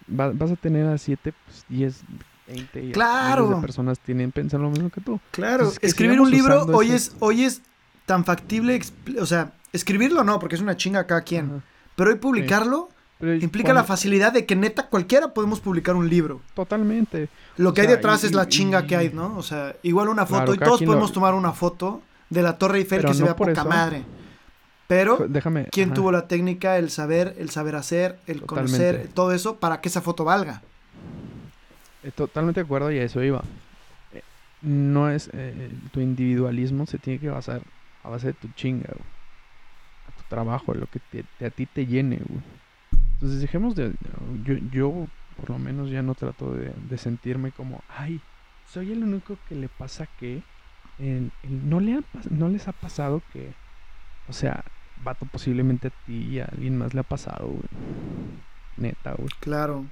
va- 0.09 0.32
vas 0.32 0.51
a 0.51 0.57
tener 0.57 0.86
a 0.86 0.99
7, 0.99 1.32
pues 1.47 1.64
10, 1.70 2.03
20 2.47 2.82
y 2.84 2.92
Claro. 2.92 3.49
de 3.49 3.57
personas 3.57 3.99
tienen 4.01 4.32
pensar 4.32 4.61
lo 4.61 4.70
mismo 4.70 4.90
que 4.90 5.01
tú. 5.01 5.20
Claro, 5.30 5.64
Entonces, 5.64 5.78
escribir 5.82 6.20
un 6.20 6.30
libro 6.30 6.64
hoy 6.66 6.86
ese- 6.88 6.97
es, 6.97 7.16
hoy 7.20 7.45
es 7.45 7.62
tan 8.07 8.24
factible, 8.24 8.80
o 9.20 9.26
sea, 9.26 9.53
escribirlo 9.72 10.24
no, 10.24 10.38
porque 10.38 10.55
es 10.57 10.61
una 10.61 10.76
chinga 10.76 11.07
cada 11.07 11.22
quien, 11.22 11.47
Ajá. 11.47 11.61
pero 11.97 12.11
hoy 12.11 12.16
publicarlo 12.16 12.90
Pero 13.18 13.34
implica 13.34 13.68
cuando- 13.68 13.80
la 13.80 13.84
facilidad 13.86 14.32
de 14.32 14.45
que 14.45 14.57
neta 14.57 14.88
cualquiera 14.88 15.32
podemos 15.32 15.61
publicar 15.61 15.97
un 15.97 16.09
libro. 16.11 16.42
Totalmente. 16.55 17.28
Lo 17.57 17.70
O 17.70 17.74
que 17.74 17.80
hay 17.82 17.86
detrás 17.86 18.22
y- 18.24 18.26
es 18.26 18.32
la 18.34 18.45
y- 18.45 18.49
chinga 18.49 18.86
que 18.86 18.97
hay, 18.97 19.11
¿no? 19.11 19.36
O 19.38 19.42
sea, 19.42 19.74
igual 19.82 20.09
una 20.09 20.26
foto, 20.26 20.45
Claro, 20.45 20.55
y 20.55 20.59
todos 20.59 20.80
lo- 20.82 20.86
podemos 20.88 21.12
tomar 21.12 21.32
una 21.34 21.53
foto 21.53 22.03
de 22.28 22.42
la 22.42 22.59
Torre 22.59 22.78
Eiffel 22.78 22.99
Pero 22.99 23.09
que 23.11 23.14
se 23.16 23.22
vea 23.22 23.36
por 23.36 23.49
poca 23.49 23.61
eso. 23.62 23.70
madre. 23.70 24.05
Pero, 24.86 25.24
Déjame. 25.28 25.68
¿quién 25.72 25.88
ajá. 25.90 25.95
tuvo 25.95 26.12
la 26.12 26.28
técnica, 26.28 26.76
el 26.76 26.90
saber, 26.90 27.34
el 27.38 27.49
saber 27.49 27.74
hacer, 27.76 28.18
el 28.26 28.42
conocer, 28.42 29.09
todo 29.14 29.32
eso 29.32 29.57
para 29.57 29.80
que 29.80 29.88
esa 29.88 30.03
foto 30.03 30.24
valga? 30.24 30.62
Eh, 32.05 32.11
Totalmente 32.14 32.61
de 32.61 32.64
acuerdo 32.64 32.90
y 32.92 32.98
a 32.98 33.02
eso 33.05 33.22
iba. 33.22 33.42
Eh, 34.12 34.22
No 34.62 35.11
es. 35.11 35.30
eh, 35.32 35.70
tu 35.92 36.00
individualismo 36.00 36.86
se 36.86 36.98
tiene 36.98 37.18
que 37.18 37.30
basar 37.30 37.62
a 38.02 38.09
base 38.11 38.28
de 38.28 38.32
tu 38.34 38.48
chinga. 38.55 38.88
A 38.90 40.16
tu 40.16 40.22
trabajo, 40.28 40.74
lo 40.74 40.86
que 40.86 41.00
te- 41.00 41.46
a 41.46 41.50
ti 41.50 41.66
te 41.66 41.86
llene, 41.86 42.16
güey. 42.28 42.40
Entonces 43.14 43.40
dejemos 43.40 43.74
de. 43.74 43.92
Yo, 44.44 44.55
yo, 44.70 45.07
por 45.36 45.50
lo 45.50 45.59
menos, 45.59 45.90
ya 45.90 46.02
no 46.02 46.14
trato 46.14 46.52
de, 46.52 46.98
sentirme 46.98 47.52
como. 47.52 47.80
Ay, 47.88 48.20
soy 48.70 48.92
el 48.92 49.02
único 49.02 49.38
que 49.48 49.55
le 49.55 49.68
pasa 49.68 50.07
que. 50.20 50.42
no, 50.98 51.80
le 51.80 52.00
no 52.30 52.48
les 52.48 52.68
ha 52.68 52.72
pasado 52.72 53.22
que. 53.32 53.52
O 54.28 54.32
sea, 54.32 54.62
vato, 55.02 55.26
posiblemente 55.26 55.88
a 55.88 55.92
ti 56.07 56.14
y 56.32 56.40
a 56.40 56.46
alguien 56.46 56.76
más 56.78 56.92
le 56.94 57.00
ha 57.00 57.05
pasado, 57.05 57.46
güey. 57.48 57.62
Neta, 58.76 59.12
güey. 59.14 59.28
Claro. 59.40 59.84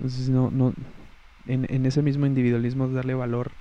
Entonces, 0.00 0.30
no, 0.30 0.50
no, 0.50 0.72
en, 1.46 1.66
en 1.68 1.84
ese 1.84 2.00
mismo 2.00 2.24
individualismo 2.24 2.88
darle 2.88 3.12
valor 3.12 3.52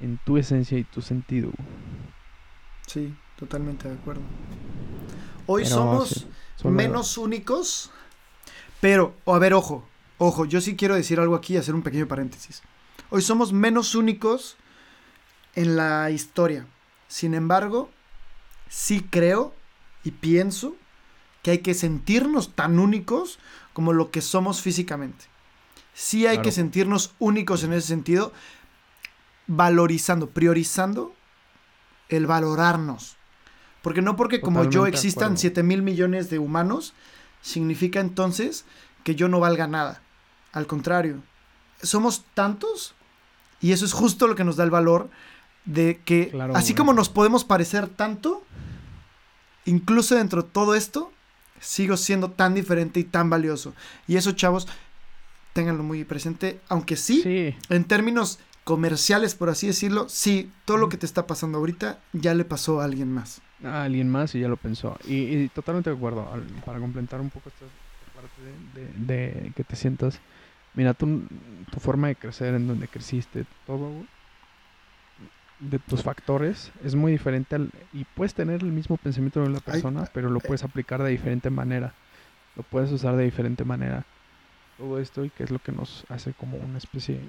en 0.00 0.18
tu 0.18 0.36
esencia 0.36 0.76
y 0.76 0.84
tu 0.84 1.00
sentido. 1.00 1.50
Sí, 2.86 3.14
totalmente 3.38 3.88
de 3.88 3.94
acuerdo. 3.94 4.20
Hoy 5.46 5.62
Pero 5.62 5.74
somos 5.74 6.26
sí, 6.56 6.68
menos 6.68 7.16
únicos, 7.16 7.90
pero, 8.82 9.14
a 9.24 9.38
ver, 9.38 9.54
ojo, 9.54 9.88
ojo, 10.18 10.44
yo 10.44 10.60
sí 10.60 10.76
quiero 10.76 10.94
decir 10.94 11.20
algo 11.20 11.34
aquí 11.34 11.54
y 11.54 11.56
hacer 11.56 11.74
un 11.74 11.82
pequeño 11.82 12.06
paréntesis. 12.06 12.62
Hoy 13.08 13.22
somos 13.22 13.54
menos 13.54 13.94
únicos 13.94 14.58
en 15.54 15.76
la 15.76 16.10
historia. 16.10 16.66
Sin 17.08 17.32
embargo, 17.32 17.88
sí 18.68 19.06
creo 19.08 19.54
y 20.04 20.10
pienso 20.10 20.76
que 21.42 21.52
hay 21.52 21.58
que 21.58 21.72
sentirnos 21.72 22.54
tan 22.54 22.78
únicos 22.78 23.38
como 23.72 23.94
lo 23.94 24.10
que 24.10 24.20
somos 24.20 24.60
físicamente. 24.60 25.24
Sí 25.98 26.26
hay 26.26 26.36
Claro. 26.36 26.42
que 26.42 26.52
sentirnos 26.52 27.14
únicos 27.18 27.64
en 27.64 27.72
ese 27.72 27.88
sentido, 27.88 28.30
valorizando, 29.46 30.28
priorizando 30.28 31.14
el 32.10 32.26
valorarnos. 32.26 33.16
Porque 33.80 34.02
no 34.02 34.14
porque 34.14 34.40
como 34.42 34.64
yo 34.64 34.86
existan 34.86 35.24
acuerdo. 35.28 35.40
7 35.40 35.62
mil 35.62 35.80
millones 35.82 36.28
de 36.28 36.38
humanos, 36.38 36.92
significa 37.40 38.00
entonces 38.00 38.66
que 39.04 39.14
yo 39.14 39.28
no 39.28 39.40
valga 39.40 39.66
nada. 39.68 40.02
Al 40.52 40.66
contrario, 40.66 41.22
somos 41.82 42.24
tantos 42.34 42.94
y 43.60 43.72
eso 43.72 43.86
es 43.86 43.92
justo 43.94 44.26
lo 44.26 44.34
que 44.34 44.44
nos 44.44 44.56
da 44.56 44.64
el 44.64 44.70
valor 44.70 45.08
de 45.64 46.00
que 46.04 46.28
Claro, 46.28 46.54
así 46.56 46.74
como 46.74 46.92
nos 46.92 47.08
podemos 47.08 47.44
parecer 47.44 47.88
tanto, 47.88 48.44
incluso 49.64 50.14
dentro 50.14 50.42
de 50.42 50.48
todo 50.50 50.74
esto, 50.74 51.10
sigo 51.60 51.96
siendo 51.96 52.30
tan 52.32 52.54
diferente 52.54 53.00
y 53.00 53.04
tan 53.04 53.30
valioso. 53.30 53.72
Y 54.06 54.16
eso, 54.16 54.32
chavos, 54.32 54.68
ténganlo 55.56 55.82
muy 55.82 56.04
presente, 56.04 56.60
aunque 56.68 56.96
sí, 56.96 57.22
Sí, 57.22 57.54
en 57.70 57.84
términos 57.84 58.38
comerciales, 58.64 59.34
por 59.34 59.48
así 59.48 59.66
decirlo, 59.66 60.08
sí, 60.08 60.52
todo 60.66 60.76
lo 60.76 60.88
que 60.88 60.96
te 60.98 61.06
está 61.06 61.26
pasando 61.26 61.58
ahorita 61.58 61.98
ya 62.12 62.34
le 62.34 62.44
pasó 62.44 62.80
a 62.80 62.84
alguien 62.84 63.10
más. 63.12 63.40
a 63.64 63.84
alguien 63.84 64.08
más 64.10 64.34
y 64.34 64.40
ya 64.40 64.48
lo 64.48 64.56
pensó. 64.56 64.96
Y, 65.08 65.14
y 65.34 65.48
totalmente 65.48 65.88
de 65.90 65.96
acuerdo. 65.96 66.28
para 66.64 66.78
complementar 66.78 67.20
un 67.20 67.30
poco 67.30 67.48
esta 67.48 67.64
parte 68.14 68.42
de, 68.78 69.14
de- 69.14 69.42
de 69.44 69.52
que 69.52 69.64
te 69.64 69.76
sientas. 69.76 70.18
Mira, 70.74 70.92
tu, 70.92 71.22
tu 71.72 71.80
forma 71.80 72.08
de 72.08 72.16
crecer, 72.16 72.54
en 72.54 72.66
donde 72.68 72.86
creciste, 72.86 73.46
todo, 73.66 73.90
de 75.60 75.78
tus 75.78 76.02
factores 76.02 76.70
es 76.84 76.94
muy 76.94 77.12
diferente 77.12 77.56
al, 77.56 77.70
y 77.94 78.04
puedes 78.14 78.34
tener 78.34 78.62
el 78.62 78.72
mismo 78.72 78.98
pensamiento 78.98 79.40
de 79.40 79.48
la 79.48 79.60
persona, 79.60 80.04
pero 80.12 80.28
lo 80.28 80.40
puedes 80.40 80.62
aplicar 80.64 81.02
de 81.02 81.10
diferente 81.10 81.48
manera. 81.48 81.94
Lo 82.56 82.62
puedes 82.62 82.92
usar 82.92 83.16
de 83.16 83.24
diferente 83.24 83.64
manera. 83.64 84.04
Todo 84.78 84.98
esto 85.00 85.24
y 85.24 85.30
que 85.30 85.44
es 85.44 85.50
lo 85.50 85.58
que 85.58 85.72
nos 85.72 86.04
hace 86.08 86.32
como 86.34 86.58
una 86.58 86.78
especie 86.78 87.20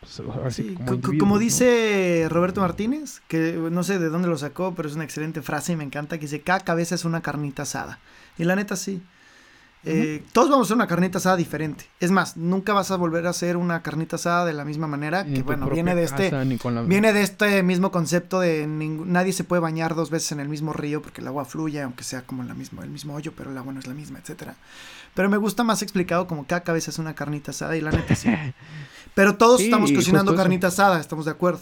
pues, 0.00 0.54
sí 0.54 0.76
como 1.18 1.34
¿no? 1.34 1.38
dice 1.38 2.26
Roberto 2.28 2.60
Martínez, 2.60 3.20
que 3.28 3.52
no 3.70 3.82
sé 3.82 3.98
de 3.98 4.08
dónde 4.08 4.28
lo 4.28 4.38
sacó, 4.38 4.74
pero 4.74 4.88
es 4.88 4.94
una 4.94 5.04
excelente 5.04 5.42
frase 5.42 5.72
y 5.72 5.76
me 5.76 5.84
encanta, 5.84 6.18
que 6.18 6.22
dice, 6.22 6.42
cada 6.42 6.60
cabeza 6.60 6.94
es 6.94 7.04
una 7.04 7.22
carnita 7.22 7.62
asada. 7.62 7.98
Y 8.38 8.44
la 8.44 8.56
neta 8.56 8.76
sí. 8.76 9.02
Eh, 9.82 10.22
Todos 10.32 10.50
vamos 10.50 10.66
a 10.66 10.68
hacer 10.68 10.76
una 10.76 10.86
carnita 10.86 11.16
asada 11.18 11.36
diferente. 11.36 11.86
Es 12.00 12.10
más, 12.10 12.36
nunca 12.36 12.74
vas 12.74 12.90
a 12.90 12.96
volver 12.96 13.26
a 13.26 13.30
hacer 13.30 13.56
una 13.56 13.82
carnita 13.82 14.16
asada 14.16 14.44
de 14.44 14.52
la 14.52 14.64
misma 14.66 14.86
manera, 14.86 15.24
Ni 15.24 15.36
que 15.36 15.42
bueno, 15.42 15.68
viene 15.70 15.94
de 15.94 16.04
este... 16.04 16.30
casa, 16.30 16.70
la- 16.70 16.82
Viene 16.82 17.12
de 17.14 17.22
este 17.22 17.62
mismo 17.62 17.90
concepto 17.90 18.40
de 18.40 18.66
ningú- 18.68 19.06
nadie 19.06 19.32
se 19.32 19.42
puede 19.44 19.60
bañar 19.60 19.94
dos 19.94 20.10
veces 20.10 20.32
en 20.32 20.40
el 20.40 20.48
mismo 20.50 20.74
río 20.74 21.00
porque 21.00 21.22
el 21.22 21.26
agua 21.28 21.46
fluye, 21.46 21.80
aunque 21.80 22.04
sea 22.04 22.22
como 22.22 22.42
la 22.44 22.52
misma, 22.52 22.82
el 22.84 22.90
mismo 22.90 23.14
hoyo, 23.14 23.32
pero 23.34 23.50
el 23.50 23.56
agua 23.58 23.72
no 23.72 23.80
es 23.80 23.86
la 23.86 23.94
misma, 23.94 24.18
etcétera. 24.18 24.54
Pero 25.14 25.30
me 25.30 25.38
gusta 25.38 25.64
más 25.64 25.80
explicado 25.82 26.26
como 26.26 26.46
cada 26.46 26.62
cabeza 26.62 26.90
es 26.90 26.98
una 26.98 27.14
carnita 27.14 27.52
asada 27.52 27.74
y 27.76 27.80
la 27.80 27.90
neta 27.90 28.14
sí. 28.14 28.28
Pero 29.14 29.36
todos 29.36 29.58
Sí, 29.60 29.64
estamos 29.64 29.90
cocinando 29.92 30.36
carnita 30.36 30.66
asada, 30.68 31.00
estamos 31.00 31.24
de 31.24 31.30
acuerdo. 31.32 31.60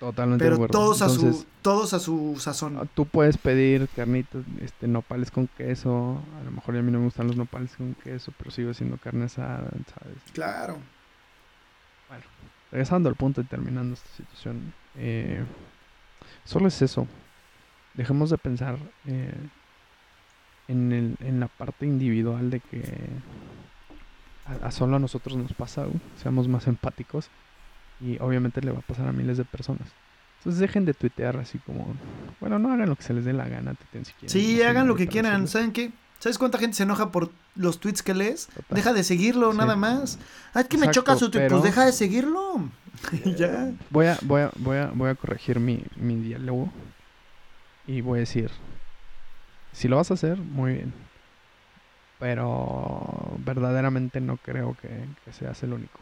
Totalmente 0.00 0.44
de 0.44 0.50
Pero 0.50 0.54
acuerdo. 0.56 0.72
todos 0.72 1.02
a 1.02 1.08
su 1.08 1.44
todos 1.60 1.92
a 1.92 1.98
su 1.98 2.36
sazón. 2.38 2.76
ah, 2.78 2.84
Tú 2.94 3.04
puedes 3.04 3.36
pedir 3.36 3.88
carnitas, 3.96 4.44
este, 4.60 4.86
nopales 4.86 5.30
con 5.32 5.48
queso. 5.48 6.22
A 6.40 6.44
lo 6.44 6.52
mejor 6.52 6.76
a 6.76 6.82
mí 6.82 6.92
no 6.92 6.98
me 7.00 7.04
gustan 7.06 7.26
los 7.26 7.36
nopales 7.36 7.74
con 7.76 7.94
queso, 7.94 8.32
pero 8.38 8.50
sigo 8.52 8.70
haciendo 8.70 8.96
carne 8.98 9.24
asada, 9.24 9.68
¿sabes? 9.92 10.16
Claro. 10.32 10.78
Regresando 12.70 13.08
al 13.08 13.14
punto 13.16 13.40
y 13.40 13.44
terminando 13.44 13.94
esta 13.94 14.08
situación. 14.16 14.72
eh, 14.96 15.42
solo 16.44 16.68
es 16.68 16.80
eso. 16.82 17.06
Dejemos 17.94 18.30
de 18.30 18.38
pensar 18.38 18.76
eh, 19.06 19.34
en, 20.68 20.92
el, 20.92 21.16
en 21.20 21.40
la 21.40 21.48
parte 21.48 21.86
individual 21.86 22.50
de 22.50 22.60
que 22.60 22.84
a, 24.46 24.66
a 24.66 24.70
solo 24.70 24.96
a 24.96 24.98
nosotros 24.98 25.36
nos 25.36 25.52
pasa. 25.54 25.86
Seamos 26.22 26.46
más 26.46 26.66
empáticos. 26.66 27.30
Y 28.00 28.18
obviamente 28.20 28.60
le 28.60 28.70
va 28.72 28.78
a 28.78 28.82
pasar 28.82 29.08
a 29.08 29.12
miles 29.12 29.36
de 29.38 29.44
personas. 29.44 29.88
Entonces 30.38 30.60
dejen 30.60 30.84
de 30.84 30.94
tuitear 30.94 31.36
así 31.36 31.58
como... 31.58 31.94
Bueno, 32.40 32.58
no 32.60 32.72
hagan 32.72 32.88
lo 32.88 32.94
que 32.96 33.02
se 33.02 33.12
les 33.12 33.24
dé 33.24 33.32
la 33.32 33.48
gana. 33.48 33.74
tuiteen 33.74 34.04
si 34.04 34.12
quieren, 34.12 34.28
Sí, 34.30 34.58
no 34.62 34.68
hagan 34.68 34.86
lo 34.86 34.94
que 34.94 35.08
quieran. 35.08 35.48
¿Saben 35.48 35.72
qué? 35.72 35.90
¿Sabes 36.20 36.38
cuánta 36.38 36.58
gente 36.58 36.76
se 36.76 36.82
enoja 36.84 37.10
por 37.12 37.30
los 37.56 37.80
tweets 37.80 38.02
que 38.02 38.14
lees? 38.14 38.46
Total. 38.46 38.76
Deja 38.76 38.92
de 38.92 39.04
seguirlo, 39.04 39.52
Sí. 39.52 39.58
nada 39.58 39.74
más. 39.76 40.18
Ah, 40.54 40.60
es 40.60 40.68
que 40.68 40.78
me 40.78 40.90
choca 40.90 41.16
su 41.16 41.30
tweet. 41.30 41.42
pero- 41.42 41.60
Pues 41.60 41.64
deja 41.72 41.84
de 41.86 41.92
seguirlo. 41.92 42.70
Ya. 43.36 43.70
Voy 43.90 44.06
a, 44.06 44.18
voy 44.22 44.42
a, 44.42 44.50
voy 44.56 44.76
a, 44.78 44.86
voy 44.94 45.10
a 45.10 45.14
corregir 45.14 45.60
mi, 45.60 45.84
mi 45.96 46.16
diálogo 46.16 46.72
y 47.86 48.00
voy 48.00 48.18
a 48.18 48.20
decir, 48.20 48.50
si 49.72 49.86
lo 49.88 49.96
vas 49.96 50.10
a 50.10 50.14
hacer, 50.14 50.36
muy 50.38 50.72
bien. 50.74 50.92
Pero 52.18 53.36
verdaderamente 53.44 54.20
no 54.20 54.36
creo 54.38 54.76
que, 54.82 54.88
que 55.24 55.32
seas 55.32 55.62
el 55.62 55.72
único. 55.72 56.00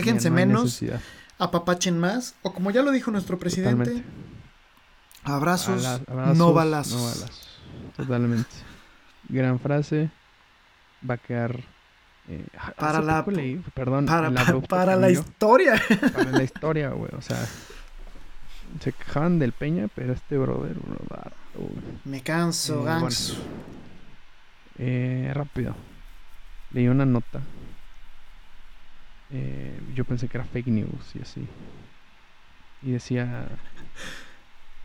Quéjense 0.00 0.30
No 0.30 0.36
menos, 0.36 0.64
necesidad, 0.64 1.00
apapachen 1.38 1.98
más. 1.98 2.34
O 2.42 2.52
como 2.52 2.70
ya 2.70 2.82
lo 2.82 2.90
dijo 2.90 3.10
nuestro 3.10 3.38
presidente, 3.38 3.84
totalmente. 3.84 4.08
abrazos, 5.24 5.84
Abra- 5.84 6.04
abrazos, 6.12 6.38
no 6.38 6.52
balazos. 6.52 6.92
no 7.00 7.02
balazos. 7.04 7.48
Totalmente. 7.96 8.50
Gran 9.28 9.58
frase. 9.58 10.10
Va 11.08 11.14
a 11.14 11.18
quedar... 11.18 11.58
eh, 12.28 12.46
hace 12.58 12.72
Para 12.72 13.00
la 13.00 13.18
poco 13.18 13.24
po- 13.32 13.36
leí, 13.36 13.62
perdón, 13.74 14.06
Para, 14.06 14.28
el 14.28 14.34
para, 14.34 14.46
abrupto 14.46 14.68
para 14.68 14.96
la 14.96 15.06
cambio. 15.08 15.20
historia. 15.20 15.82
para 16.12 16.30
la 16.30 16.42
historia, 16.50 16.88
güey. 16.90 17.10
O 17.16 17.20
sea, 17.22 17.46
se 18.80 18.92
quejaban 18.92 19.38
del 19.38 19.52
Peña, 19.52 19.88
pero 19.94 20.12
este 20.14 20.36
brother, 20.38 20.74
bro. 20.74 20.98
Me 22.04 22.20
canso, 22.22 22.82
Eh, 22.82 22.84
ganso. 22.84 23.36
Eh, 24.78 25.30
rápido. 25.34 25.74
Leí 26.72 26.88
una 26.88 27.04
nota. 27.06 27.40
Eh, 29.30 29.78
yo 29.94 30.04
pensé 30.04 30.28
que 30.28 30.36
era 30.38 30.44
fake 30.46 30.66
news 30.68 31.14
y 31.14 31.20
así. 31.22 31.46
Y 32.82 32.92
decía. 32.92 33.48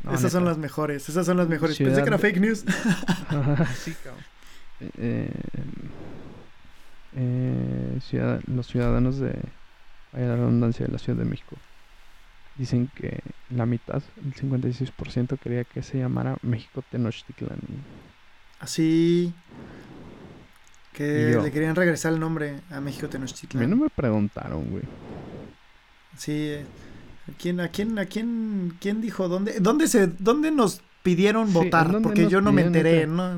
No, 0.01 0.13
esas 0.13 0.31
son 0.31 0.45
las 0.45 0.57
mejores, 0.57 1.09
esas 1.09 1.25
son 1.25 1.35
las 1.35 1.49
mejores. 1.49 1.77
Pensé 1.77 2.01
que 2.01 2.07
era 2.07 2.17
fake 2.17 2.39
news. 2.39 2.59
sí, 3.75 3.93
cabrón. 4.01 4.23
Eh, 4.97 5.29
eh, 7.15 7.99
ciudad- 8.01 8.41
los 8.47 8.67
ciudadanos 8.67 9.17
de. 9.19 9.37
Vaya 10.13 10.27
la 10.27 10.35
redundancia 10.37 10.85
de 10.85 10.91
la 10.93 10.99
Ciudad 10.99 11.19
de 11.19 11.25
México. 11.25 11.57
Dicen 12.55 12.89
que 12.95 13.19
la 13.49 13.65
mitad, 13.65 14.01
el 14.25 14.33
56%, 14.33 15.37
quería 15.37 15.63
que 15.65 15.83
se 15.83 15.97
llamara 15.99 16.37
México 16.41 16.81
Tenochtitlan. 16.89 17.59
Así. 18.59 19.33
Que 20.99 21.31
yo. 21.31 21.41
le 21.41 21.49
querían 21.49 21.75
regresar 21.77 22.11
el 22.11 22.19
nombre 22.19 22.59
a 22.69 22.81
México 22.81 23.07
A 23.13 23.57
mí 23.57 23.67
no 23.67 23.77
me 23.77 23.89
preguntaron, 23.89 24.65
güey. 24.69 24.83
Sí. 26.17 26.33
eh, 26.33 26.65
¿A 27.29 27.31
quién, 27.37 27.59
a 27.61 27.69
quién, 27.69 27.97
a 27.99 28.05
quién, 28.05 28.75
quién 28.81 28.99
dijo 28.99 29.29
dónde, 29.29 29.61
dónde 29.61 29.87
se, 29.87 30.07
dónde 30.07 30.51
nos 30.51 30.81
pidieron 31.01 31.47
Sí, 31.47 31.53
votar? 31.53 31.85
¿en 31.85 31.91
dónde 31.93 32.07
Porque 32.09 32.27
yo 32.27 32.41
no 32.41 32.51
me 32.51 32.63
enteré? 32.63 33.07
¿no? 33.07 33.31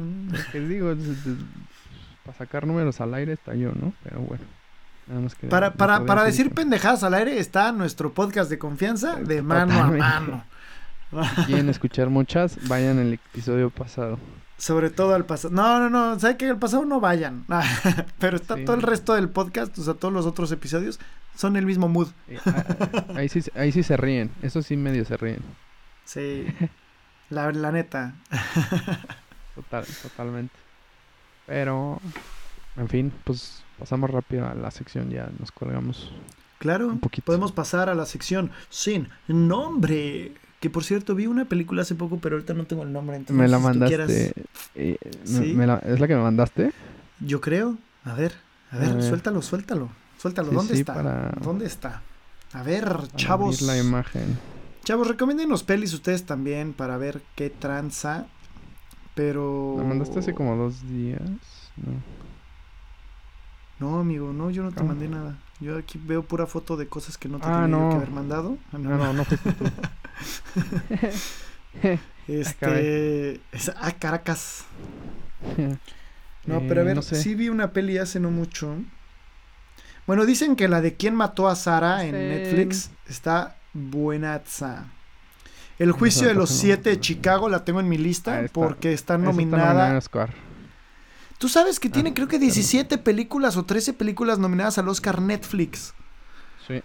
Que 0.51 0.59
digo, 0.59 0.95
para 2.25 2.37
sacar 2.37 2.65
números 2.65 2.99
al 2.99 3.13
aire 3.13 3.33
está 3.33 3.53
yo, 3.53 3.71
¿no? 3.79 3.93
Pero 4.03 4.21
bueno. 4.21 4.43
Nada 5.07 5.21
más 5.21 5.35
que 5.35 5.45
Para, 5.47 5.73
para, 5.73 6.05
para 6.05 6.23
decir 6.23 6.51
pendejadas 6.55 7.03
al 7.03 7.13
aire 7.13 7.37
está 7.37 7.71
nuestro 7.71 8.11
podcast 8.11 8.49
de 8.49 8.57
confianza 8.57 9.17
de 9.17 9.43
mano 9.43 9.73
Totalmente. 9.73 10.03
a 10.05 10.19
mano. 10.19 10.43
Si 11.35 11.43
quieren 11.43 11.69
escuchar 11.69 12.09
muchas, 12.09 12.57
vayan 12.67 12.97
al 12.97 13.13
episodio 13.13 13.69
pasado. 13.69 14.17
Sobre 14.61 14.91
todo 14.91 15.15
al 15.15 15.25
pasado. 15.25 15.51
No, 15.55 15.79
no, 15.79 15.89
no. 15.89 16.19
¿Sabe 16.19 16.37
que 16.37 16.47
al 16.47 16.59
pasado 16.59 16.85
no 16.85 16.99
vayan? 16.99 17.45
Pero 18.19 18.37
está 18.37 18.57
Sí. 18.57 18.63
todo 18.63 18.75
el 18.75 18.83
resto 18.83 19.15
del 19.15 19.27
podcast, 19.27 19.75
o 19.79 19.83
sea, 19.83 19.95
todos 19.95 20.13
los 20.13 20.27
otros 20.27 20.51
episodios 20.51 20.99
son 21.35 21.55
el 21.55 21.65
mismo 21.65 21.89
mood. 21.89 22.09
Eh, 22.27 22.37
ah, 22.45 23.05
ahí, 23.15 23.27
sí, 23.27 23.41
ahí 23.55 23.71
sí 23.71 23.81
se 23.81 23.97
ríen. 23.97 24.29
Eso 24.43 24.61
sí 24.61 24.77
medio 24.77 25.03
se 25.03 25.17
ríen. 25.17 25.39
Sí. 26.05 26.45
La, 27.31 27.51
la 27.51 27.71
neta. 27.71 28.13
Total, 29.55 29.83
totalmente. 30.03 30.53
Pero, 31.47 31.99
en 32.77 32.87
fin, 32.87 33.11
pues 33.23 33.63
pasamos 33.79 34.11
rápido 34.11 34.47
a 34.47 34.53
la 34.53 34.69
sección. 34.69 35.09
Ya 35.09 35.27
nos 35.39 35.51
colgamos. 35.51 36.11
Claro. 36.59 36.85
Un 36.87 36.99
poquito. 36.99 37.25
Podemos 37.25 37.51
pasar 37.51 37.89
a 37.89 37.95
la 37.95 38.05
sección 38.05 38.51
sin 38.69 39.09
nombre. 39.27 40.33
Que 40.61 40.69
por 40.69 40.83
cierto, 40.85 41.13
vi 41.15 41.25
una 41.27 41.43
película 41.45 41.81
hace 41.81 41.95
poco, 41.95 42.19
pero 42.19 42.35
ahorita 42.37 42.53
no 42.53 42.65
tengo 42.65 42.83
el 42.83 42.93
nombre. 42.93 43.17
Entonces, 43.17 43.35
Me 43.35 43.47
la 43.49 43.57
si 43.57 43.63
tú 43.63 43.67
mandaste. 43.67 43.95
quieras- 43.95 44.45
eh, 44.75 44.97
me- 45.01 45.27
Sí. 45.27 45.53
me 45.53 45.67
la- 45.67 45.79
¿Es 45.79 45.99
la 45.99 46.07
que 46.07 46.15
me 46.15 46.21
mandaste? 46.21 46.71
Yo 47.19 47.41
creo. 47.41 47.77
A 48.05 48.13
ver, 48.13 48.33
a 48.71 48.77
ver, 48.77 48.89
A 48.91 48.93
ver. 48.93 49.03
suéltalo, 49.03 49.41
suéltalo. 49.41 49.89
Suéltalo. 50.17 50.49
Sí, 50.51 50.55
¿Dónde 50.55 50.73
sí, 50.75 50.79
está? 50.81 50.93
para- 50.93 51.31
¿Dónde 51.41 51.65
está? 51.65 52.01
A 52.53 52.63
ver, 52.63 52.85
Para 52.85 53.07
chavos. 53.15 53.61
la 53.63 53.77
imagen. 53.77 54.37
Chavos, 54.83 55.07
recomiéndenos 55.07 55.63
pelis 55.63 55.93
ustedes 55.93 56.25
también 56.25 56.73
para 56.73 56.97
ver 56.97 57.21
qué 57.35 57.49
tranza. 57.49 58.27
Pero. 59.15 59.75
La 59.77 59.83
mandaste 59.83 60.19
hace 60.19 60.33
como 60.33 60.55
dos 60.55 60.87
días. 60.87 61.21
No. 61.77 61.93
No, 63.79 63.99
amigo, 63.99 64.31
no, 64.31 64.51
yo 64.51 64.61
no 64.63 64.69
te 64.69 64.75
¿Cómo? 64.77 64.89
mandé 64.89 65.07
nada. 65.07 65.37
Yo 65.61 65.77
aquí 65.77 65.99
veo 66.03 66.23
pura 66.23 66.45
foto 66.47 66.75
de 66.75 66.87
cosas 66.87 67.17
que 67.17 67.29
no 67.29 67.37
te 67.39 67.45
Ah, 67.47 67.61
tenía 67.63 67.77
no. 67.77 67.89
que 67.89 67.95
haber 67.97 68.09
mandado. 68.11 68.57
Ah, 68.73 68.77
No, 68.79 68.97
no, 68.97 69.13
no 69.13 69.23
fuiste 69.23 69.51
tú. 69.53 69.65
Este. 72.27 73.41
es- 73.51 73.71
ah, 73.75 73.91
Caracas. 73.97 74.65
No, 76.45 76.57
Eh, 76.57 76.65
pero 76.67 76.81
a 76.81 76.83
ver, 76.83 76.95
no 76.95 77.01
sé. 77.01 77.15
sí 77.15 77.35
vi 77.35 77.49
una 77.49 77.71
peli 77.71 77.97
hace 77.97 78.19
no 78.19 78.31
mucho. 78.31 78.75
Bueno, 80.07 80.25
dicen 80.25 80.55
que 80.55 80.67
la 80.67 80.81
de 80.81 80.95
quién 80.95 81.15
mató 81.15 81.47
a 81.47 81.55
Sara 81.55 82.03
en. 82.05 82.13
Netflix 82.13 82.91
está 83.07 83.57
buenaza. 83.73 84.85
El 85.79 85.91
juicio 85.93 86.27
de 86.27 86.35
los 86.35 86.49
siete 86.49 86.91
de 86.91 86.99
Chicago 86.99 87.49
la 87.49 87.65
tengo 87.65 87.79
en 87.79 87.89
mi 87.89 87.97
lista 87.97 88.33
Ah, 88.35 88.41
está- 88.41 88.53
porque 88.53 88.93
está 88.93 89.15
Esa 89.15 89.23
nominada. 89.23 89.99
Tú 91.41 91.49
sabes 91.49 91.79
que 91.79 91.89
tiene 91.89 92.11
Ah, 92.11 92.13
creo 92.13 92.27
que 92.27 92.35
está 92.35 92.45
17 92.45 92.97
películas 92.99 93.57
o 93.57 93.65
13 93.65 93.93
películas 93.93 94.37
nominadas 94.37 94.77
al 94.77 94.87
Oscar 94.87 95.19
Netflix. 95.21 95.93
Sí. 96.67 96.81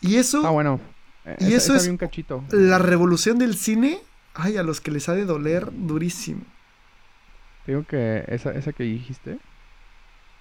Y 0.00 0.14
eso, 0.16 0.46
Ah, 0.46 0.50
bueno. 0.50 0.80
Eh, 1.24 1.36
Y 1.40 1.44
esa- 1.46 1.56
eso 1.56 1.74
esa 1.74 1.82
es 1.84 1.88
un 1.90 1.96
cachito. 1.96 2.44
la 2.52 2.78
revolución 2.78 3.38
del 3.38 3.56
cine, 3.56 3.98
ay, 4.34 4.56
a 4.58 4.62
los 4.62 4.80
que 4.80 4.92
les 4.92 5.08
ha 5.08 5.14
de 5.14 5.24
doler 5.24 5.68
durísimo. 5.72 6.42
Te 7.66 7.72
Digo 7.72 7.84
que 7.84 8.24
esa, 8.28 8.52
esa 8.52 8.72
que 8.72 8.84
dijiste. 8.84 9.38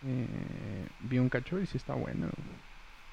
eh, 0.05 0.87
vi 1.01 1.17
un 1.17 1.29
cacho 1.29 1.59
y 1.59 1.65
sí 1.65 1.77
está 1.77 1.93
buena. 1.95 2.27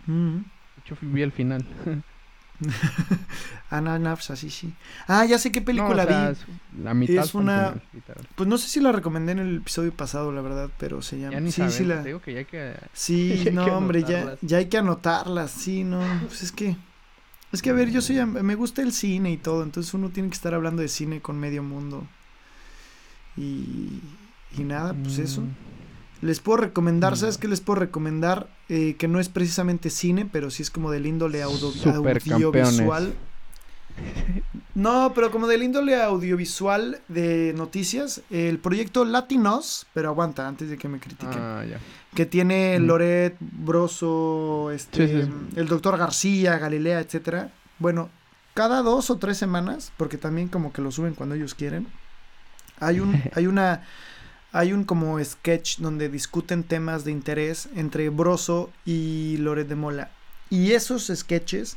Mm. 0.06 0.36
De 0.36 0.44
hecho, 0.84 0.96
vi 1.00 1.22
el 1.22 1.32
final. 1.32 1.64
Ana 3.70 3.98
Nafs, 3.98 4.30
así 4.30 4.50
sí. 4.50 4.72
Ah, 5.06 5.24
ya 5.24 5.38
sé 5.38 5.52
qué 5.52 5.60
película 5.60 6.04
No, 6.04 6.10
o 6.10 6.34
sea, 6.34 6.46
vi. 6.74 6.82
la 6.82 6.94
mitad 6.94 7.24
Es 7.24 7.34
una-. 7.34 7.74
Pues 8.34 8.48
no 8.48 8.58
sé 8.58 8.68
si 8.68 8.80
la 8.80 8.92
recomendé 8.92 9.32
en 9.32 9.38
el 9.40 9.56
episodio 9.58 9.92
pasado, 9.92 10.32
la 10.32 10.40
verdad, 10.40 10.70
pero 10.78 11.02
se 11.02 11.18
llama. 11.18 11.34
Ya 11.34 11.40
ni 11.40 11.52
sí, 11.52 11.62
sí 11.70 11.84
la. 11.84 12.02
digo 12.02 12.20
que 12.20 12.34
ya 12.34 12.44
que... 12.44 12.74
Sí, 12.92 13.32
hay 13.38 13.44
que 13.44 13.52
no, 13.52 13.64
hombre, 13.66 14.02
ya, 14.02 14.36
ya 14.40 14.58
hay 14.58 14.66
que 14.66 14.78
anotarlas, 14.78 15.50
sí, 15.50 15.84
no. 15.84 16.00
Pues 16.26 16.42
es 16.42 16.52
que. 16.52 16.76
Es 17.52 17.62
que 17.62 17.70
a 17.70 17.74
ver, 17.74 17.90
yo 17.90 18.00
soy. 18.00 18.24
Me 18.26 18.54
gusta 18.54 18.82
el 18.82 18.92
cine 18.92 19.30
y 19.30 19.36
todo, 19.36 19.62
entonces 19.62 19.92
uno 19.94 20.10
tiene 20.10 20.28
que 20.28 20.34
estar 20.34 20.54
hablando 20.54 20.82
de 20.82 20.88
cine 20.88 21.20
con 21.20 21.38
medio 21.38 21.62
mundo. 21.62 22.06
Y. 23.36 24.00
Y 24.56 24.64
nada, 24.64 24.94
pues 24.94 25.18
eso. 25.18 25.42
Les 26.20 26.40
puedo 26.40 26.58
recomendar, 26.58 27.16
¿sabes 27.16 27.38
Mm. 27.38 27.40
qué 27.40 27.48
les 27.48 27.60
puedo 27.60 27.80
recomendar? 27.80 28.48
Eh, 28.68 28.96
que 28.98 29.06
no 29.08 29.20
es 29.20 29.28
precisamente 29.28 29.88
cine, 29.90 30.28
pero 30.30 30.50
sí 30.50 30.62
es 30.62 30.70
como 30.70 30.90
del 30.90 31.06
índole 31.06 31.42
audio- 31.42 31.72
audiovisual. 31.94 33.14
No, 34.74 35.12
pero 35.12 35.32
como 35.32 35.48
del 35.48 35.64
índole 35.64 36.00
audiovisual 36.00 37.00
de 37.08 37.52
noticias, 37.56 38.20
el 38.30 38.58
proyecto 38.60 39.04
Latinos, 39.04 39.86
pero 39.92 40.08
aguanta, 40.10 40.46
antes 40.46 40.70
de 40.70 40.78
que 40.78 40.86
me 40.88 41.00
critiquen, 41.00 41.36
Ah, 41.40 41.64
ya. 41.68 41.78
que 42.14 42.24
tiene 42.26 42.78
Mm. 42.78 42.84
Loret, 42.86 43.36
Broso, 43.40 44.70
este, 44.70 45.08
Sí, 45.08 45.14
sí, 45.14 45.22
sí. 45.24 45.58
el 45.58 45.66
doctor 45.66 45.98
García, 45.98 46.58
Galilea, 46.58 47.00
etcétera. 47.00 47.50
Bueno, 47.80 48.08
cada 48.54 48.82
dos 48.82 49.10
o 49.10 49.16
tres 49.18 49.36
semanas, 49.36 49.90
porque 49.96 50.16
también 50.16 50.46
como 50.46 50.72
que 50.72 50.80
lo 50.80 50.92
suben 50.92 51.14
cuando 51.14 51.34
ellos 51.34 51.54
quieren, 51.54 51.88
hay 52.78 53.00
un, 53.00 53.10
hay 53.34 53.48
una, 53.48 53.82
hay 54.52 54.72
un 54.72 54.84
como 54.84 55.22
sketch 55.22 55.78
donde 55.78 56.08
discuten 56.08 56.64
temas 56.64 57.04
de 57.04 57.12
interés 57.12 57.68
entre 57.74 58.08
Broso 58.08 58.70
y 58.84 59.36
Loret 59.38 59.68
de 59.68 59.74
Mola. 59.74 60.10
Y 60.50 60.72
esos 60.72 61.12
sketches, 61.14 61.76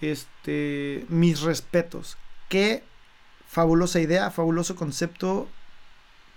este, 0.00 1.04
mis 1.08 1.42
respetos. 1.42 2.16
Qué 2.48 2.82
fabulosa 3.46 4.00
idea, 4.00 4.30
fabuloso 4.30 4.76
concepto, 4.76 5.48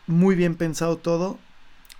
muy 0.07 0.35
bien 0.35 0.55
pensado 0.55 0.97
todo. 0.97 1.39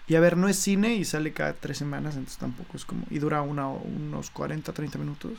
Y 0.07 0.15
a 0.15 0.19
ver, 0.19 0.35
no 0.35 0.49
es 0.49 0.57
cine 0.57 0.95
y 0.95 1.05
sale 1.05 1.33
cada 1.33 1.53
tres 1.53 1.77
semanas, 1.77 2.15
entonces 2.15 2.39
tampoco 2.39 2.75
es 2.75 2.83
como. 2.83 3.05
Y 3.09 3.19
dura 3.19 3.41
una, 3.43 3.67
unos 3.67 4.31
40, 4.31 4.73
30 4.73 4.97
minutos. 4.97 5.33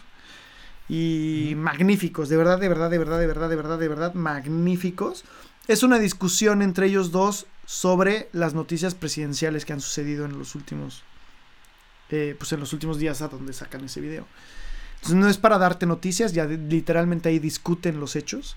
Y 0.89 1.55
magníficos, 1.57 2.29
de 2.29 2.37
verdad, 2.37 2.59
de 2.59 2.69
verdad, 2.69 2.91
de 2.91 2.99
verdad, 2.99 3.19
de 3.19 3.27
verdad, 3.27 3.49
de 3.49 3.57
verdad, 3.57 3.79
de 3.79 3.89
verdad, 3.89 4.15
magníficos. 4.15 5.25
Es 5.69 5.83
una 5.83 5.99
discusión 5.99 6.63
entre 6.63 6.87
ellos 6.87 7.11
dos 7.11 7.47
sobre 7.73 8.29
las 8.33 8.53
noticias 8.53 8.97
presidenciales 8.97 9.65
que 9.65 9.73
han 9.73 9.81
sucedido 9.81 10.25
en 10.25 10.37
los 10.37 10.57
últimos. 10.57 11.05
eh, 12.13 12.35
pues 12.37 12.51
en 12.53 12.59
los 12.59 12.73
últimos 12.73 12.99
días 12.99 13.23
a 13.23 13.29
donde 13.29 13.53
sacan 13.53 13.85
ese 13.85 14.01
video. 14.01 14.27
Entonces 14.97 15.15
no 15.17 15.29
es 15.29 15.39
para 15.39 15.59
darte 15.59 15.87
noticias, 15.87 16.33
ya 16.33 16.49
de- 16.49 16.57
literalmente 16.59 17.29
ahí 17.29 17.39
discuten 17.39 18.01
los 18.01 18.17
hechos. 18.17 18.57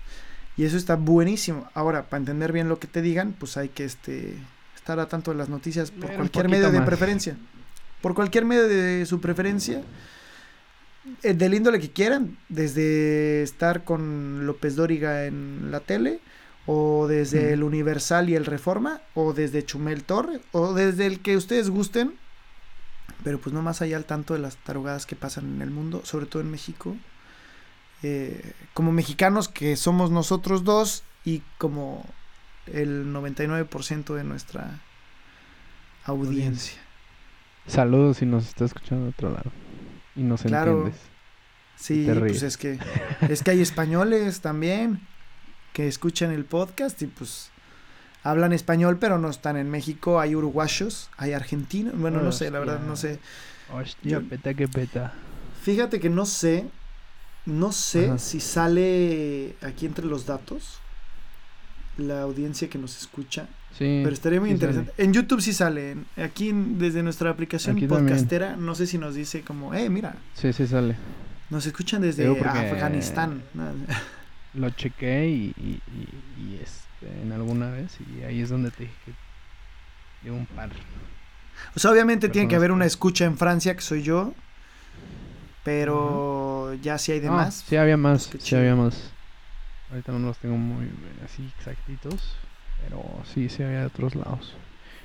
Y 0.56 0.64
eso 0.64 0.76
está 0.76 0.96
buenísimo. 0.96 1.70
Ahora, 1.74 2.02
para 2.10 2.18
entender 2.18 2.50
bien 2.50 2.68
lo 2.68 2.80
que 2.80 2.88
te 2.88 3.00
digan, 3.00 3.32
pues 3.38 3.56
hay 3.56 3.68
que 3.68 3.84
este, 3.84 4.34
estar 4.74 4.98
a 4.98 5.06
tanto 5.06 5.30
de 5.30 5.36
las 5.36 5.48
noticias 5.48 5.92
por 5.92 6.10
cualquier 6.16 6.48
medio 6.48 6.66
de 6.72 6.78
preferencia. 6.86 7.36
Por 8.02 8.14
cualquier 8.16 8.44
medio 8.44 8.66
de 8.66 9.06
su 9.06 9.20
preferencia. 9.20 9.82
eh, 11.22 11.34
del 11.34 11.54
índole 11.54 11.78
que 11.78 11.90
quieran. 11.92 12.36
Desde 12.48 13.44
estar 13.44 13.84
con 13.84 14.46
López 14.46 14.74
Dóriga 14.74 15.26
en 15.26 15.70
la 15.70 15.78
tele. 15.78 16.18
O 16.66 17.06
desde 17.08 17.44
Ujú. 17.44 17.52
el 17.54 17.62
Universal 17.62 18.28
y 18.30 18.34
el 18.36 18.46
Reforma. 18.46 19.00
O 19.14 19.32
desde 19.32 19.64
Chumel 19.64 20.04
Torres. 20.04 20.40
O 20.52 20.72
desde 20.74 21.06
el 21.06 21.20
que 21.20 21.36
ustedes 21.36 21.68
gusten. 21.70 22.14
Pero 23.22 23.38
pues 23.40 23.52
no 23.52 23.62
más 23.62 23.82
allá 23.82 23.96
al 23.96 24.04
tanto 24.06 24.34
de 24.34 24.40
las 24.40 24.56
tarugadas 24.56 25.06
que 25.06 25.16
pasan 25.16 25.54
en 25.56 25.62
el 25.62 25.70
mundo. 25.70 26.02
Sobre 26.04 26.26
todo 26.26 26.42
en 26.42 26.50
México 26.50 26.96
eh, 28.02 28.52
como 28.74 28.92
mexicanos 28.92 29.48
que 29.48 29.76
somos 29.76 30.10
nosotros 30.10 30.62
dos 30.64 31.04
y 31.24 31.42
como 31.56 32.04
el 32.66 33.06
99% 33.14 34.14
de 34.14 34.24
nuestra 34.24 34.80
audiencia. 36.04 36.78
Saludos 37.66 38.18
si 38.18 38.26
nos 38.26 38.46
está 38.46 38.66
escuchando 38.66 39.04
de 39.04 39.10
otro 39.10 39.30
lado. 39.30 39.50
Y 40.16 40.22
nos 40.22 40.42
Claro. 40.42 40.72
entiendes. 40.72 41.00
Sí, 41.76 42.06
pues 42.18 42.42
es 42.42 42.56
que 42.56 42.78
es 43.28 43.42
que 43.42 43.50
hay 43.52 43.60
españoles 43.62 44.40
también 44.42 45.00
que 45.74 45.86
escuchan 45.88 46.30
el 46.30 46.46
podcast 46.46 47.02
y 47.02 47.06
pues 47.08 47.50
hablan 48.22 48.54
español 48.54 48.96
pero 48.98 49.18
no 49.18 49.28
están 49.28 49.58
en 49.58 49.70
México, 49.70 50.18
hay 50.20 50.34
uruguayos, 50.34 51.10
hay 51.18 51.32
argentinos, 51.34 51.94
bueno, 51.98 52.22
no 52.22 52.32
sé, 52.32 52.50
la 52.50 52.60
verdad 52.60 52.80
no 52.80 52.96
sé. 52.96 53.18
Hostia, 53.70 54.20
Yo- 54.20 54.28
peta 54.28 54.54
que 54.54 54.68
peta. 54.68 55.12
Fíjate 55.62 56.00
que 56.00 56.08
no 56.08 56.24
sé, 56.24 56.64
no 57.44 57.72
sé 57.72 58.06
Ajá. 58.06 58.18
si 58.18 58.40
sale 58.40 59.56
aquí 59.62 59.84
entre 59.84 60.06
los 60.06 60.24
datos 60.24 60.78
la 61.98 62.22
audiencia 62.22 62.68
que 62.68 62.78
nos 62.78 62.96
escucha. 62.96 63.46
Sí. 63.78 64.00
Pero 64.04 64.10
estaría 64.14 64.40
muy 64.40 64.50
sí 64.50 64.54
interesante. 64.54 64.92
En 64.98 65.12
YouTube 65.12 65.40
sí 65.40 65.52
sale. 65.52 65.96
Aquí 66.16 66.52
desde 66.52 67.02
nuestra 67.02 67.30
aplicación 67.30 67.76
Aquí 67.76 67.86
también. 67.88 68.06
podcastera, 68.16 68.56
no 68.56 68.74
sé 68.74 68.86
si 68.86 68.98
nos 68.98 69.14
dice 69.14 69.42
como, 69.42 69.74
eh, 69.74 69.88
mira, 69.90 70.14
Sí, 70.34 70.52
sí 70.52 70.66
sale. 70.66 70.96
nos 71.50 71.66
escuchan 71.66 72.00
desde 72.02 72.26
Afganistán. 72.28 73.42
No, 74.54 74.60
Lo 74.62 74.70
chequé 74.70 75.28
y, 75.28 75.52
y, 75.56 75.82
y- 75.86 76.34
y, 76.36 76.56
este, 76.56 77.20
en 77.20 77.32
alguna 77.32 77.70
vez 77.70 77.98
y 78.00 78.22
ahí 78.22 78.40
es 78.40 78.48
donde 78.50 78.70
te 78.70 78.84
dije 78.84 78.96
que 79.04 79.14
de 80.22 80.30
un 80.30 80.46
par. 80.46 80.70
O 81.76 81.78
sea, 81.78 81.90
obviamente 81.90 82.28
tiene 82.28 82.48
que 82.48 82.56
haber 82.56 82.72
una 82.72 82.86
escucha 82.86 83.24
en 83.24 83.36
Francia, 83.36 83.74
que 83.74 83.82
soy 83.82 84.02
yo. 84.02 84.34
Pero 85.62 86.74
ya 86.74 86.98
si 86.98 87.12
hay 87.12 87.20
No, 87.20 87.24
demás. 87.24 87.54
sí 87.66 87.76
había 87.76 87.96
más, 87.96 88.30
sí 88.38 88.54
había 88.54 88.76
más. 88.76 89.14
Ahorita 89.90 90.12
no 90.12 90.18
los 90.18 90.38
tengo 90.38 90.56
muy 90.56 90.86
eh, 90.86 91.20
así 91.24 91.46
exactitos, 91.56 92.38
pero 92.80 93.22
sí, 93.24 93.48
sí 93.48 93.62
había 93.62 93.80
de 93.80 93.86
otros 93.86 94.14
lados. 94.14 94.56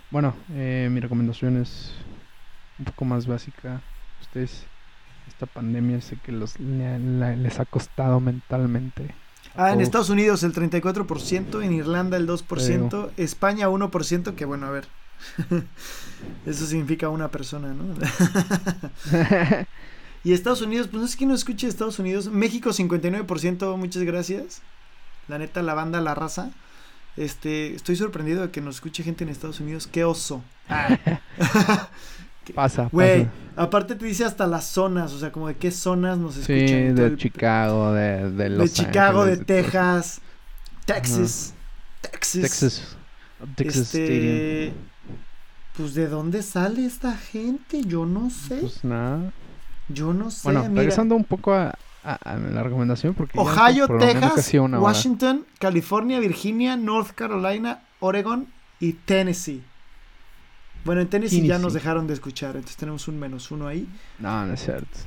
Bueno, 0.10 0.36
eh, 0.52 0.90
mi 0.92 1.00
recomendación 1.00 1.58
es 1.58 1.94
un 2.78 2.86
poco 2.86 3.06
más 3.06 3.28
básica. 3.28 3.84
Ustedes, 4.20 4.68
esta 5.28 5.46
pandemia 5.46 6.02
sé 6.02 6.18
que 6.18 6.32
los, 6.32 6.60
le- 6.60 7.38
les 7.38 7.60
ha 7.60 7.66
costado 7.66 8.20
mentalmente. 8.20 9.16
Ah, 9.60 9.72
en 9.72 9.74
todos. 9.74 9.84
Estados 9.84 10.10
Unidos 10.10 10.44
el 10.44 10.54
34%, 10.54 11.62
en 11.62 11.74
Irlanda 11.74 12.16
el 12.16 12.26
2%, 12.26 13.10
España 13.18 13.68
1%, 13.68 14.34
que 14.36 14.46
bueno, 14.46 14.68
a 14.68 14.70
ver. 14.70 14.88
Eso 16.46 16.66
significa 16.66 17.10
una 17.10 17.30
persona, 17.30 17.74
¿no? 17.74 17.84
y 20.24 20.32
Estados 20.32 20.62
Unidos, 20.62 20.88
pues 20.88 21.02
no 21.02 21.08
sé 21.10 21.18
quién 21.18 21.30
nos 21.30 21.42
escuche 21.42 21.68
Estados 21.68 22.00
Unidos. 22.00 22.28
México 22.28 22.70
59%, 22.70 23.76
muchas 23.76 24.04
gracias. 24.04 24.62
La 25.28 25.38
neta, 25.38 25.62
la 25.62 25.74
banda, 25.74 26.00
la 26.00 26.16
raza. 26.16 26.52
Este, 27.18 27.76
estoy 27.76 27.98
sorprendido 27.98 28.44
de 28.44 28.52
que 28.52 28.62
nos 28.62 28.76
escuche 28.76 29.04
gente 29.04 29.26
en 29.26 29.30
Estados 29.30 29.60
Unidos. 29.60 29.88
Qué 29.88 30.06
oso. 30.06 30.42
Ah. 30.70 31.90
Pasa, 32.54 32.90
Güey, 32.92 33.28
aparte 33.56 33.96
te 33.96 34.06
dice 34.06 34.26
hasta 34.26 34.46
las 34.48 34.66
zonas, 34.66 35.12
o 35.14 35.20
sea, 35.20 35.32
como 35.32 35.48
de 35.48 35.56
qué 35.56 35.72
zonas 35.72 36.18
nos 36.18 36.38
escuchan. 36.38 36.68
Sí, 36.68 36.74
de 36.94 37.06
el- 37.06 37.18
Chicago, 37.18 37.94
de, 37.94 38.30
de 38.32 38.32
de 38.32 38.50
Los 38.50 38.74
Chicago, 38.74 39.26
de 39.26 39.34
Ángeles, 39.34 39.46
todo. 39.48 39.56
Texas, 39.56 40.22
Texas, 40.86 41.54
Texas. 42.02 42.42
Texas. 42.42 42.98
Texas 43.56 43.82
Stadium. 43.88 44.14
este, 44.14 44.74
pues 45.78 45.94
de 45.94 46.08
dónde 46.08 46.44
sale 46.44 46.86
esta 46.86 47.16
gente, 47.16 47.84
yo 47.86 48.06
no 48.06 48.30
sé, 48.30 48.58
Pues 48.58 48.84
nada. 48.84 49.32
yo 49.88 50.14
no 50.14 50.30
sé. 50.32 50.42
Bueno, 50.44 50.64
mira. 50.64 50.82
regresando 50.82 51.16
un 51.16 51.24
poco 51.24 51.54
a, 51.54 51.74
a- 52.04 52.16
a 52.16 52.38
la 52.38 52.64
recomendación, 52.64 53.14
porque 53.14 53.38
Ohio, 53.40 53.88
Texas, 54.00 54.54
hora. 54.56 54.80
Washington, 54.80 55.46
California, 55.60 56.20
Virginia, 56.20 56.76
North 56.76 57.12
Carolina, 57.12 57.82
Oregon 58.02 58.48
y 58.80 58.94
Tennessee. 58.94 59.64
Bueno, 60.86 61.02
en 61.02 61.08
Tennessee, 61.10 61.46
ya 61.46 61.60
nos 61.60 61.74
dejaron 61.74 62.08
de 62.08 62.14
escuchar, 62.14 62.56
entonces 62.56 62.78
tenemos 62.78 63.08
un 63.08 63.20
menos 63.20 63.52
uno 63.52 63.68
ahí. 63.68 63.88
No, 64.20 64.46
no 64.46 64.54
es 64.54 64.64
cierto. 64.64 64.98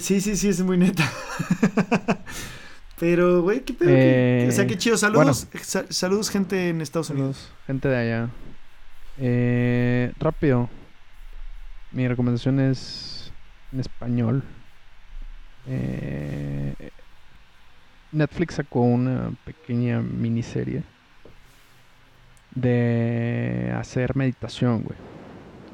Sí, 0.00 0.20
sí, 0.20 0.36
sí, 0.36 0.48
es 0.48 0.60
muy 0.62 0.76
neta. 0.76 1.08
Pero, 2.98 3.42
güey, 3.42 3.60
qué 3.60 3.72
pedo. 3.74 3.88
Eh, 3.90 4.42
qué- 4.44 4.48
o 4.48 4.52
sea, 4.52 4.66
qué 4.66 4.76
chido. 4.78 4.96
Saludos, 4.96 5.48
sa- 5.62 5.86
saludos, 5.90 6.30
gente 6.30 6.68
en 6.68 6.80
Estados 6.80 7.10
Unidos. 7.10 7.36
Saludos, 7.36 7.56
gente 7.66 7.88
de 7.88 7.96
allá. 7.96 8.28
Eh, 9.18 10.12
rápido. 10.18 10.68
Mi 11.92 12.06
recomendación 12.08 12.60
es 12.60 13.32
en 13.72 13.80
español. 13.80 14.42
Eh, 15.66 16.74
Netflix 18.12 18.54
sacó 18.54 18.80
una 18.80 19.32
pequeña 19.44 20.00
miniserie 20.00 20.82
de 22.54 23.72
hacer 23.76 24.14
meditación, 24.16 24.82
güey. 24.82 24.98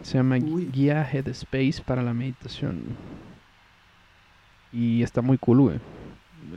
Se 0.02 0.18
llama 0.18 0.36
Uy. 0.36 0.70
Guía 0.72 1.08
Headspace 1.10 1.82
para 1.84 2.02
la 2.02 2.14
meditación. 2.14 2.96
Y 4.72 5.02
está 5.02 5.22
muy 5.22 5.38
cool, 5.38 5.60
güey. 5.60 5.80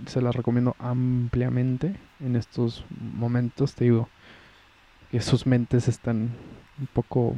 Se 0.07 0.21
la 0.21 0.31
recomiendo 0.31 0.75
ampliamente 0.79 1.95
en 2.19 2.35
estos 2.35 2.85
momentos. 2.99 3.73
Te 3.75 3.85
digo 3.85 4.07
que 5.11 5.21
sus 5.21 5.45
mentes 5.45 5.87
están 5.87 6.31
un 6.79 6.87
poco 6.93 7.35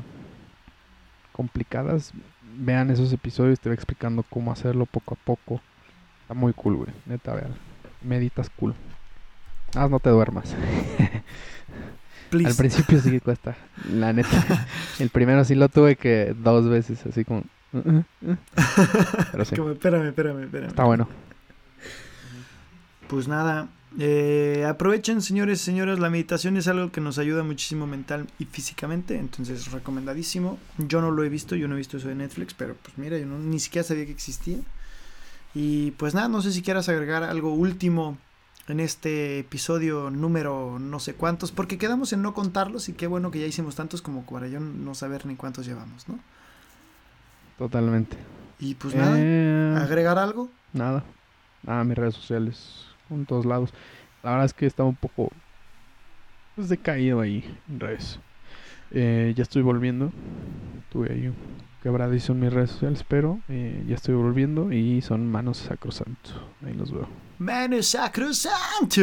complicadas. 1.31 2.13
Vean 2.57 2.89
esos 2.89 3.11
episodios, 3.11 3.59
te 3.59 3.69
va 3.69 3.75
explicando 3.75 4.23
cómo 4.23 4.51
hacerlo 4.51 4.85
poco 4.85 5.15
a 5.15 5.25
poco. 5.25 5.61
Está 6.21 6.33
muy 6.33 6.53
cool, 6.53 6.75
güey. 6.77 6.89
Neta, 7.05 7.33
vean. 7.33 7.55
Meditas 8.01 8.49
cool. 8.49 8.73
Más 9.75 9.89
no 9.89 9.99
te 9.99 10.09
duermas. 10.09 10.55
Please. 12.37 12.49
Al 12.51 12.55
principio 12.57 12.99
sí 13.01 13.11
que 13.11 13.21
cuesta, 13.21 13.55
la 13.91 14.13
neta. 14.13 14.67
El 14.99 15.09
primero 15.09 15.43
sí 15.45 15.55
lo 15.55 15.69
tuve 15.69 15.95
que 15.95 16.35
dos 16.37 16.67
veces, 16.69 17.05
así 17.05 17.23
como... 17.25 17.43
"Uh, 17.73 17.77
uh, 17.77 18.03
uh". 18.31 18.37
Pero 19.31 19.45
sí, 19.45 19.55
Como, 19.55 19.71
espérame, 19.71 20.07
espérame, 20.07 20.43
espérame. 20.43 20.69
está 20.69 20.83
bueno. 20.83 21.07
Pues 23.07 23.27
nada, 23.27 23.67
eh, 23.99 24.65
aprovechen 24.67 25.21
señores 25.21 25.61
y 25.61 25.65
señoras, 25.65 25.99
la 25.99 26.09
meditación 26.09 26.57
es 26.57 26.67
algo 26.67 26.91
que 26.91 27.01
nos 27.01 27.17
ayuda 27.19 27.43
muchísimo 27.43 27.85
mental 27.85 28.25
y 28.39 28.45
físicamente, 28.45 29.17
entonces 29.17 29.71
recomendadísimo. 29.71 30.57
Yo 30.79 31.01
no 31.01 31.11
lo 31.11 31.23
he 31.23 31.29
visto, 31.29 31.55
yo 31.55 31.67
no 31.67 31.75
he 31.75 31.77
visto 31.77 31.97
eso 31.97 32.07
de 32.07 32.15
Netflix, 32.15 32.53
pero 32.55 32.75
pues 32.81 32.97
mira, 32.97 33.17
yo 33.17 33.25
no- 33.27 33.37
ni 33.37 33.59
siquiera 33.59 33.87
sabía 33.87 34.05
que 34.05 34.11
existía. 34.11 34.57
Y 35.53 35.91
pues 35.91 36.13
nada, 36.15 36.27
no 36.27 36.41
sé 36.41 36.51
si 36.51 36.61
quieras 36.63 36.89
agregar 36.89 37.23
algo 37.23 37.53
último 37.53 38.17
en 38.67 38.79
este 38.79 39.39
episodio 39.39 40.09
número 40.09 40.79
no 40.79 40.99
sé 40.99 41.13
cuántos, 41.13 41.51
porque 41.51 41.77
quedamos 41.77 42.13
en 42.13 42.21
no 42.21 42.33
contarlos 42.33 42.89
y 42.89 42.93
qué 42.93 43.07
bueno 43.07 43.31
que 43.31 43.39
ya 43.39 43.45
hicimos 43.45 43.75
tantos 43.75 44.01
como 44.01 44.23
para 44.25 44.47
yo 44.47 44.59
no 44.59 44.95
saber 44.95 45.25
ni 45.25 45.35
cuántos 45.35 45.65
llevamos, 45.65 46.07
¿no? 46.09 46.19
Totalmente. 47.57 48.17
Y 48.59 48.75
pues 48.75 48.95
nada, 48.95 49.15
Eh, 49.17 49.75
agregar 49.77 50.17
algo. 50.17 50.49
Nada. 50.73 51.03
Nada, 51.63 51.83
mis 51.83 51.97
redes 51.97 52.15
sociales, 52.15 52.85
en 53.09 53.25
todos 53.25 53.45
lados. 53.45 53.71
La 54.23 54.31
verdad 54.31 54.45
es 54.45 54.53
que 54.53 54.65
estaba 54.65 54.89
un 54.89 54.95
poco 54.95 55.31
pues, 56.55 56.69
decaído 56.69 57.21
ahí 57.21 57.43
en 57.69 57.79
redes. 57.79 58.19
Eh, 58.91 59.33
ya 59.35 59.43
estoy 59.43 59.61
volviendo. 59.61 60.11
Tuve 60.91 61.11
ahí 61.11 61.27
un 61.27 61.35
quebradizo 61.83 62.33
en 62.33 62.39
mis 62.39 62.53
redes 62.53 62.71
sociales, 62.71 63.03
pero 63.07 63.39
eh, 63.49 63.83
ya 63.87 63.95
estoy 63.95 64.15
volviendo 64.15 64.71
y 64.71 65.01
son 65.01 65.29
manos 65.29 65.57
sacrosanto. 65.57 66.31
Ahí 66.65 66.73
los 66.73 66.91
veo. 66.91 67.07
Manu 67.39 67.83
Sacrosanto. 67.83 69.01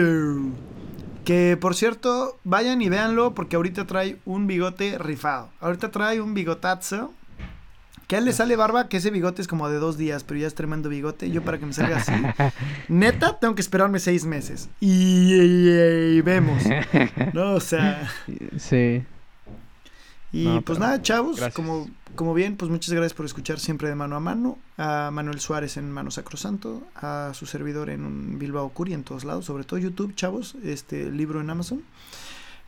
Que 1.24 1.56
por 1.60 1.74
cierto, 1.76 2.38
vayan 2.44 2.82
y 2.82 2.88
véanlo 2.88 3.34
porque 3.34 3.56
ahorita 3.56 3.86
trae 3.86 4.16
un 4.24 4.46
bigote 4.46 4.98
rifado. 4.98 5.50
Ahorita 5.60 5.90
trae 5.90 6.20
un 6.20 6.34
bigotazo. 6.34 7.12
Que 8.08 8.16
a 8.16 8.18
él 8.18 8.24
le 8.26 8.32
sale 8.32 8.56
barba, 8.56 8.88
que 8.88 8.96
ese 8.98 9.10
bigote 9.10 9.40
es 9.40 9.48
como 9.48 9.70
de 9.70 9.78
dos 9.78 9.96
días, 9.96 10.24
pero 10.24 10.38
ya 10.40 10.46
es 10.46 10.54
tremendo 10.54 10.88
bigote. 10.90 11.30
Yo 11.30 11.42
para 11.42 11.58
que 11.58 11.64
me 11.66 11.72
salga 11.72 11.96
así, 11.98 12.12
neta, 12.88 13.38
tengo 13.38 13.54
que 13.54 13.62
esperarme 13.62 14.00
seis 14.00 14.24
meses. 14.26 14.68
Y, 14.80 15.32
y- 15.34 16.16
y 16.16 16.20
vemos. 16.20 16.62
No, 17.32 17.52
o 17.54 17.60
sea. 17.60 18.10
Sí. 18.58 19.02
Y 20.32 20.44
No, 20.46 20.62
pues 20.62 20.78
nada, 20.78 21.02
chavos, 21.02 21.36
gracias. 21.36 21.54
como, 21.54 21.90
como 22.14 22.32
bien, 22.32 22.56
pues 22.56 22.70
muchas 22.70 22.94
gracias 22.94 23.12
por 23.12 23.26
escuchar 23.26 23.60
siempre 23.60 23.88
de 23.88 23.94
mano 23.94 24.16
a 24.16 24.20
mano. 24.20 24.58
A 24.78 25.10
Manuel 25.12 25.40
Suárez 25.40 25.76
en 25.76 25.90
Mano 25.90 26.10
Sacrosanto, 26.10 26.82
a 26.96 27.32
su 27.34 27.44
servidor 27.44 27.90
en 27.90 28.06
un 28.06 28.38
Bilbao 28.38 28.70
Curi 28.70 28.94
en 28.94 29.04
todos 29.04 29.24
lados, 29.24 29.44
sobre 29.44 29.64
todo 29.64 29.78
YouTube, 29.78 30.14
chavos, 30.14 30.54
este 30.64 31.10
libro 31.10 31.40
en 31.42 31.50
Amazon. 31.50 31.82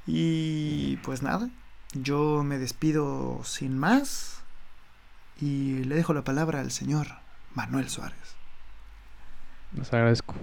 Y 0.07 0.97
pues 0.99 1.23
nada, 1.23 1.49
yo 1.95 2.45
me 2.45 2.59
despido 2.59 3.41
sin 3.45 3.79
más 3.79 4.43
y 5.41 5.85
le 5.85 5.95
dejo 5.95 6.13
la 6.13 6.23
palabra 6.23 6.61
al 6.61 6.71
señor 6.71 7.07
Manuel 7.55 7.89
Suárez. 7.89 8.37
Les 9.75 9.93
agradezco. 9.93 10.35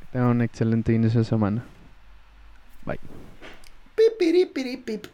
Que 0.00 0.06
tengan 0.12 0.28
un 0.28 0.42
excelente 0.42 0.92
inicio 0.92 1.20
de 1.20 1.24
semana. 1.24 1.64
Bye. 2.84 3.00
Pipiripiripip. 3.96 5.06